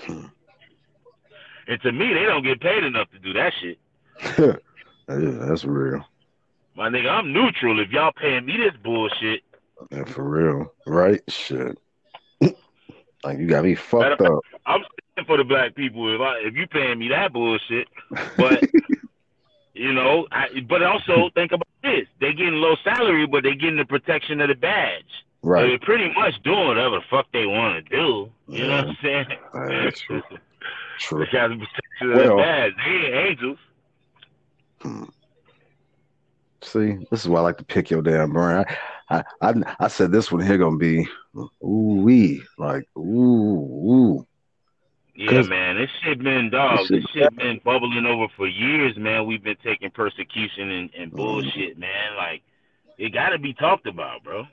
[0.00, 0.26] Hmm.
[1.66, 3.78] And to me, they don't get paid enough to do that shit.
[5.08, 6.04] Yeah, that's real.
[6.76, 7.80] My nigga, I'm neutral.
[7.80, 9.40] If y'all paying me this bullshit,
[9.90, 10.72] Yeah, for real.
[10.86, 11.22] Right?
[11.28, 11.78] Shit.
[13.24, 14.40] like you got me fucked up.
[14.66, 14.82] I'm
[15.14, 16.14] standing for the black people.
[16.14, 17.88] If I, if you paying me that bullshit,
[18.36, 18.62] but
[19.78, 23.76] you know, I, but also think about this: they getting low salary, but they getting
[23.78, 25.04] the protection of the badge.
[25.42, 25.68] So Right.
[25.68, 28.30] they're pretty much doing whatever the fuck they want to do.
[28.48, 29.26] You know what I'm saying?
[29.54, 30.22] That's true.
[30.98, 31.24] True.
[31.24, 32.72] They got the protection of Well- the badge.
[32.84, 33.58] They ain't angels.
[34.82, 35.04] Hmm.
[36.62, 38.64] See, this is why I like to pick your damn brain.
[39.08, 41.06] I, I, I, I said this one here gonna be
[41.36, 43.00] ooh wee, like ooh
[43.88, 44.26] ooh.
[45.18, 46.78] Yeah, man, this shit been dog.
[46.88, 49.26] This This shit- shit been bubbling over for years, man.
[49.26, 51.16] We've been taking persecution and, and Mm-hmm.
[51.16, 52.16] bullshit, man.
[52.16, 52.42] Like
[52.98, 54.46] it got to be talked about, bro.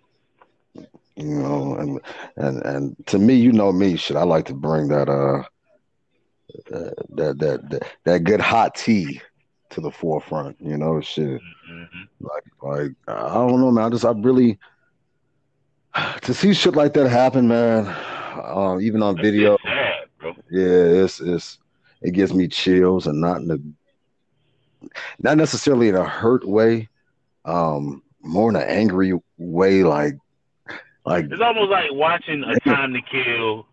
[1.15, 2.01] You know, and
[2.35, 4.17] and and to me, you know me, shit.
[4.17, 5.43] I like to bring that uh,
[6.75, 9.21] uh that that that, that good hot tea
[9.69, 10.57] to the forefront.
[10.59, 11.41] You know, shit.
[11.67, 11.83] hmm
[12.19, 13.85] Like like I don't know, man.
[13.85, 14.57] I just I really
[16.23, 17.85] to see shit like that happen, man.
[18.35, 19.57] Uh, even on video,
[20.19, 20.33] bro.
[20.49, 21.59] yeah, it's it's
[22.01, 23.61] it gives me chills and not in the
[25.19, 26.89] not necessarily in a hurt way,
[27.45, 30.17] um, more in an angry way, like
[31.05, 33.65] like It's almost like watching A Time to Kill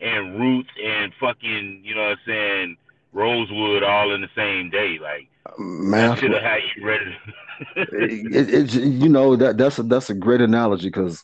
[0.00, 2.76] and Roots and fucking, you know what I'm saying,
[3.12, 4.98] Rosewood all in the same day.
[5.00, 5.28] Like
[5.58, 6.16] man.
[6.16, 7.16] should have had you ready.
[7.76, 11.22] it, it, you know that that's a that's a great analogy because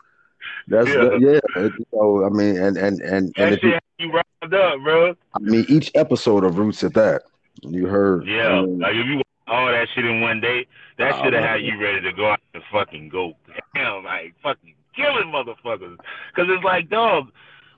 [0.69, 1.17] that's Yeah.
[1.21, 1.41] yeah.
[1.57, 5.15] it- you know, I mean, and and and and if you, you riled up, bro.
[5.35, 7.23] I mean, each episode of Roots at that,
[7.63, 8.27] you heard.
[8.27, 10.67] Yeah, I mean, like if you watch all that shit in one day,
[10.99, 13.35] that should have had you ready to go out and fucking go,
[13.75, 15.97] damn, like fucking killing motherfuckers.
[16.35, 17.31] Cause it's like, dog,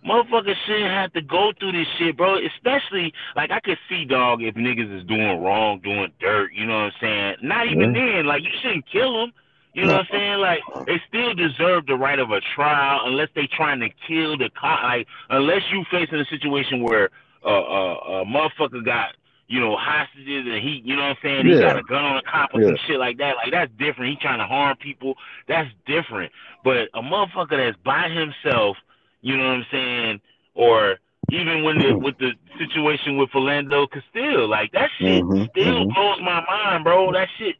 [0.06, 2.38] motherfuckers shouldn't have to go through this shit, bro.
[2.38, 6.52] Especially like I could see, dog, if niggas is doing wrong, doing dirt.
[6.54, 7.36] You know what I'm saying?
[7.42, 8.16] Not even mm-hmm.
[8.16, 9.32] then, like you shouldn't kill them.
[9.78, 10.38] You know what I'm saying?
[10.40, 14.50] Like they still deserve the right of a trial, unless they trying to kill the
[14.50, 14.82] cop.
[14.82, 17.10] Like unless you facing a situation where
[17.44, 19.14] uh, uh, a motherfucker got
[19.46, 21.46] you know hostages and he, you know what I'm saying?
[21.46, 21.60] He Yeah.
[21.60, 22.66] got a gun on a cop or Yeah.
[22.66, 23.36] some shit like that.
[23.36, 24.10] Like that's different.
[24.10, 25.14] He trying to harm people.
[25.46, 26.32] That's different.
[26.64, 28.78] But a motherfucker that's by himself,
[29.20, 30.20] you know what I'm saying?
[30.54, 30.96] Or
[31.30, 35.94] even when the with the situation with Philando Castile, like that shit Mhm, still mhm.
[35.94, 37.12] blows my mind, bro.
[37.12, 37.54] That shit,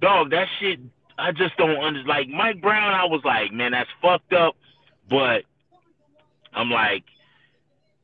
[0.00, 0.30] dog.
[0.30, 0.78] That shit,
[1.18, 2.08] I just don't understand.
[2.08, 4.56] Like Mike Brown, I was like, man, that's fucked up.
[5.08, 5.42] But
[6.52, 7.04] I'm like,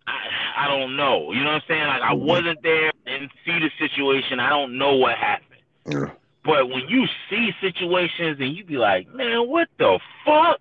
[0.06, 1.32] I, I don't know.
[1.32, 1.86] You know what I'm saying?
[1.86, 2.26] Like I Mhm.
[2.26, 4.40] wasn't there and see the situation.
[4.40, 5.46] I don't know what happened.
[5.86, 6.10] Yeah.
[6.44, 10.60] But when you see situations and you be like, man, what the fuck?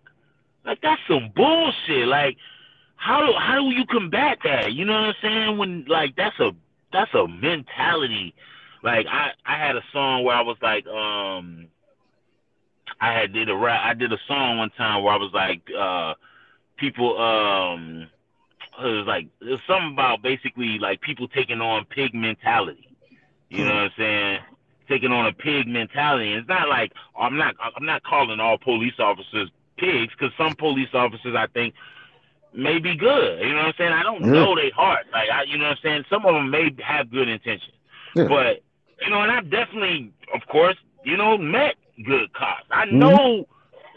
[0.66, 2.08] Like that's some bullshit.
[2.08, 2.38] Like
[2.96, 4.74] how do how do you combat that?
[4.74, 5.58] You know what I'm saying?
[5.58, 6.52] When like that's a
[6.92, 8.34] that's a mentality.
[8.84, 11.68] Like I I had a song where I was like um
[13.02, 15.62] I had did a rap I did a song one time where I was like
[15.78, 16.14] uh
[16.78, 18.08] people um
[18.80, 22.88] it was like it was something about basically like people taking on pig mentality.
[23.50, 24.40] You know what I'm saying?
[24.88, 26.32] Taking on a pig mentality.
[26.32, 30.56] And it's not like I'm not I'm not calling all police officers pigs because some
[30.56, 31.74] police officers I think
[32.54, 33.42] may be good.
[33.42, 33.94] You know what I'm saying?
[33.94, 34.32] I don't Yeah.
[34.32, 35.06] know their heart.
[35.12, 36.06] Like I, you know what I'm saying?
[36.10, 37.74] Some of them may have good intentions,
[38.16, 38.28] Yeah.
[38.28, 38.62] but
[39.02, 42.66] you know, and I've definitely, of course, you know, met good cops.
[42.72, 43.00] I mm-hmm.
[43.00, 43.48] know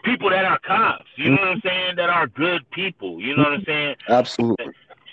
[0.05, 1.07] people that are cops.
[1.17, 1.45] You know mm-hmm.
[1.45, 1.97] what I'm saying?
[1.97, 3.21] That are good people.
[3.21, 3.95] You know what I'm saying?
[3.95, 4.13] Mm-hmm.
[4.13, 4.67] Absolutely.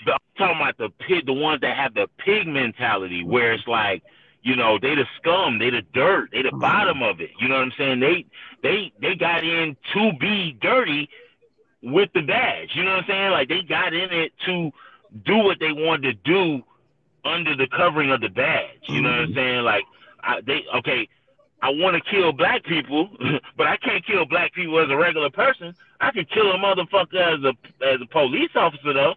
[0.05, 3.67] But I'm talking about the pig, the ones that have the pig mentality, where it's
[3.67, 4.03] like,
[4.41, 7.31] you know, they the scum, they the dirt, they the bottom of it.
[7.39, 7.99] You know what I'm saying?
[7.99, 8.25] They
[8.63, 11.09] they they got in to be dirty
[11.83, 12.69] with the badge.
[12.73, 13.31] You know what I'm saying?
[13.31, 14.71] Like they got in it to
[15.25, 16.63] do what they wanted to do
[17.25, 18.87] under the covering of the badge.
[18.87, 19.63] You know what I'm saying?
[19.63, 19.83] Like
[20.23, 21.09] I, they okay.
[21.61, 23.09] I want to kill black people,
[23.57, 25.75] but I can't kill black people as a regular person.
[25.99, 29.15] I can kill a motherfucker as a as a police officer though.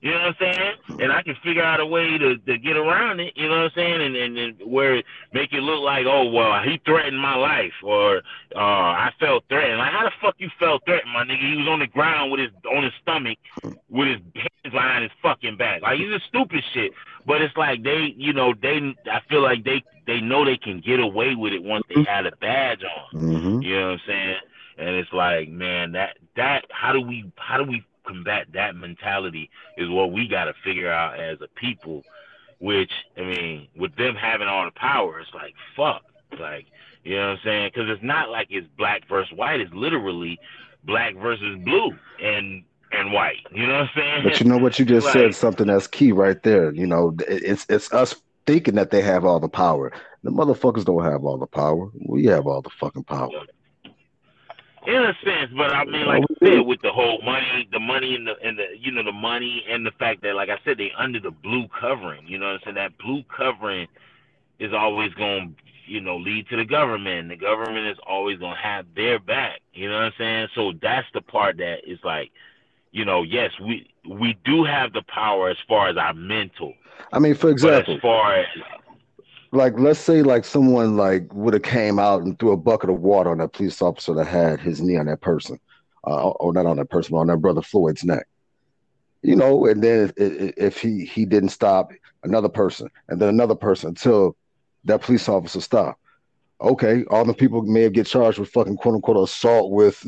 [0.00, 1.00] You know what I'm saying?
[1.00, 3.64] And I can figure out a way to, to get around it, you know what
[3.64, 4.02] I'm saying?
[4.02, 7.72] And, and, and where it make it look like, oh well, he threatened my life
[7.82, 8.18] or
[8.54, 9.78] uh I felt threatened.
[9.78, 11.50] Like how the fuck you felt threatened, my nigga?
[11.50, 13.38] He was on the ground with his on his stomach
[13.88, 15.80] with his hands behind his fucking back.
[15.82, 16.92] Like he's a stupid shit.
[17.26, 20.80] But it's like they you know, they I feel like they they know they can
[20.80, 23.12] get away with it once they had a badge on.
[23.12, 24.36] hmm You know what I'm saying?
[24.78, 29.50] And it's like, man, that that how do we how do we combat that mentality
[29.76, 32.04] is what we got to figure out as a people.
[32.60, 36.02] Which I mean, with them having all the power, it's like fuck,
[36.38, 36.66] like
[37.04, 37.70] you know what I'm saying?
[37.74, 39.60] Because it's not like it's black versus white.
[39.60, 40.40] It's literally
[40.84, 43.46] black versus blue and and white.
[43.50, 44.22] You know what I'm saying?
[44.24, 46.72] But you know what you just like, said something that's key right there.
[46.72, 48.14] You know, it's it's us
[48.46, 49.92] thinking that they have all the power.
[50.22, 51.90] The motherfuckers don't have all the power.
[52.06, 53.30] We have all the fucking power.
[54.86, 57.80] In a sense, but I mean, like oh, I said, with the whole money, the
[57.80, 60.58] money and the and the you know the money and the fact that, like I
[60.62, 62.26] said, they under the blue covering.
[62.26, 62.74] You know what I'm saying?
[62.74, 63.88] That blue covering
[64.58, 67.30] is always going to you know lead to the government.
[67.30, 69.60] The government is always going to have their back.
[69.72, 70.48] You know what I'm saying?
[70.54, 72.30] So that's the part that is like,
[72.92, 76.74] you know, yes, we we do have the power as far as our mental.
[77.12, 78.46] I mean, for example, as
[79.54, 83.00] like let's say like someone like would have came out and threw a bucket of
[83.00, 85.58] water on that police officer that had his knee on that person,
[86.06, 88.26] uh, or not on that person, but on that brother Floyd's neck.
[89.22, 91.92] You know, and then if, if he he didn't stop
[92.24, 94.36] another person, and then another person until
[94.84, 96.00] that police officer stopped.
[96.60, 100.04] Okay, all the people may get charged with fucking quote unquote assault with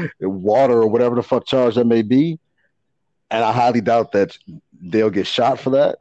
[0.20, 2.38] water or whatever the fuck charge that may be,
[3.30, 4.36] and I highly doubt that
[4.80, 5.98] they'll get shot for that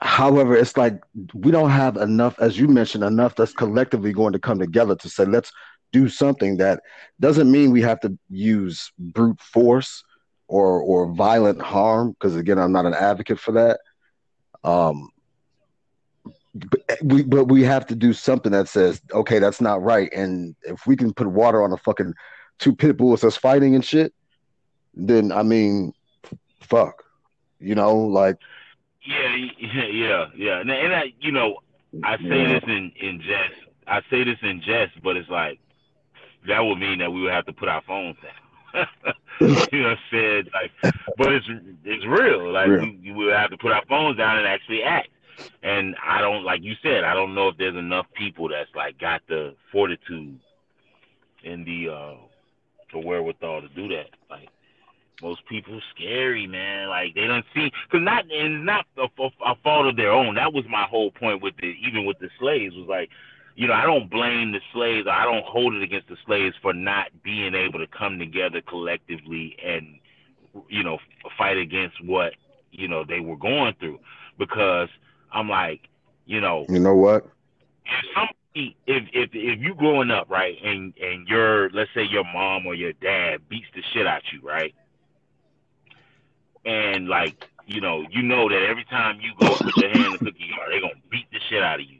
[0.00, 1.00] However, it's like
[1.34, 5.08] we don't have enough, as you mentioned, enough that's collectively going to come together to
[5.08, 5.52] say, let's
[5.92, 6.82] do something that
[7.20, 10.02] doesn't mean we have to use brute force
[10.48, 13.80] or or violent harm, because again, I'm not an advocate for that.
[14.64, 15.10] Um,
[16.54, 20.12] but we but we have to do something that says, okay, that's not right.
[20.12, 22.14] And if we can put water on a fucking
[22.58, 24.12] two pit bulls that's fighting and shit,
[24.94, 25.92] then I mean,
[26.60, 27.04] fuck,
[27.60, 28.36] you know, like
[29.04, 30.60] yeah, yeah, yeah, yeah.
[30.60, 31.58] And, and I, you know,
[32.02, 32.60] I say yeah.
[32.60, 33.70] this in in jest.
[33.86, 35.58] I say this in jest, but it's like
[36.46, 38.86] that would mean that we would have to put our phones down.
[39.40, 41.46] you know, said like, but it's
[41.84, 42.52] it's real.
[42.52, 42.80] Like real.
[42.80, 45.08] We, we would have to put our phones down and actually act.
[45.62, 47.04] And I don't like you said.
[47.04, 50.38] I don't know if there's enough people that's like got the fortitude
[51.44, 52.14] and the uh
[52.92, 54.10] the wherewithal to do that.
[54.30, 54.48] Like
[55.22, 56.88] most people scary, man.
[56.88, 60.34] Like they don't see, cause not and not a, a, a, fault of their own.
[60.34, 63.10] That was my whole point with the even with the slaves was like,
[63.56, 65.06] you know, I don't blame the slaves.
[65.10, 69.56] I don't hold it against the slaves for not being able to come together collectively
[69.64, 69.98] and
[70.68, 70.98] you know
[71.36, 72.34] fight against what
[72.70, 74.00] you know they were going through.
[74.38, 74.88] Because
[75.32, 75.88] I'm like,
[76.26, 77.26] you know, you know what?
[77.86, 82.24] If somebody, if if if you growing up right, and and your let's say your
[82.24, 84.74] mom or your dad beats the shit out you, right?
[86.64, 90.12] And like you know, you know that every time you go put your hand in
[90.12, 91.98] the cookie jar, they gonna beat the shit out of you.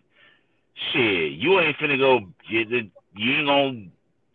[0.92, 3.86] Shit, you ain't finna go you ain't gonna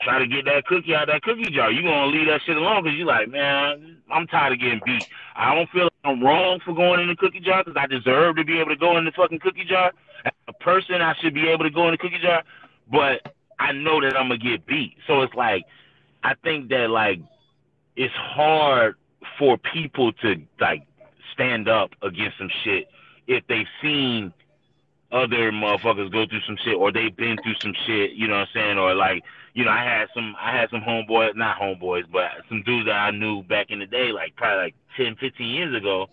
[0.01, 1.71] try to get that cookie out of that cookie jar.
[1.71, 5.05] You gonna leave that shit alone because you like, man, I'm tired of getting beat.
[5.35, 8.37] I don't feel like I'm wrong for going in the cookie jar because I deserve
[8.37, 9.91] to be able to go in the fucking cookie jar.
[10.25, 12.43] As a person, I should be able to go in the cookie jar,
[12.91, 14.95] but I know that I'm gonna get beat.
[15.05, 15.63] So it's like,
[16.23, 17.19] I think that like,
[17.95, 18.95] it's hard
[19.37, 20.83] for people to like
[21.33, 22.87] stand up against some shit
[23.27, 24.33] if they've seen
[25.11, 28.41] other motherfuckers go through some shit or they've been through some shit, you know what
[28.41, 28.77] I'm saying?
[28.77, 29.23] Or like,
[29.53, 32.95] you know, I had some I had some homeboys, not homeboys, but some dudes that
[32.95, 36.07] I knew back in the day, like probably like 10, 15 years ago,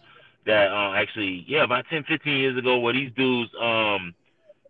[0.47, 4.15] that um actually yeah, about 10, 15 years ago where these dudes um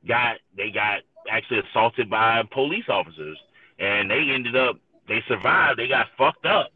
[0.06, 3.38] got they got actually assaulted by police officers
[3.78, 4.76] and they ended up
[5.08, 6.70] they survived, they got fucked up.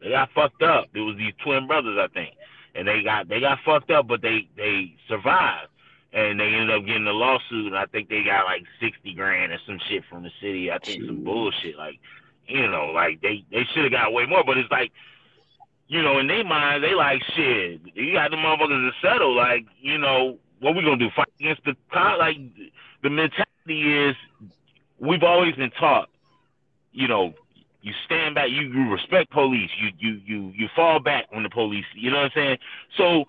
[0.00, 0.86] They got fucked up.
[0.94, 2.34] It was these twin brothers, I think,
[2.74, 5.68] and they got they got fucked up, but they they survived,
[6.12, 7.66] and they ended up getting a lawsuit.
[7.66, 10.70] And I think they got like sixty grand or some shit from the city.
[10.70, 11.06] I think Jeez.
[11.06, 11.76] some bullshit.
[11.76, 11.98] Like,
[12.46, 14.92] you know, like they they should have got way more, but it's like.
[15.90, 17.80] You know, in their mind, they like shit.
[17.94, 19.34] You got the motherfuckers to settle.
[19.34, 21.08] Like, you know, what we gonna do?
[21.16, 22.18] Fight against the cop?
[22.18, 22.36] like
[23.02, 24.16] the mentality is
[24.98, 26.08] we've always been taught,
[26.92, 27.34] you know,
[27.80, 31.50] you stand back, you, you respect police, you you you you fall back when the
[31.50, 32.58] police, you know what I'm saying?
[32.96, 33.24] So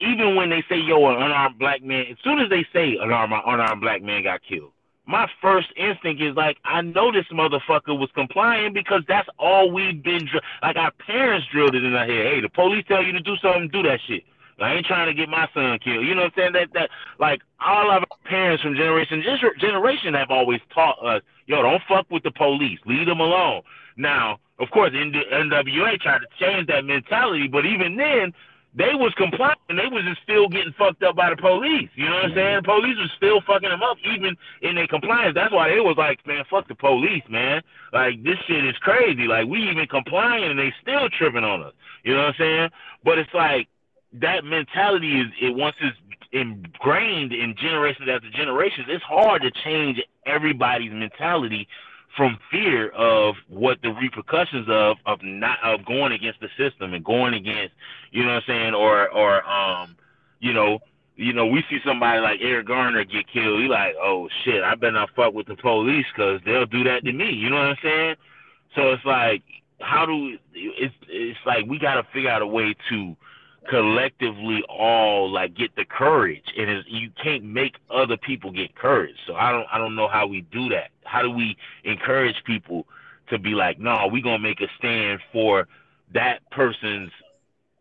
[0.00, 3.02] even when they say yo an unarmed black man, as soon as they say an
[3.02, 4.72] unarmed, unarmed black man got killed,
[5.06, 10.02] my first instinct is like I know this motherfucker was complying because that's all we've
[10.02, 12.26] been dr- like our parents drilled it in our head.
[12.26, 14.24] Hey, the police tell you to do something, do that shit.
[14.60, 16.06] I ain't trying to get my son killed.
[16.06, 16.52] You know what I'm saying?
[16.52, 19.22] That that like all of our parents from generation
[19.58, 23.62] generation have always taught us, yo, don't fuck with the police, leave them alone.
[23.96, 28.32] Now, of course, NWA tried to change that mentality, but even then,
[28.74, 29.56] they was complying.
[29.68, 31.90] They was just still getting fucked up by the police.
[31.94, 32.56] You know what I'm saying?
[32.56, 35.34] The police was still fucking them up, even in their compliance.
[35.34, 37.60] That's why they was like, man, fuck the police, man.
[37.92, 39.26] Like this shit is crazy.
[39.28, 41.74] Like we even complying and they still tripping on us.
[42.02, 42.70] You know what I'm saying?
[43.04, 43.68] But it's like
[44.14, 45.96] that mentality is it once it's
[46.32, 48.86] ingrained in generations after generations.
[48.88, 51.68] It's hard to change everybody's mentality
[52.16, 57.04] from fear of what the repercussions of of not of going against the system and
[57.04, 57.74] going against
[58.10, 59.96] you know what I'm saying or or um
[60.40, 60.80] you know
[61.16, 64.74] you know we see somebody like Eric Garner get killed he like oh shit I
[64.74, 67.66] better not fuck with the police because they'll do that to me you know what
[67.66, 68.16] I'm saying?
[68.74, 69.42] So it's like
[69.80, 73.16] how do it's it's like we got to figure out a way to
[73.68, 76.44] collectively all like get the courage.
[76.56, 79.16] And you can't make other people get courage.
[79.26, 80.90] So i don't i don't know how we do that.
[81.04, 82.86] How do we encourage people
[83.30, 85.68] to be like no we're gonna make a stand for
[86.12, 87.10] that person's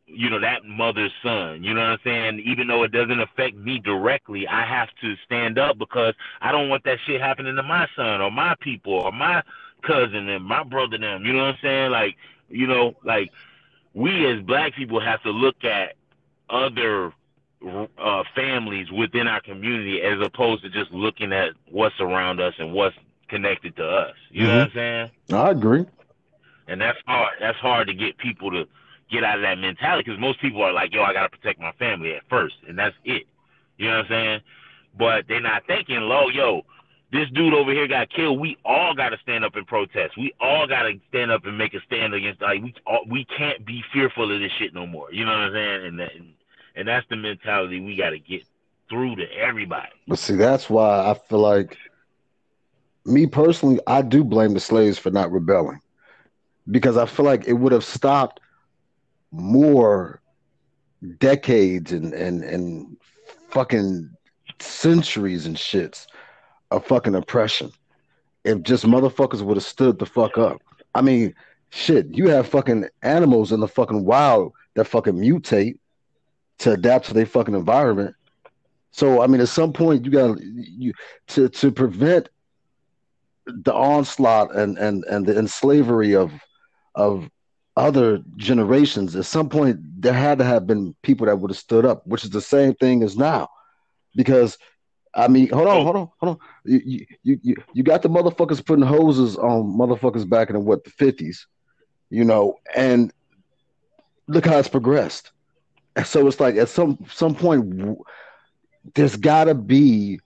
[0.05, 1.63] you know that mother's son.
[1.63, 2.43] You know what i'm saying?
[2.45, 6.69] Even though it doesn't affect me directly i have to stand up because i don't
[6.69, 9.41] want that shit happening to my son or my people or my
[9.83, 11.25] cousin and my brother them.
[11.25, 11.91] You know what i'm saying?
[11.91, 12.17] Like
[12.49, 13.31] you know like
[13.93, 15.95] we as black people have to look at
[16.49, 17.13] other
[17.97, 22.73] uh, families within our community as opposed to just looking at what's around us and
[22.73, 22.95] what's
[23.27, 24.15] connected to us.
[24.29, 24.47] You mm-hmm.
[24.47, 25.11] know what I'm saying?
[25.33, 25.85] I agree.
[26.67, 27.33] And that's hard.
[27.39, 28.65] That's hard to get people to
[29.11, 31.71] get out of that mentality because most people are like, "Yo, I gotta protect my
[31.73, 33.23] family at first, and that's it."
[33.77, 34.41] You know what I'm saying?
[34.97, 36.65] But they're not thinking, "Low, yo,
[37.11, 38.39] this dude over here got killed.
[38.39, 40.17] We all got to stand up and protest.
[40.17, 42.41] We all got to stand up and make a stand against.
[42.41, 45.11] Like we all, we can't be fearful of this shit no more.
[45.11, 45.85] You know what I'm saying?
[45.87, 46.11] And that,
[46.75, 48.43] and that's the mentality we got to get
[48.89, 49.91] through to everybody.
[50.07, 51.77] But see, that's why I feel like
[53.05, 55.81] me personally, I do blame the slaves for not rebelling
[56.69, 58.39] because I feel like it would have stopped
[59.31, 60.21] more
[61.17, 62.97] decades and and and
[63.49, 64.09] fucking
[64.59, 66.05] centuries and shits
[66.71, 67.71] of fucking oppression
[68.43, 70.61] if just motherfuckers would have stood the fuck up.
[70.95, 71.35] I mean,
[71.69, 75.77] shit, you have fucking animals in the fucking wild that fucking mutate
[76.59, 78.15] to adapt to their fucking environment.
[78.91, 80.93] So I mean, at some point, you got you
[81.27, 82.29] to to prevent
[83.45, 86.31] the onslaught and and and the enslavery of
[86.95, 87.29] of
[87.77, 89.15] other generations.
[89.15, 92.23] At some point, there had to have been people that would have stood up, which
[92.23, 93.47] is the same thing as now,
[94.13, 94.57] because
[95.13, 96.47] I mean, hold on, hold on, hold on.
[96.63, 100.83] You, you, you, you got the motherfuckers putting hoses on motherfuckers back in the, what
[100.83, 101.47] the fifties,
[102.09, 103.11] you know, and
[104.27, 105.31] look how it's progressed.
[105.95, 107.99] And so it's like at some some point,
[108.95, 110.19] there's got to be,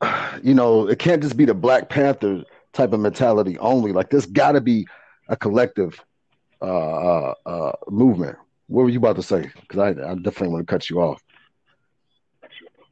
[0.42, 3.92] you know, it can't just be the Black Panther type of mentality only.
[3.92, 4.86] Like there's got to be
[5.28, 6.02] a collective
[6.62, 8.36] uh, uh, uh, movement.
[8.68, 9.50] What were you about to say?
[9.60, 11.22] Because I, I definitely want to cut you off.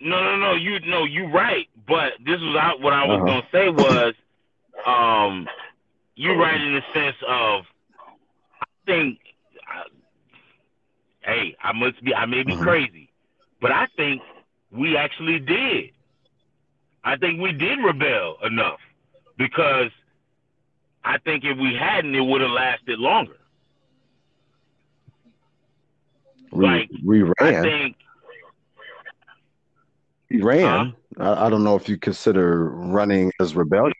[0.02, 0.52] No, no, no.
[0.54, 1.68] You no, you right.
[1.86, 3.26] But this was what I was uh-huh.
[3.26, 4.14] gonna say was,
[4.84, 5.48] um,
[6.16, 7.64] you right in the sense of,
[8.60, 9.18] I think,
[11.20, 12.62] hey, I must be, I may be uh-huh.
[12.64, 13.10] crazy,
[13.60, 14.22] but I think
[14.72, 15.90] we actually did.
[17.04, 18.80] I think we did rebel enough
[19.36, 19.90] because
[21.04, 23.38] I think if we hadn't, it would have lasted longer.
[26.52, 27.34] We, like we ran.
[27.40, 27.96] I think
[30.32, 30.94] he ran.
[31.18, 33.92] I, I, don't know if you consider running as rebellion.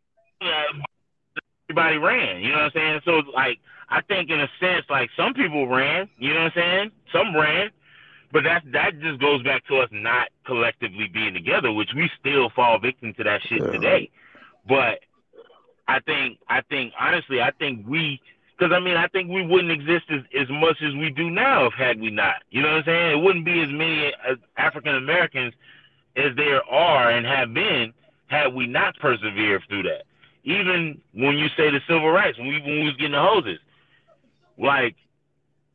[1.69, 2.41] Everybody ran.
[2.41, 3.01] You know what I'm saying?
[3.05, 3.59] So like,
[3.91, 6.09] I think in a sense, like some people ran.
[6.17, 6.91] You know what I'm saying?
[7.13, 7.71] Some ran,
[8.33, 12.51] but that that just goes back to us not collectively being together, which we still
[12.57, 13.71] fall victim to that shit yeah.
[13.71, 14.11] today.
[14.67, 15.01] But
[15.87, 18.21] I think, I think honestly, I think we
[18.59, 21.67] because I mean, I think we wouldn't exist as, as much as we do now
[21.67, 22.37] if had we not.
[22.51, 23.19] You know what I'm saying?
[23.19, 25.53] It wouldn't be as many uh, African Americans
[26.17, 27.93] as there are and have been
[28.27, 30.05] had we not persevered through that.
[30.45, 33.59] Even when you say the civil rights, when we, when we was getting the hoses,
[34.59, 34.97] like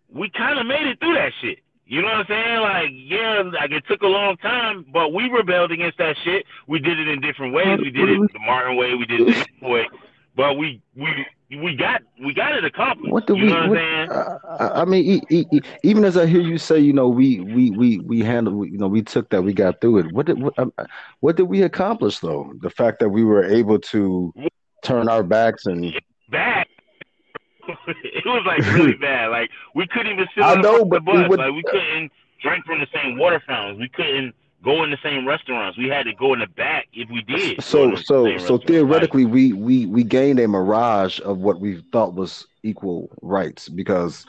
[0.09, 1.59] we kind of made it through that shit.
[1.85, 2.61] You know what I'm saying?
[2.61, 6.45] Like, yeah, like it took a long time, but we rebelled against that shit.
[6.67, 7.79] We did it in different ways.
[7.79, 8.93] We did it the Martin way.
[8.95, 9.87] We did it the way,
[10.35, 13.11] but we we we got we got it accomplished.
[13.11, 13.49] What do we?
[13.49, 13.79] What, what
[14.59, 17.99] I mean, e- e- even as I hear you say, you know, we we we
[17.99, 20.11] we handled, you know, we took that, we got through it.
[20.11, 20.73] What did what, um,
[21.21, 22.51] what did we accomplish though?
[22.61, 24.33] The fact that we were able to
[24.83, 25.93] turn our backs and
[26.29, 26.67] back.
[27.87, 29.27] it was like really bad.
[29.27, 31.29] Like we couldn't even sit on know, the bus.
[31.29, 32.11] Would, like we couldn't
[32.41, 33.79] drink from the same water fountains.
[33.79, 35.77] We couldn't go in the same restaurants.
[35.77, 37.63] We had to go in the back if we did.
[37.63, 42.15] So so so theoretically, like, we we we gained a mirage of what we thought
[42.15, 44.25] was equal rights because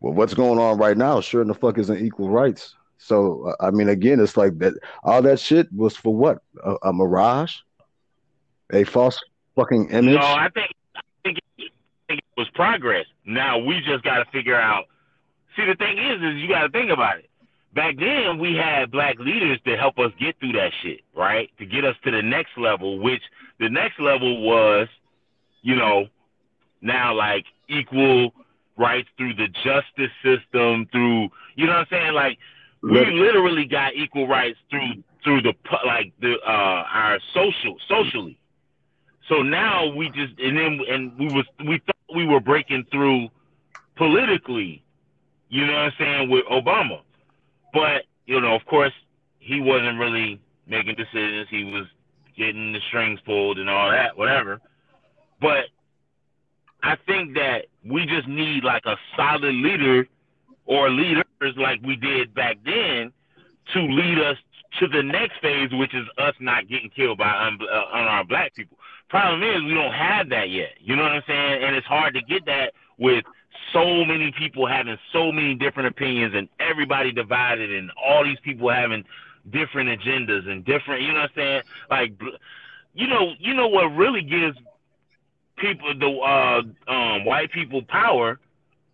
[0.00, 1.20] Well, what's going on right now?
[1.20, 2.74] Sure, in the fuck isn't equal rights.
[2.98, 4.74] So uh, I mean, again, it's like that.
[5.02, 6.38] All that shit was for what?
[6.64, 7.56] A, a mirage,
[8.72, 9.18] a false
[9.56, 10.14] fucking image.
[10.14, 13.06] No, I think I think it, I think it was progress.
[13.24, 14.86] Now we just got to figure out.
[15.56, 17.27] See, the thing is, is you got to think about it.
[17.78, 21.48] Back then, we had black leaders to help us get through that shit, right?
[21.60, 23.22] To get us to the next level, which
[23.60, 24.88] the next level was,
[25.62, 26.08] you know,
[26.82, 28.32] now like equal
[28.76, 32.14] rights through the justice system, through you know what I'm saying?
[32.14, 32.38] Like
[32.82, 35.54] we literally got equal rights through through the
[35.86, 38.40] like the uh our social socially.
[39.28, 43.28] So now we just and then and we was we thought we were breaking through
[43.94, 44.82] politically,
[45.48, 47.02] you know what I'm saying, with Obama.
[47.72, 48.92] But, you know, of course
[49.38, 51.48] he wasn't really making decisions.
[51.50, 51.86] He was
[52.36, 54.60] getting the strings pulled and all that, whatever.
[55.40, 55.66] But
[56.82, 60.06] I think that we just need like a solid leader
[60.66, 61.24] or leaders
[61.56, 63.12] like we did back then
[63.74, 64.36] to lead us
[64.80, 68.54] to the next phase, which is us not getting killed by un- uh, unarmed black
[68.54, 68.76] people.
[69.08, 70.72] Problem is, we don't have that yet.
[70.80, 71.62] You know what I'm saying?
[71.64, 73.24] And it's hard to get that with
[73.72, 78.70] so many people having so many different opinions and everybody divided and all these people
[78.70, 79.04] having
[79.50, 81.02] different agendas and different.
[81.02, 81.62] You know what I'm saying?
[81.90, 82.12] Like,
[82.94, 84.56] you know, you know what really gives
[85.56, 88.38] people the uh, um, white people power,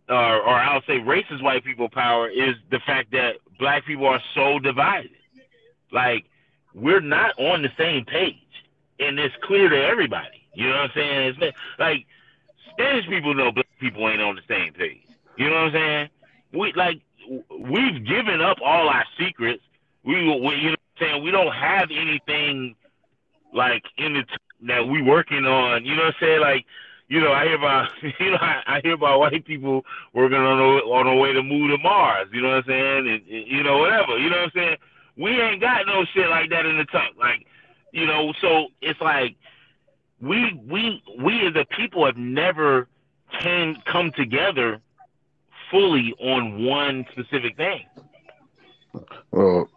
[0.09, 4.20] or, or I'll say racist white people power, is the fact that black people are
[4.34, 5.10] so divided.
[5.92, 6.24] Like
[6.74, 8.36] we're not on the same page,
[8.98, 10.46] and it's clear to everybody.
[10.55, 11.36] You know what I'm saying?
[11.40, 12.06] It's like
[12.72, 15.02] Spanish people know people ain't on the same page.
[15.36, 16.09] You know what I'm saying?
[16.52, 17.01] We like
[17.51, 19.62] we've given up all our secrets.
[20.05, 21.24] We, we you know what I'm saying?
[21.24, 22.76] We don't have anything
[23.52, 25.84] like in the t- that we working on.
[25.84, 26.40] You know what I'm saying?
[26.40, 26.64] Like,
[27.09, 27.88] you know, I hear about
[28.20, 31.42] you know I, I hear about white people working on a, on a way to
[31.42, 32.28] move to Mars.
[32.32, 33.09] You know what I'm saying?
[33.09, 34.18] And, and, you know whatever.
[34.18, 34.76] You know what I'm saying?
[35.16, 37.12] We ain't got no shit like that in the tuck.
[37.18, 37.46] Like,
[37.92, 39.36] you know, so it's like
[40.20, 42.88] we we we as a people have never
[43.40, 44.80] can come together
[45.70, 47.84] fully on one specific thing.
[49.30, 49.68] Well,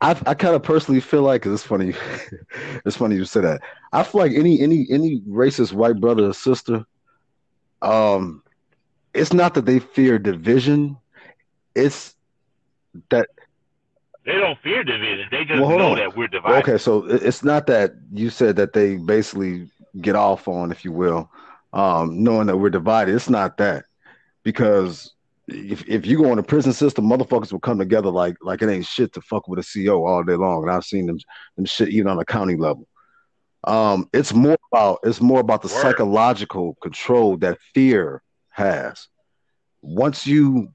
[0.00, 1.94] I I kind of personally feel like it's funny,
[2.84, 3.60] it's funny you say that.
[3.92, 6.84] I feel like any any any racist white brother or sister,
[7.82, 8.42] um,
[9.12, 10.96] it's not that they fear division,
[11.74, 12.14] it's
[13.10, 13.28] that
[14.26, 15.28] they don't fear division.
[15.30, 15.96] They just well, know on.
[15.98, 16.68] that we're divided.
[16.68, 19.68] Okay, so it's not that you said that they basically
[20.00, 21.30] get off on, if you will,
[21.72, 23.14] um, knowing that we're divided.
[23.14, 23.84] It's not that
[24.42, 25.12] because
[25.48, 28.70] if if you go in the prison system, motherfuckers will come together like like it
[28.70, 30.62] ain't shit to fuck with a CO all day long.
[30.62, 31.18] And I've seen them
[31.56, 32.86] them shit even on the county level.
[33.64, 35.82] Um, it's more about it's more about the Word.
[35.82, 39.08] psychological control that fear has.
[39.82, 40.72] Once you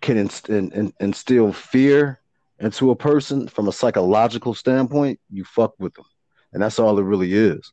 [0.00, 2.20] can inst- in, in, instill fear
[2.58, 6.04] into a person from a psychological standpoint, you fuck with them,
[6.52, 7.72] and that's all it really is.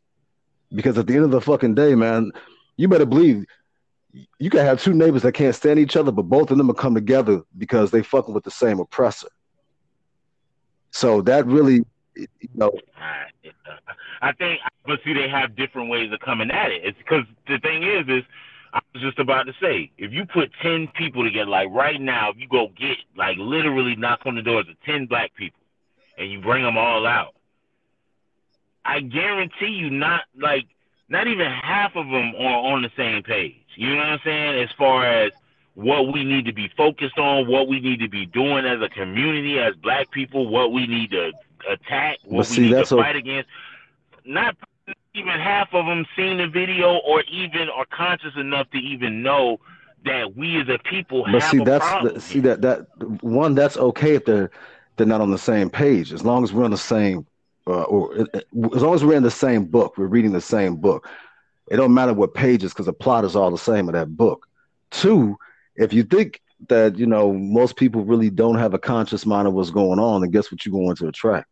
[0.73, 2.31] Because at the end of the fucking day, man,
[2.75, 3.45] you better believe
[4.39, 6.73] you can have two neighbors that can't stand each other, but both of them will
[6.73, 9.27] come together because they fucking with the same oppressor.
[10.91, 11.85] So that really,
[12.15, 12.71] you know.
[14.21, 16.81] I think, but see, they have different ways of coming at it.
[16.83, 18.23] It's because the thing is, is
[18.73, 22.31] I was just about to say, if you put ten people together, like right now,
[22.31, 25.59] if you go get like literally knock on the doors of ten black people,
[26.17, 27.35] and you bring them all out,
[28.87, 30.65] I guarantee you, not like
[31.09, 33.55] not even half of them are on the same page.
[33.75, 34.63] You know what I'm saying?
[34.63, 35.33] As far as
[35.75, 38.89] what we need to be focused on, what we need to be doing as a
[38.89, 41.31] community, as black people, what we need to
[41.69, 43.19] attack, what but we see, need to fight a...
[43.19, 43.49] against.
[44.25, 44.55] Not
[45.13, 49.59] even half of them seen the video or even are conscious enough to even know
[50.05, 52.85] that we as a people but see that's the, see that that
[53.21, 54.51] one that's okay if they're
[54.95, 57.25] they're not on the same page as long as we're on the same
[57.67, 61.07] uh, or as long as we're in the same book, we're reading the same book.
[61.69, 64.47] It don't matter what pages because the plot is all the same of that book.
[64.89, 65.37] Two,
[65.75, 69.53] if you think that you know most people really don't have a conscious mind of
[69.53, 71.47] what's going on, then guess what you're going to attract.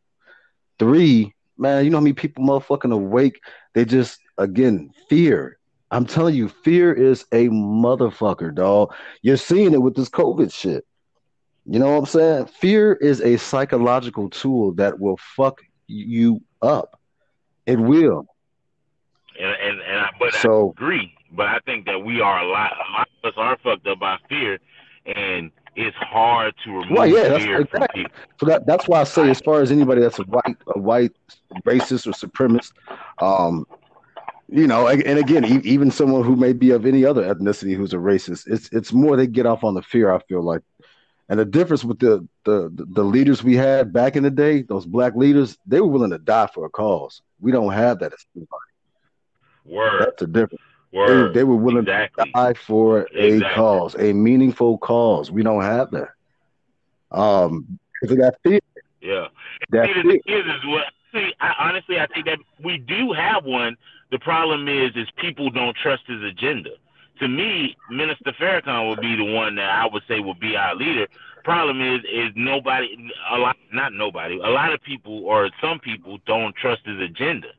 [0.80, 3.40] Three, man, you know how many people motherfucking awake?
[3.74, 5.58] They just again fear.
[5.92, 8.94] I'm telling you, fear is a motherfucker, dog.
[9.22, 10.86] You're seeing it with this COVID shit.
[11.66, 12.46] You know what I'm saying?
[12.48, 17.00] Fear is a psychological tool that will fuck you up.
[17.66, 18.28] It will.
[19.40, 21.14] And and, and I, but so, I agree.
[21.32, 22.74] But I think that we are a lot.
[22.74, 24.60] A lot of us are fucked up by fear,
[25.06, 28.12] and it's hard to remove well, yeah, fear that's, from people.
[28.40, 31.12] So that that's why I say, as far as anybody that's a white a white
[31.66, 32.72] racist or supremacist,
[33.22, 33.68] um,
[34.48, 37.98] you know, and again, even someone who may be of any other ethnicity who's a
[37.98, 40.14] racist, it's it's more they get off on the fear.
[40.14, 40.62] I feel like,
[41.30, 44.86] and the difference with the the the leaders we had back in the day, those
[44.86, 47.22] black leaders, they were willing to die for a cause.
[47.40, 48.62] We don't have that as anybody.
[49.66, 50.06] Word.
[50.06, 50.62] That's a difference.
[50.92, 51.34] Word.
[51.34, 52.26] They, they were willing exactly.
[52.26, 53.42] to die for exactly.
[53.42, 55.32] a cause, a meaningful cause.
[55.32, 56.10] We don't have that.
[57.12, 58.60] Um, because that fear.
[59.02, 59.28] Yeah.
[59.72, 60.04] That fear.
[60.04, 61.34] The is what see.
[61.40, 63.76] I, honestly, I think that we do have one.
[64.12, 66.72] The problem is, is people don't trust his agenda.
[67.20, 70.76] To me, Minister Farrakhan would be the one that I would say would be our
[70.76, 71.08] leader.
[71.44, 76.18] Problem is, is nobody, a lot, not nobody, a lot of people or some people
[76.26, 77.50] don't trust his agenda.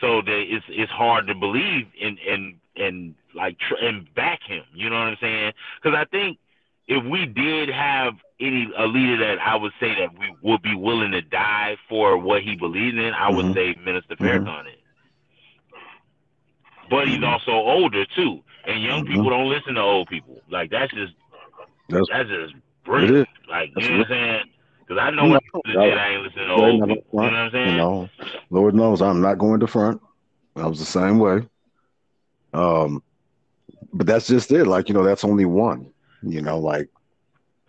[0.00, 4.62] So that it's it's hard to believe in and and like tr- and back him.
[4.74, 5.52] You know what I'm saying?
[5.82, 6.38] Because I think
[6.86, 10.74] if we did have any a leader that I would say that we would be
[10.74, 13.54] willing to die for what he believes in, I would mm-hmm.
[13.54, 14.68] say Minister Farrakhan mm-hmm.
[14.68, 14.74] is.
[16.88, 19.14] But he's also older too, and young mm-hmm.
[19.14, 20.40] people don't listen to old people.
[20.50, 21.14] Like that's just
[21.88, 23.28] that's, that's just brilliant.
[23.48, 24.44] Like you know what I'm saying?
[24.80, 26.96] Because I know no, legit, I ain't listening to old people.
[26.96, 27.76] You know what I'm saying?
[27.76, 28.08] No,
[28.50, 30.00] Lord knows I'm not going to front.
[30.54, 31.46] I was the same way.
[32.54, 33.02] Um,
[33.92, 34.66] but that's just it.
[34.66, 35.92] Like you know, that's only one.
[36.22, 36.88] You know, like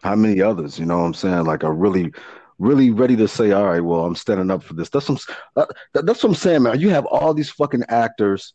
[0.04, 0.80] how many others?
[0.80, 1.46] You know what I'm saying?
[1.46, 2.14] Like are really,
[2.60, 4.90] really ready to say, all right, well, I'm standing up for this.
[4.90, 5.18] That's some.
[5.56, 6.80] Uh, that's what I'm saying, man.
[6.80, 8.54] You have all these fucking actors,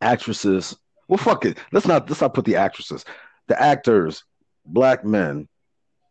[0.00, 0.76] actresses.
[1.12, 1.58] Well, fuck it.
[1.72, 3.04] Let's not let's not put the actresses,
[3.46, 4.24] the actors,
[4.64, 5.46] black men.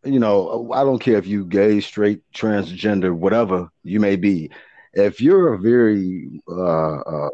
[0.03, 4.51] You know, I don't care if you gay, straight, transgender, whatever you may be.
[4.93, 7.29] If you're a very uh, uh,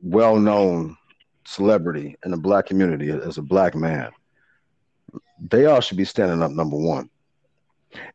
[0.00, 0.96] well-known
[1.44, 4.10] celebrity in the black community as a black man,
[5.38, 7.10] they all should be standing up number one,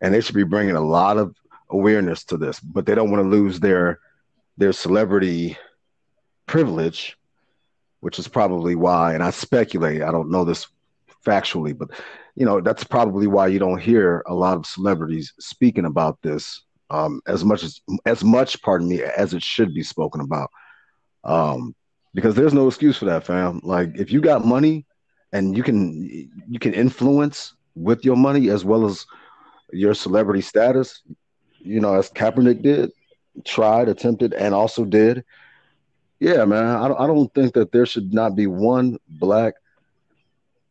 [0.01, 1.35] and they should be bringing a lot of
[1.69, 2.60] awareness to this.
[2.60, 3.99] But they don't want to lose their
[4.57, 5.55] their celebrity
[6.47, 7.15] privilege,
[8.03, 9.13] which is probably why.
[9.13, 10.01] And I speculate.
[10.01, 10.67] I don't know this
[11.25, 11.89] factually, but
[12.35, 16.63] you know that's probably why you don't hear a lot of celebrities speaking about this
[16.89, 20.51] um, as much as as much, pardon me, as it should be spoken about.
[21.23, 21.73] Um,
[22.13, 23.61] because there's no excuse for that, fam.
[23.63, 24.85] Like if you got money
[25.31, 26.03] and you can
[26.49, 29.05] you can influence with your money as well as
[29.71, 31.01] your celebrity status.
[31.59, 32.91] You know, as Kaepernick did,
[33.45, 35.23] tried, attempted, and also did.
[36.24, 36.66] Yeah, man.
[36.66, 39.56] I don't, I don't think that there should not be one black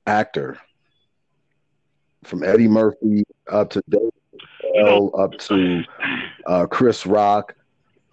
[0.07, 0.59] actor
[2.25, 4.01] from Eddie Murphy up to Dave
[4.79, 5.83] L, up to
[6.47, 7.55] uh, Chris Rock,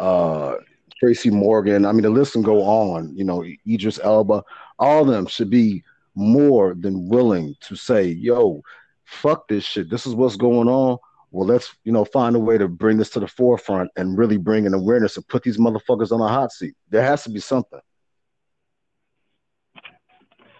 [0.01, 0.55] uh,
[0.99, 1.85] Tracy Morgan.
[1.85, 3.15] I mean, the list can go on.
[3.15, 4.43] You know, Idris Elba.
[4.77, 5.81] All of them should be
[6.15, 8.61] more than willing to say, yo,
[9.05, 9.89] fuck this shit.
[9.89, 10.97] This is what's going on.
[11.31, 14.37] Well, let's, you know, find a way to bring this to the forefront and really
[14.37, 16.73] bring an awareness and put these motherfuckers on a hot seat.
[16.89, 17.79] There has to be something.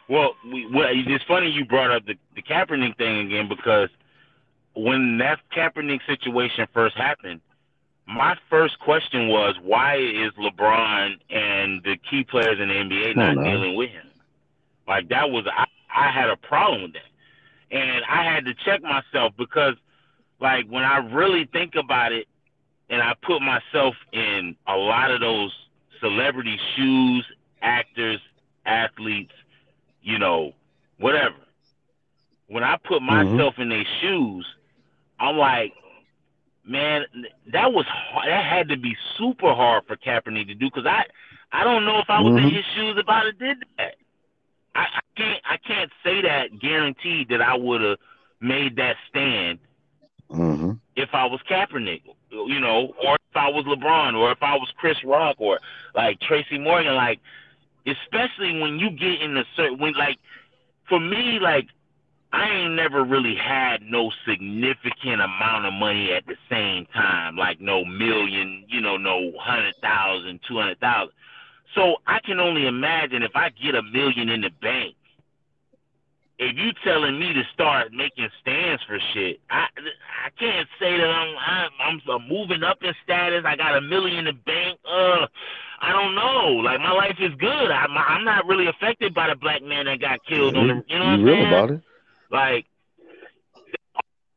[0.08, 3.90] Well, we, well, it's funny you brought up the, the Kaepernick thing again because
[4.76, 7.42] when that Kaepernick situation first happened,
[8.08, 13.44] my first question was why is LeBron and the key players in the NBA not
[13.44, 14.08] dealing with him?
[14.88, 15.66] Like that was I,
[15.96, 19.76] I had a problem with that, and I had to check myself because,
[20.40, 22.28] like, when I really think about it,
[22.90, 25.54] and I put myself in a lot of those
[26.00, 27.26] celebrity shoes,
[27.62, 28.20] actors,
[28.66, 29.34] athletes,
[30.02, 30.54] you know,
[30.98, 31.36] whatever.
[32.48, 33.30] When I put mm-hmm.
[33.32, 33.64] myself mm-hmm.
[33.64, 34.46] in their shoes,
[35.20, 35.74] I'm like,
[36.66, 37.04] man,
[37.52, 38.28] that was hard.
[38.28, 41.04] that had to be super hard for Kaepernick to do because I
[41.52, 42.48] I don't know if I was mm-hmm.
[42.48, 43.96] in his shoes if I'd have did that.
[44.76, 47.98] I, I can't I can't say that guaranteed that I would have
[48.40, 49.60] made that stand
[50.32, 50.72] mm-hmm.
[50.96, 54.72] if I was Kaepernick, you know, or if I was LeBron, or if I was
[54.78, 55.60] Chris Rock, or
[55.96, 57.20] like Tracy Morgan, like
[57.86, 60.18] especially when you get in the certain when like
[60.88, 61.68] for me like
[62.32, 67.60] I ain't never really had no significant amount of money at the same time, like
[67.60, 71.14] no million, you know, no hundred thousand, two hundred thousand.
[71.74, 74.96] So I can only imagine if I get a million in the bank,
[76.40, 79.68] if you telling me to start making stands for shit, I
[80.26, 83.44] I can't say that I'm I'm, I'm moving up in status.
[83.46, 84.80] I got a million in the bank.
[84.88, 85.28] Uh,
[85.82, 86.64] I don't know.
[86.64, 87.72] Like my life is good.
[87.72, 90.84] I'm I'm not really affected by the black man that got killed on the.
[90.88, 91.48] You know what I'm saying?
[91.48, 91.82] about it.
[92.32, 92.66] Like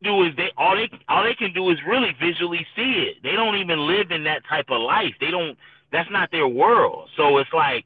[0.03, 3.23] do is they all they all they can do is really visually see it.
[3.23, 5.15] They don't even live in that type of life.
[5.21, 5.57] They don't
[5.93, 7.11] that's not their world.
[7.17, 7.85] So it's like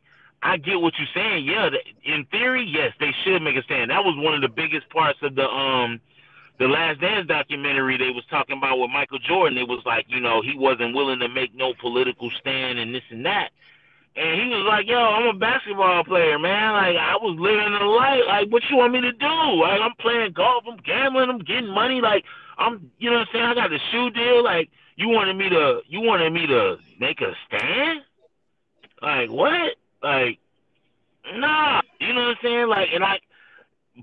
[0.52, 1.44] I get what you're saying.
[1.47, 1.70] Yeah,
[2.05, 3.90] in theory, yes, they should make a stand.
[3.90, 6.01] That was one of the biggest parts of the um
[6.59, 7.98] the Last Dance documentary.
[7.98, 9.59] They was talking about with Michael Jordan.
[9.59, 13.05] It was like you know he wasn't willing to make no political stand and this
[13.10, 13.51] and that.
[14.16, 16.73] and he was like, "Yo, I'm a basketball player, man.
[16.73, 18.23] Like I was living the life.
[18.27, 19.35] Like what you want me to do?
[19.60, 22.01] Like I'm playing golf, I'm gambling, I'm getting money.
[22.01, 22.24] Like
[22.59, 23.44] I'm, you know what I'm saying?
[23.44, 24.43] I got the shoe deal.
[24.44, 28.01] Like you wanted me to, you wanted me to make a stand?
[29.02, 29.77] Like what?
[30.07, 30.39] Like
[31.35, 32.69] nah, you know what I'm saying?
[32.69, 33.19] Like and I."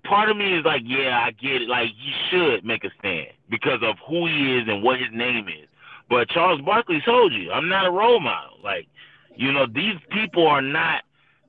[0.05, 1.69] Part of me is like, yeah, I get it.
[1.69, 5.47] Like, he should make a stand because of who he is and what his name
[5.47, 5.69] is.
[6.09, 8.57] But Charles Barkley told you, I'm not a role model.
[8.63, 8.87] Like,
[9.35, 11.03] you know, these people are not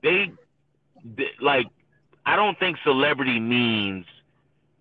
[0.05, 0.31] they,
[1.17, 1.65] they like
[2.25, 4.05] I don't think celebrity means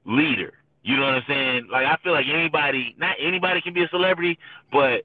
[0.04, 0.52] leader.
[0.82, 1.68] You know what I'm saying?
[1.72, 4.38] Like I feel like anybody, not anybody can be a celebrity,
[4.70, 5.04] but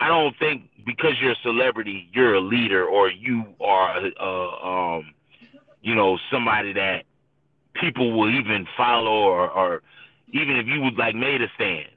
[0.00, 5.12] I don't think because you're a celebrity, you're a leader or you are, uh, um,
[5.82, 7.04] you know, somebody that
[7.74, 9.82] people will even follow or, or
[10.32, 11.88] even if you would like made a stand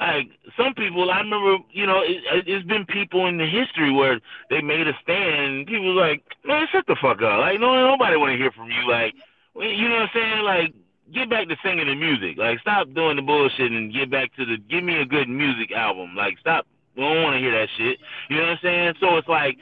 [0.00, 4.18] like some people, I remember, you know, it, it's been people in the history where
[4.48, 5.44] they made a stand.
[5.44, 7.40] And people like, man, shut the fuck up.
[7.40, 8.88] Like, no, nobody want to hear from you.
[8.90, 9.14] Like,
[9.54, 10.42] you know what I'm saying?
[10.42, 10.74] Like,
[11.12, 12.38] get back to singing the music.
[12.38, 14.56] Like, stop doing the bullshit and get back to the.
[14.56, 16.16] Give me a good music album.
[16.16, 16.66] Like, stop.
[16.96, 17.98] We don't want to hear that shit.
[18.28, 18.94] You know what I'm saying?
[19.00, 19.58] So it's like,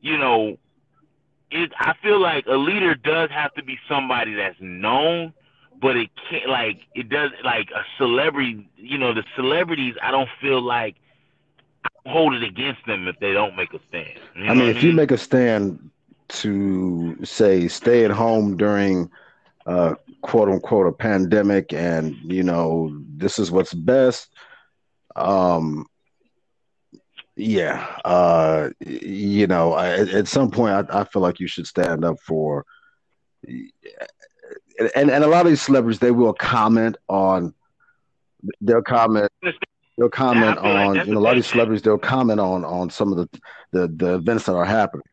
[0.00, 0.56] you know,
[1.50, 1.70] it.
[1.78, 5.34] I feel like a leader does have to be somebody that's known
[5.82, 8.70] but it can't like it does like a celebrity.
[8.76, 9.94] You know, the celebrities.
[10.00, 10.94] I don't feel like
[11.84, 14.20] I hold it against them if they don't make a stand.
[14.36, 14.86] You know I mean, if I mean?
[14.86, 15.90] you make a stand
[16.28, 19.10] to say stay at home during
[19.66, 24.28] uh, quote unquote a pandemic, and you know this is what's best.
[25.16, 25.86] Um,
[27.36, 32.04] yeah, uh, you know, I, at some point, I, I feel like you should stand
[32.04, 32.64] up for
[34.94, 37.54] and and a lot of these celebrities they will comment on
[38.60, 39.30] they'll comment
[39.98, 42.40] they'll comment Yeah, feel like on you know a lot of these celebrities they'll comment
[42.40, 43.40] on on some of the
[43.72, 45.04] the the events that are happening.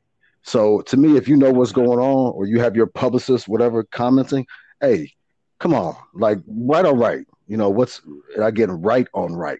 [0.42, 3.84] So to me, if you know what's going on or you have your publicist whatever
[3.84, 4.48] commenting,
[4.80, 5.12] hey,
[5.60, 8.02] come on, like right on right, you know what's
[8.42, 9.60] I get right on right,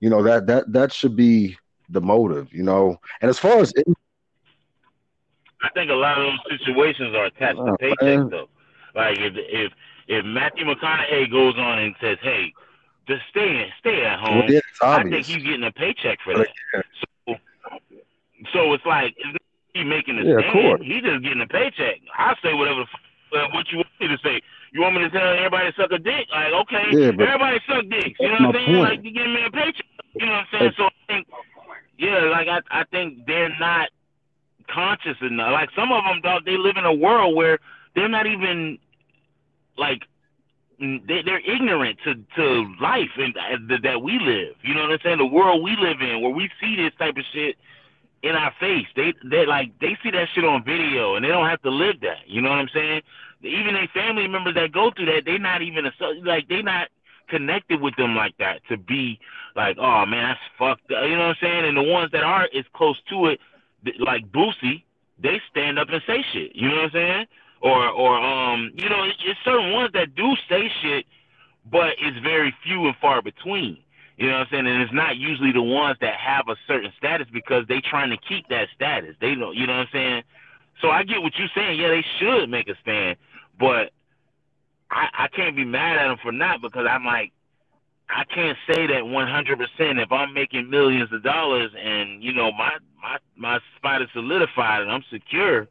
[0.00, 1.56] you know that that that should be
[1.90, 2.98] the motive, you know.
[3.20, 3.72] And as far as
[5.62, 8.30] I think a lot of those situations are attached to Oh, paychecks man.
[8.30, 8.48] though.
[8.94, 9.72] Like if if
[10.08, 12.52] if Matthew McConaughey goes on and says, "Hey,
[13.06, 16.34] just stay stay at well, home," yeah, it's I think he's getting a paycheck for
[16.34, 16.48] that.
[17.26, 17.36] So,
[18.52, 19.14] so it's like
[19.74, 20.82] he making a Yeah, stand.
[20.82, 22.00] He just getting a paycheck.
[22.16, 22.84] I say whatever
[23.32, 24.40] uh, what you want me to say.
[24.72, 26.26] You want me to tell everybody to suck a dick?
[26.30, 28.18] Like, okay, Yeah, everybody suck dicks.
[28.20, 28.66] You know what I'm saying?
[28.66, 28.88] point.
[28.90, 29.86] Like, you giving me a paycheck.
[30.14, 30.72] You know what I'm saying?
[30.76, 31.26] So I think,
[32.00, 33.90] yeah, like I, I think they're not
[34.72, 35.52] conscious enough.
[35.52, 37.58] Like some of them, dog, they live in a world where
[37.94, 38.78] they're not even
[39.76, 40.02] like
[40.78, 44.56] they, they're ignorant to to life and uh, that we live.
[44.62, 45.18] You know what I'm saying?
[45.18, 47.56] The world we live in, where we see this type of shit
[48.22, 48.86] in our face.
[48.96, 52.00] They they like they see that shit on video and they don't have to live
[52.00, 52.24] that.
[52.26, 53.02] You know what I'm saying?
[53.42, 55.84] Even their family members that go through that, they not even
[56.24, 56.88] like they not
[57.30, 59.18] connected with them like that to be
[59.56, 61.04] like, oh man, that's fucked up.
[61.04, 61.64] You know what I'm saying?
[61.64, 63.40] And the ones that are is close to it,
[63.98, 64.82] like Boosie,
[65.22, 66.54] they stand up and say shit.
[66.54, 67.26] You know what I'm saying?
[67.62, 71.06] Or or um, you know, it's it's certain ones that do say shit,
[71.70, 73.78] but it's very few and far between.
[74.16, 74.66] You know what I'm saying?
[74.66, 78.18] And it's not usually the ones that have a certain status because they trying to
[78.18, 79.16] keep that status.
[79.18, 80.22] They don't, you know what I'm saying?
[80.82, 81.80] So I get what you're saying.
[81.80, 83.16] Yeah, they should make a stand,
[83.58, 83.92] but
[84.90, 87.32] I, I can't be mad at them for not because I'm like,
[88.08, 92.72] I can't say that 100% if I'm making millions of dollars and you know my
[93.00, 95.68] my my spot is solidified and I'm secure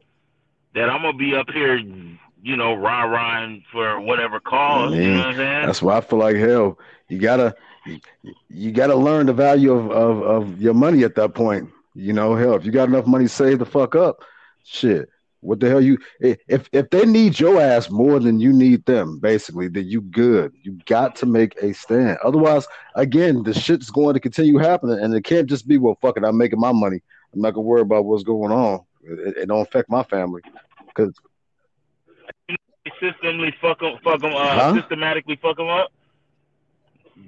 [0.74, 4.94] that I'm gonna be up here, you know, rah rahing for whatever cause.
[4.94, 5.66] You know what I'm saying?
[5.66, 6.78] That's why I feel like hell.
[7.08, 8.00] You gotta, you,
[8.48, 11.68] you gotta learn the value of, of of your money at that point.
[11.94, 14.22] You know, hell, if you got enough money saved the fuck up,
[14.64, 15.10] shit.
[15.40, 15.98] What the hell you?
[16.20, 20.52] If if they need your ass more than you need them, basically, then you good.
[20.62, 22.18] You got to make a stand.
[22.22, 26.16] Otherwise, again, the shit's going to continue happening, and it can't just be well, fuck
[26.18, 26.24] it.
[26.24, 27.00] I'm making my money.
[27.32, 28.80] I'm not gonna worry about what's going on.
[29.02, 30.42] It, it don't affect my family.
[30.86, 31.14] Because
[32.48, 32.56] They
[33.00, 34.74] systematically fuck them, fuck 'em, uh, Huh?
[34.74, 35.90] systematically fuck them up.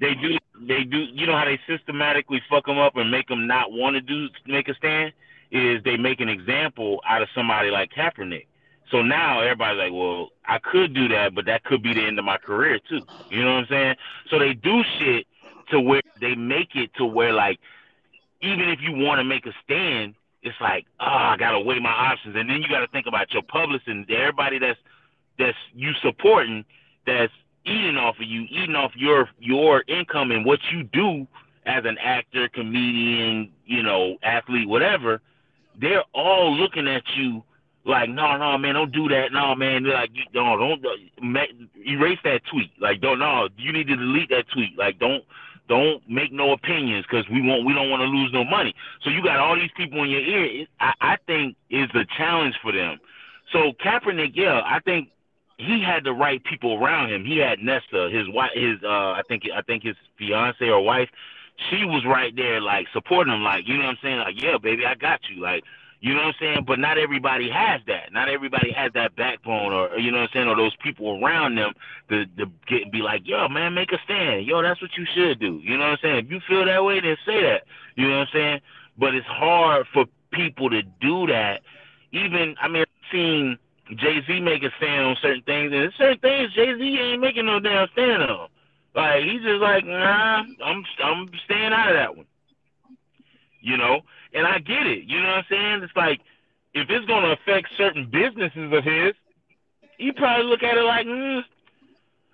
[0.00, 0.98] They do, they do.
[0.98, 4.28] You know how they systematically fuck them up and make them not want to do
[4.46, 5.12] make a stand
[5.52, 8.46] is they make an example out of somebody like Kaepernick.
[8.90, 12.18] So now everybody's like, well, I could do that, but that could be the end
[12.18, 13.02] of my career too.
[13.30, 13.94] You know what I'm saying?
[14.30, 15.26] So they do shit
[15.70, 17.58] to where they make it to where like
[18.40, 21.90] even if you want to make a stand, it's like, oh, I gotta weigh my
[21.90, 24.78] options, and then you gotta think about your publicist and everybody that's
[25.38, 26.64] that's you supporting,
[27.06, 27.32] that's
[27.64, 31.26] eating off of you, eating off your your income and what you do
[31.64, 35.20] as an actor, comedian, you know, athlete, whatever.
[35.80, 37.42] They're all looking at you
[37.84, 39.32] like, no, no, man, don't do that.
[39.32, 40.84] No, man, they're like, no, don't
[41.84, 42.70] erase that tweet.
[42.80, 44.78] Like, don't, no, you need to delete that tweet.
[44.78, 45.24] Like, don't,
[45.68, 48.74] don't make no opinions because we want, we don't want to lose no money.
[49.02, 50.62] So you got all these people in your ear.
[50.62, 52.98] It, I, I think is a challenge for them.
[53.52, 55.08] So Kaepernick, yeah, I think
[55.58, 57.24] he had the right people around him.
[57.24, 61.08] He had Nessa, his wife, his, uh, I think, I think his fiance or wife.
[61.70, 64.58] She was right there, like supporting him, like you know what I'm saying, like yeah,
[64.58, 65.64] baby, I got you, like
[66.02, 66.64] you know what I'm saying?
[66.66, 68.12] But not everybody has that.
[68.12, 71.54] Not everybody has that backbone or, you know what I'm saying, or those people around
[71.54, 71.72] them
[72.08, 74.44] to, to get be like, yo, man, make a stand.
[74.44, 75.60] Yo, that's what you should do.
[75.62, 76.24] You know what I'm saying?
[76.26, 77.62] If you feel that way, then say that.
[77.94, 78.60] You know what I'm saying?
[78.98, 81.60] But it's hard for people to do that.
[82.10, 83.58] Even I mean I've seen
[83.94, 87.46] Jay Z make a stand on certain things and certain things Jay Z ain't making
[87.46, 88.48] no damn stand on.
[88.94, 92.26] Like he's just like, nah, I'm I'm staying out of that one.
[93.60, 94.00] You know?
[94.34, 95.04] And I get it.
[95.04, 95.82] You know what I'm saying?
[95.82, 96.20] It's like
[96.74, 99.12] if it's going to affect certain businesses of his,
[99.98, 101.42] he probably look at it like, mm,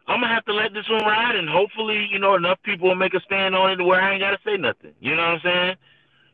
[0.08, 2.94] I'm gonna have to let this one ride, and hopefully, you know, enough people will
[2.94, 4.94] make a stand on it where I ain't gotta say nothing.
[5.00, 5.76] You know what I'm saying?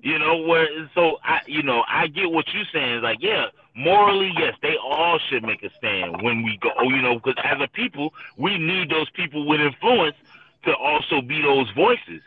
[0.00, 0.68] You know where?
[0.94, 2.96] So I, you know, I get what you're saying.
[2.96, 3.46] It's like, yeah,
[3.76, 6.70] morally, yes, they all should make a stand when we go.
[6.78, 10.16] Oh, you know, because as a people, we need those people with influence
[10.64, 12.22] to also be those voices.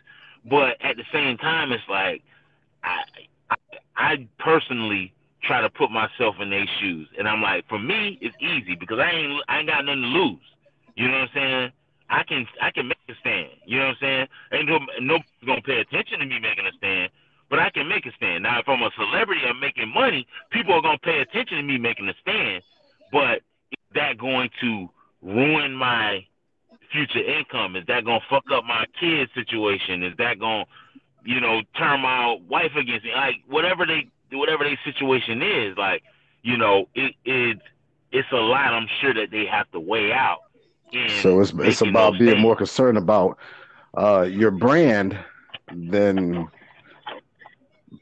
[0.50, 2.24] But at the same time, it's like
[2.84, 3.04] I,
[3.50, 3.56] I,
[3.96, 5.14] I personally
[5.44, 9.00] try to put myself in their shoes, and I'm like, for me, it's easy because
[9.00, 10.40] I ain't I ain't got nothing to lose.
[10.96, 11.72] You know what I'm saying?
[12.10, 13.50] I can I can make a stand.
[13.66, 14.28] You know what I'm saying?
[14.54, 17.10] Ain't no nobody's gonna pay attention to me making a stand,
[17.50, 18.44] but I can make a stand.
[18.44, 20.28] Now, if I'm a celebrity, I'm making money.
[20.52, 22.64] People are gonna pay attention to me making a stand,
[23.12, 23.42] but
[23.72, 24.90] is that going to
[25.22, 26.26] ruin my
[26.92, 27.76] future income?
[27.76, 30.04] Is that gonna fuck up my kids' situation?
[30.04, 30.66] Is that gonna
[31.28, 36.02] you know, turn my wife against me, like whatever they whatever their situation is, like
[36.42, 37.60] you know, it it
[38.14, 38.74] it's a lot.
[38.74, 40.40] I'm sure that they have to weigh out.
[41.22, 42.42] So it's it's about being things.
[42.42, 43.38] more concerned about
[43.98, 45.20] uh, your brand
[45.70, 46.48] than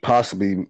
[0.02, 0.66] possibly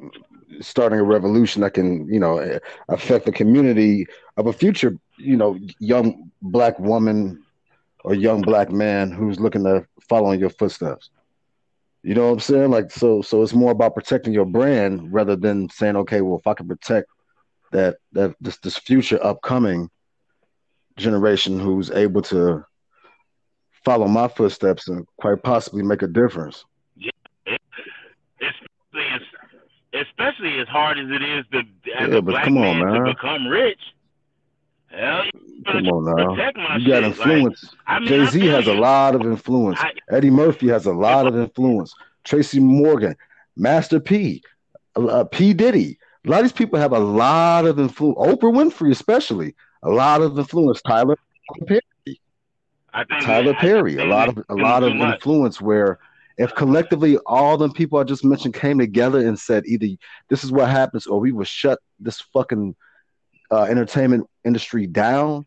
[0.62, 2.60] starting a revolution that can you know
[2.90, 4.06] affect the community
[4.38, 7.44] of a future you know young black woman
[8.04, 11.10] or young black man who's looking to follow in your footsteps
[12.06, 12.70] you know what I'm saying?
[12.70, 16.46] Like so so it's more about protecting your brand rather than saying, okay, well if
[16.46, 17.10] I can protect
[17.72, 19.90] that that this this future upcoming
[20.98, 22.64] generation who's able to
[23.84, 26.64] follow my footsteps and quite possibly make a difference.
[26.96, 27.10] Yeah.
[27.48, 29.22] Especially as,
[30.02, 31.60] especially as hard as it is to
[31.98, 33.80] as yeah, a black man, on, man, to become rich.
[34.88, 35.24] Hell,
[35.66, 36.78] Come on now.
[36.78, 37.64] You got influence.
[37.64, 38.74] Like, I mean, Jay Z has you.
[38.74, 39.80] a lot of influence.
[39.80, 41.94] I, Eddie Murphy has a lot of influence.
[42.24, 43.16] Tracy Morgan,
[43.56, 44.42] Master P,
[44.96, 45.54] uh, P.
[45.54, 45.98] Diddy.
[46.26, 48.18] A lot of these people have a lot of influence.
[48.18, 49.54] Oprah Winfrey, especially,
[49.84, 50.82] a lot of influence.
[50.82, 51.18] Tyler
[51.68, 51.82] Perry.
[53.22, 56.00] Tyler Perry, a lot of a lot of influence where
[56.38, 59.88] if collectively all the people I just mentioned came together and said either
[60.30, 62.76] this is what happens or we will shut this fucking
[63.52, 65.46] uh, entertainment industry down,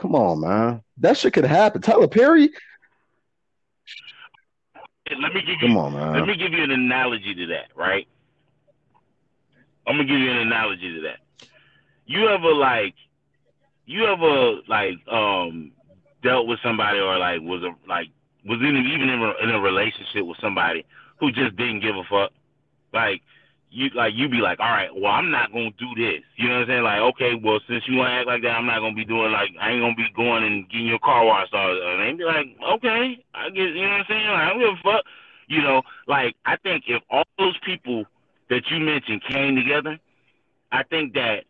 [0.00, 0.82] Come on, man.
[0.96, 1.82] That shit could happen.
[1.82, 2.50] Tyler Perry.
[5.10, 5.68] Let me give you.
[5.68, 6.12] Come on, man.
[6.14, 8.08] Let me give you an analogy to that, right?
[9.86, 11.18] I'm gonna give you an analogy to that.
[12.06, 12.94] You ever like,
[13.84, 15.72] you ever like, um,
[16.22, 18.08] dealt with somebody or like was a like
[18.44, 20.84] was in even in a, in a relationship with somebody
[21.18, 22.32] who just didn't give a fuck,
[22.92, 23.22] like
[23.70, 26.22] you like you'd be like, all right, well, I'm not gonna do this.
[26.36, 26.82] You know what I'm saying?
[26.82, 29.50] Like, okay, well, since you wanna act like that, I'm not gonna be doing like
[29.60, 31.54] I ain't gonna be going and getting your car washed.
[31.54, 34.28] Or, and be like, okay, I get, you know what I'm saying?
[34.28, 35.04] Like, I don't give a fuck.
[35.46, 38.04] You know, like I think if all those people
[38.48, 39.98] that you mentioned came together,
[40.72, 41.44] I think that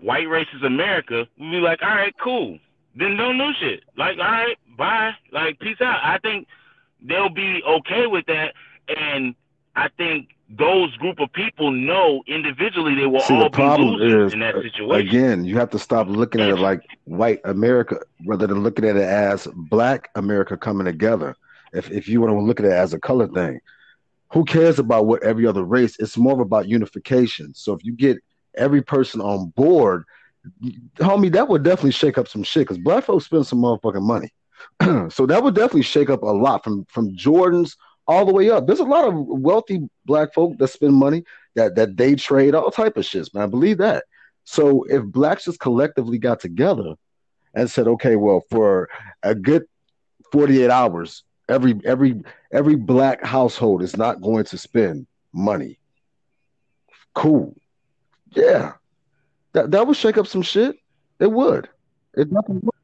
[0.00, 2.58] white racist America would be like, all right, cool.
[2.96, 3.84] Then don't do shit.
[3.96, 5.12] Like, all right, bye.
[5.32, 6.00] Like, peace out.
[6.02, 6.46] I think
[7.02, 8.54] they'll be okay with that,
[8.88, 9.34] and
[9.74, 14.06] I think those group of people know individually they will See, all the problem be
[14.06, 15.08] is, in that uh, situation.
[15.08, 18.96] Again, you have to stop looking at it like white America rather than looking at
[18.96, 21.34] it as black America coming together.
[21.72, 23.60] If if you want to look at it as a color thing,
[24.32, 25.96] who cares about what every other race?
[25.98, 27.52] It's more about unification.
[27.54, 28.18] So if you get
[28.56, 30.04] every person on board,
[30.96, 34.32] homie, that would definitely shake up some shit because black folks spend some motherfucking money.
[35.10, 37.76] so that would definitely shake up a lot from from Jordans
[38.06, 38.66] all the way up.
[38.66, 41.24] There's a lot of wealthy black folk that spend money
[41.54, 43.44] that that they trade all type of shit, man.
[43.44, 44.04] I believe that.
[44.44, 46.94] So if blacks just collectively got together
[47.54, 48.88] and said, okay, well, for
[49.22, 49.64] a good
[50.30, 52.22] 48 hours, every every
[52.52, 55.78] every black household is not going to spend money
[57.16, 57.56] Cool.
[58.32, 58.74] Yeah.
[59.54, 60.76] That that would shake up some shit.
[61.18, 61.66] It would.
[62.14, 62.74] It definitely would.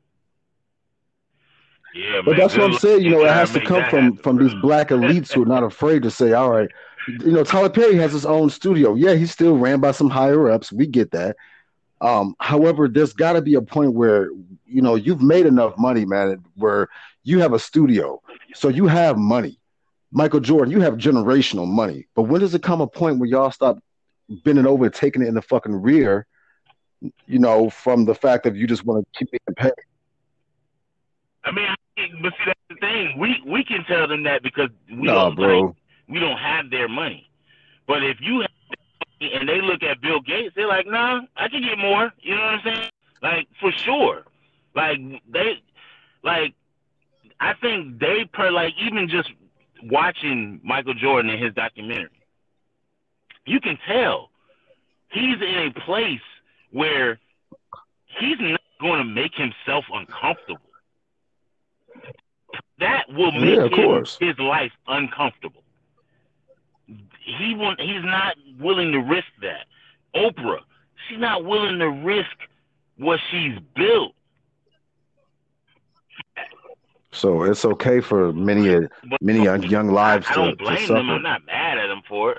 [2.24, 2.40] But man.
[2.40, 3.02] that's what I'm saying.
[3.02, 4.48] You know, it has to come from happen, from bro.
[4.48, 6.68] these black elites who are not afraid to say, "All right."
[7.08, 8.94] You know, Tyler Perry has his own studio.
[8.94, 10.72] Yeah, he's still ran by some higher ups.
[10.72, 11.36] We get that.
[12.00, 14.30] Um, however, there's got to be a point where
[14.66, 16.88] you know you've made enough money, man, where
[17.24, 18.20] you have a studio,
[18.54, 19.58] so you have money.
[20.12, 22.06] Michael Jordan, you have generational money.
[22.14, 23.78] But when does it come a point where y'all stop
[24.44, 26.26] bending over and taking it in the fucking rear?
[27.26, 29.72] You know, from the fact that you just want to keep getting paid.
[31.44, 31.66] I mean,
[32.22, 33.18] but see, that's the thing.
[33.18, 35.60] We we can tell them that because we No, don't bro.
[35.60, 35.74] like,
[36.08, 37.28] we don't have their money.
[37.86, 41.22] But if you have their money and they look at Bill Gates, they're like, "Nah,
[41.36, 42.90] I can get more." You know what I'm saying?
[43.22, 44.24] Like for sure.
[44.74, 44.98] Like
[45.30, 45.62] they,
[46.22, 46.54] like
[47.40, 49.30] I think they per like even just
[49.84, 52.08] watching Michael Jordan in his documentary,
[53.46, 54.30] you can tell
[55.10, 56.20] he's in a place
[56.70, 57.18] where
[58.18, 60.71] he's not going to make himself uncomfortable.
[62.78, 64.16] That will make Yeah, of course.
[64.20, 65.62] his life uncomfortable.
[66.86, 69.66] He won't, he's not willing to risk that.
[70.14, 70.60] Oprah,
[71.08, 72.36] she's not willing to risk
[72.96, 74.14] what she's built.
[77.12, 80.86] So it's okay for many But many young, young lives I, don't to blame them.
[80.86, 80.98] suffer.
[80.98, 82.38] I'm not mad at them for it.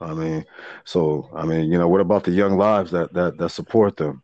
[0.00, 0.44] I mean,
[0.84, 4.22] so I mean, you know, what about the young lives that that that support them?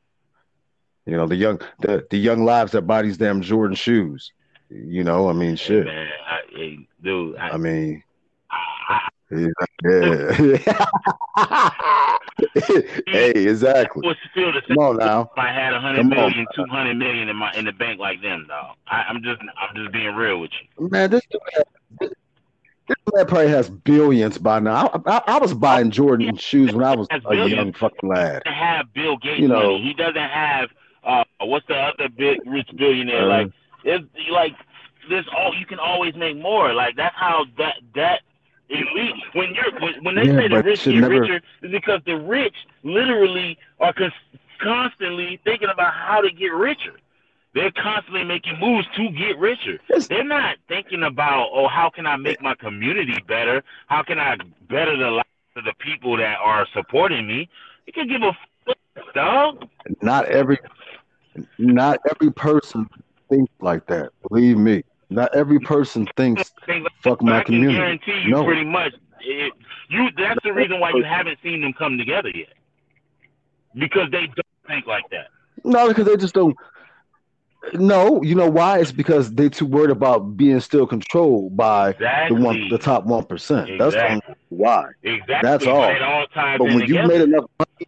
[1.07, 4.33] You know, the young the the young lives that buy these damn Jordan shoes.
[4.71, 5.85] You know, I mean, shit.
[5.85, 8.03] Man, I, hey, dude, I, I mean,
[8.51, 9.49] I, yeah.
[13.07, 14.17] hey, exactly.
[14.35, 15.31] feel the same Come on now.
[15.33, 18.23] if I had a hundred million, two hundred million in my in the bank like
[18.23, 18.77] them, dog.
[18.87, 20.89] I, I'm just I'm just being real with you.
[20.89, 22.11] Man, this dude
[22.89, 24.89] this man probably has billions by now.
[25.07, 28.43] I, I, I was buying Jordan shoes when I was a young fucking lad.
[28.45, 29.83] doesn't have Bill Gates You know- money.
[29.83, 30.71] He doesn't have
[31.43, 33.23] uh what's the other big rich billionaire?
[33.25, 33.49] Uh, like
[33.85, 34.55] it's like
[35.09, 36.73] there's all you can always make more.
[36.73, 38.21] Like that's how that that
[38.69, 42.01] elite when you're when, when they Yeah, say the rich get never- richer is because
[42.07, 44.13] the rich literally are con-
[44.61, 46.95] constantly thinking about how to get richer.
[47.55, 49.79] They're constantly making moves to get richer.
[50.09, 53.63] They're not thinking about, oh, how can I make my community better?
[53.89, 54.37] How can I
[54.71, 57.51] better the lives of the people that are supporting me?
[57.87, 58.33] You can give a
[58.65, 59.69] fuck, dog.
[60.01, 60.59] not every
[61.59, 62.89] not every person
[63.29, 64.11] thinks like that.
[64.29, 64.83] Believe me.
[65.11, 66.53] Not every person thinks
[67.03, 67.77] fuck my I can community.
[67.79, 68.45] guarantee you No.
[68.45, 68.95] pretty much.
[69.21, 69.53] It,
[69.89, 72.53] you that's the reason why you haven't seen them come together yet.
[73.75, 75.29] Because they don't think like that.
[75.65, 76.57] No, because they just don't
[77.75, 78.81] no, you know why?
[78.81, 82.37] It's because they too worried about being still controlled by Exactly.
[82.37, 83.71] the one the top one percent.
[83.79, 84.35] That's Exactly.
[84.49, 84.87] why.
[85.03, 85.37] Exactly.
[85.43, 85.85] That's all.
[85.85, 87.87] It all ties But when you made enough money,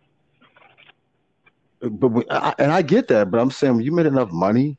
[1.90, 4.78] but when, I, and I get that, but I'm saying when you made enough money,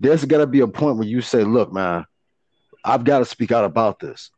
[0.00, 2.04] there's got to be a point where you say, "Look, man,
[2.84, 4.30] I've got to speak out about this.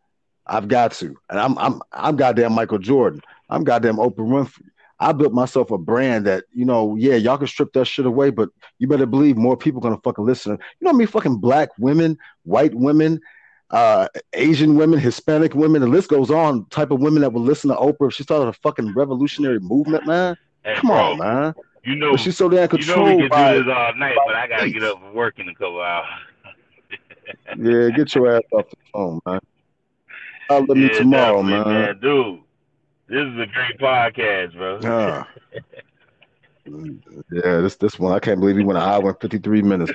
[0.46, 3.22] I've got to." And I'm I'm I'm goddamn Michael Jordan.
[3.48, 4.68] I'm goddamn Oprah Winfrey.
[4.98, 8.30] I built myself a brand that you know, yeah, y'all can strip that shit away,
[8.30, 10.52] but you better believe more people gonna fucking listen.
[10.52, 13.20] You know, what I mean, fucking black women, white women,
[13.70, 16.66] uh, Asian women, Hispanic women, the list goes on.
[16.66, 20.06] Type of women that will listen to Oprah if she started a fucking revolutionary movement,
[20.06, 20.36] man.
[20.64, 21.54] Hey, Come bro, on, man.
[21.86, 24.16] You know, But she's so damn you know we controlled can do this all night,
[24.26, 26.06] but I gotta get up and work in a couple hours.
[27.58, 29.40] Yeah, get your ass off the phone, man.
[30.48, 31.98] I'll let me tomorrow, definitely, man.
[32.00, 32.40] Dude,
[33.08, 34.78] this is a great podcast, bro.
[34.84, 35.28] Ah.
[37.32, 39.92] yeah, this this one I can't believe he went an hour and fifty three minutes.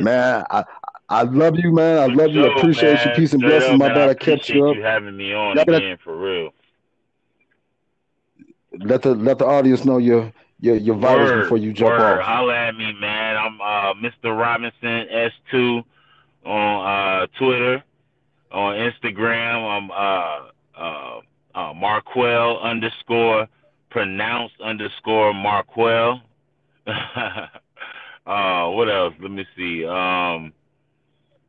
[0.00, 0.64] Man, I
[1.08, 1.98] I love you, man.
[1.98, 2.44] I love you.
[2.56, 3.10] Appreciate you.
[3.12, 3.72] Peace and Straight blessings.
[3.74, 4.00] up, My brother.
[4.00, 4.76] bad, I I kept you up.
[4.76, 6.50] you having me on again for real.
[8.78, 10.32] Let the let the audience know your
[10.64, 12.20] your your vitals Word, before you jump word.
[12.20, 12.26] off.
[12.26, 13.36] Holla at me, man.
[13.36, 14.36] I'm uh, Mr.
[14.36, 15.06] Robinson
[15.52, 15.84] S2
[16.46, 17.84] on uh, Twitter,
[18.50, 19.68] on Instagram.
[19.76, 21.20] I'm uh, uh,
[21.54, 23.46] uh, Marquil underscore
[23.90, 26.22] pronounced underscore Marquell.
[26.86, 27.48] uh,
[28.70, 29.14] what else?
[29.20, 29.84] Let me see.
[29.84, 30.52] Um,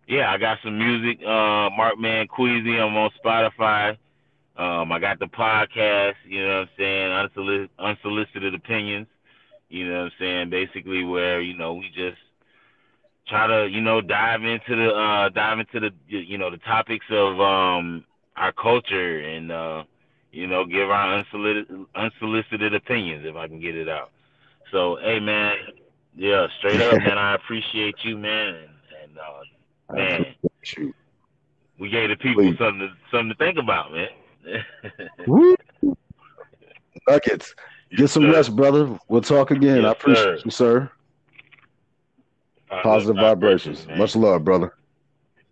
[0.07, 1.19] yeah, I got some music.
[1.25, 2.77] Uh, Markman Queasy.
[2.77, 3.97] I'm on Spotify.
[4.57, 9.07] Um, I got the podcast, you know what I'm saying, Unsolic- unsolicited opinions,
[9.69, 12.17] you know what I'm saying, basically where, you know, we just
[13.27, 17.05] try to, you know, dive into the uh dive into the you know, the topics
[17.09, 18.05] of um
[18.37, 19.83] our culture and uh
[20.31, 24.11] you know, give our unsolicited unsolicited opinions if I can get it out.
[24.71, 25.57] So, hey man,
[26.15, 28.69] yeah, straight up, man, I appreciate you, man, and,
[29.03, 29.43] and uh
[29.93, 30.35] man,
[31.79, 32.57] we gave the people Please.
[32.57, 34.07] something to, something to think about, man.
[35.27, 35.55] Woo.
[37.07, 37.53] Nuggets.
[37.95, 38.31] Get some sir.
[38.33, 38.97] rest, brother.
[39.07, 39.77] We'll talk again.
[39.77, 40.41] Yes, I appreciate sir.
[40.45, 40.91] you, sir.
[42.71, 43.85] Uh, Positive vibrations.
[43.87, 43.99] man.
[43.99, 44.73] Much love, brother.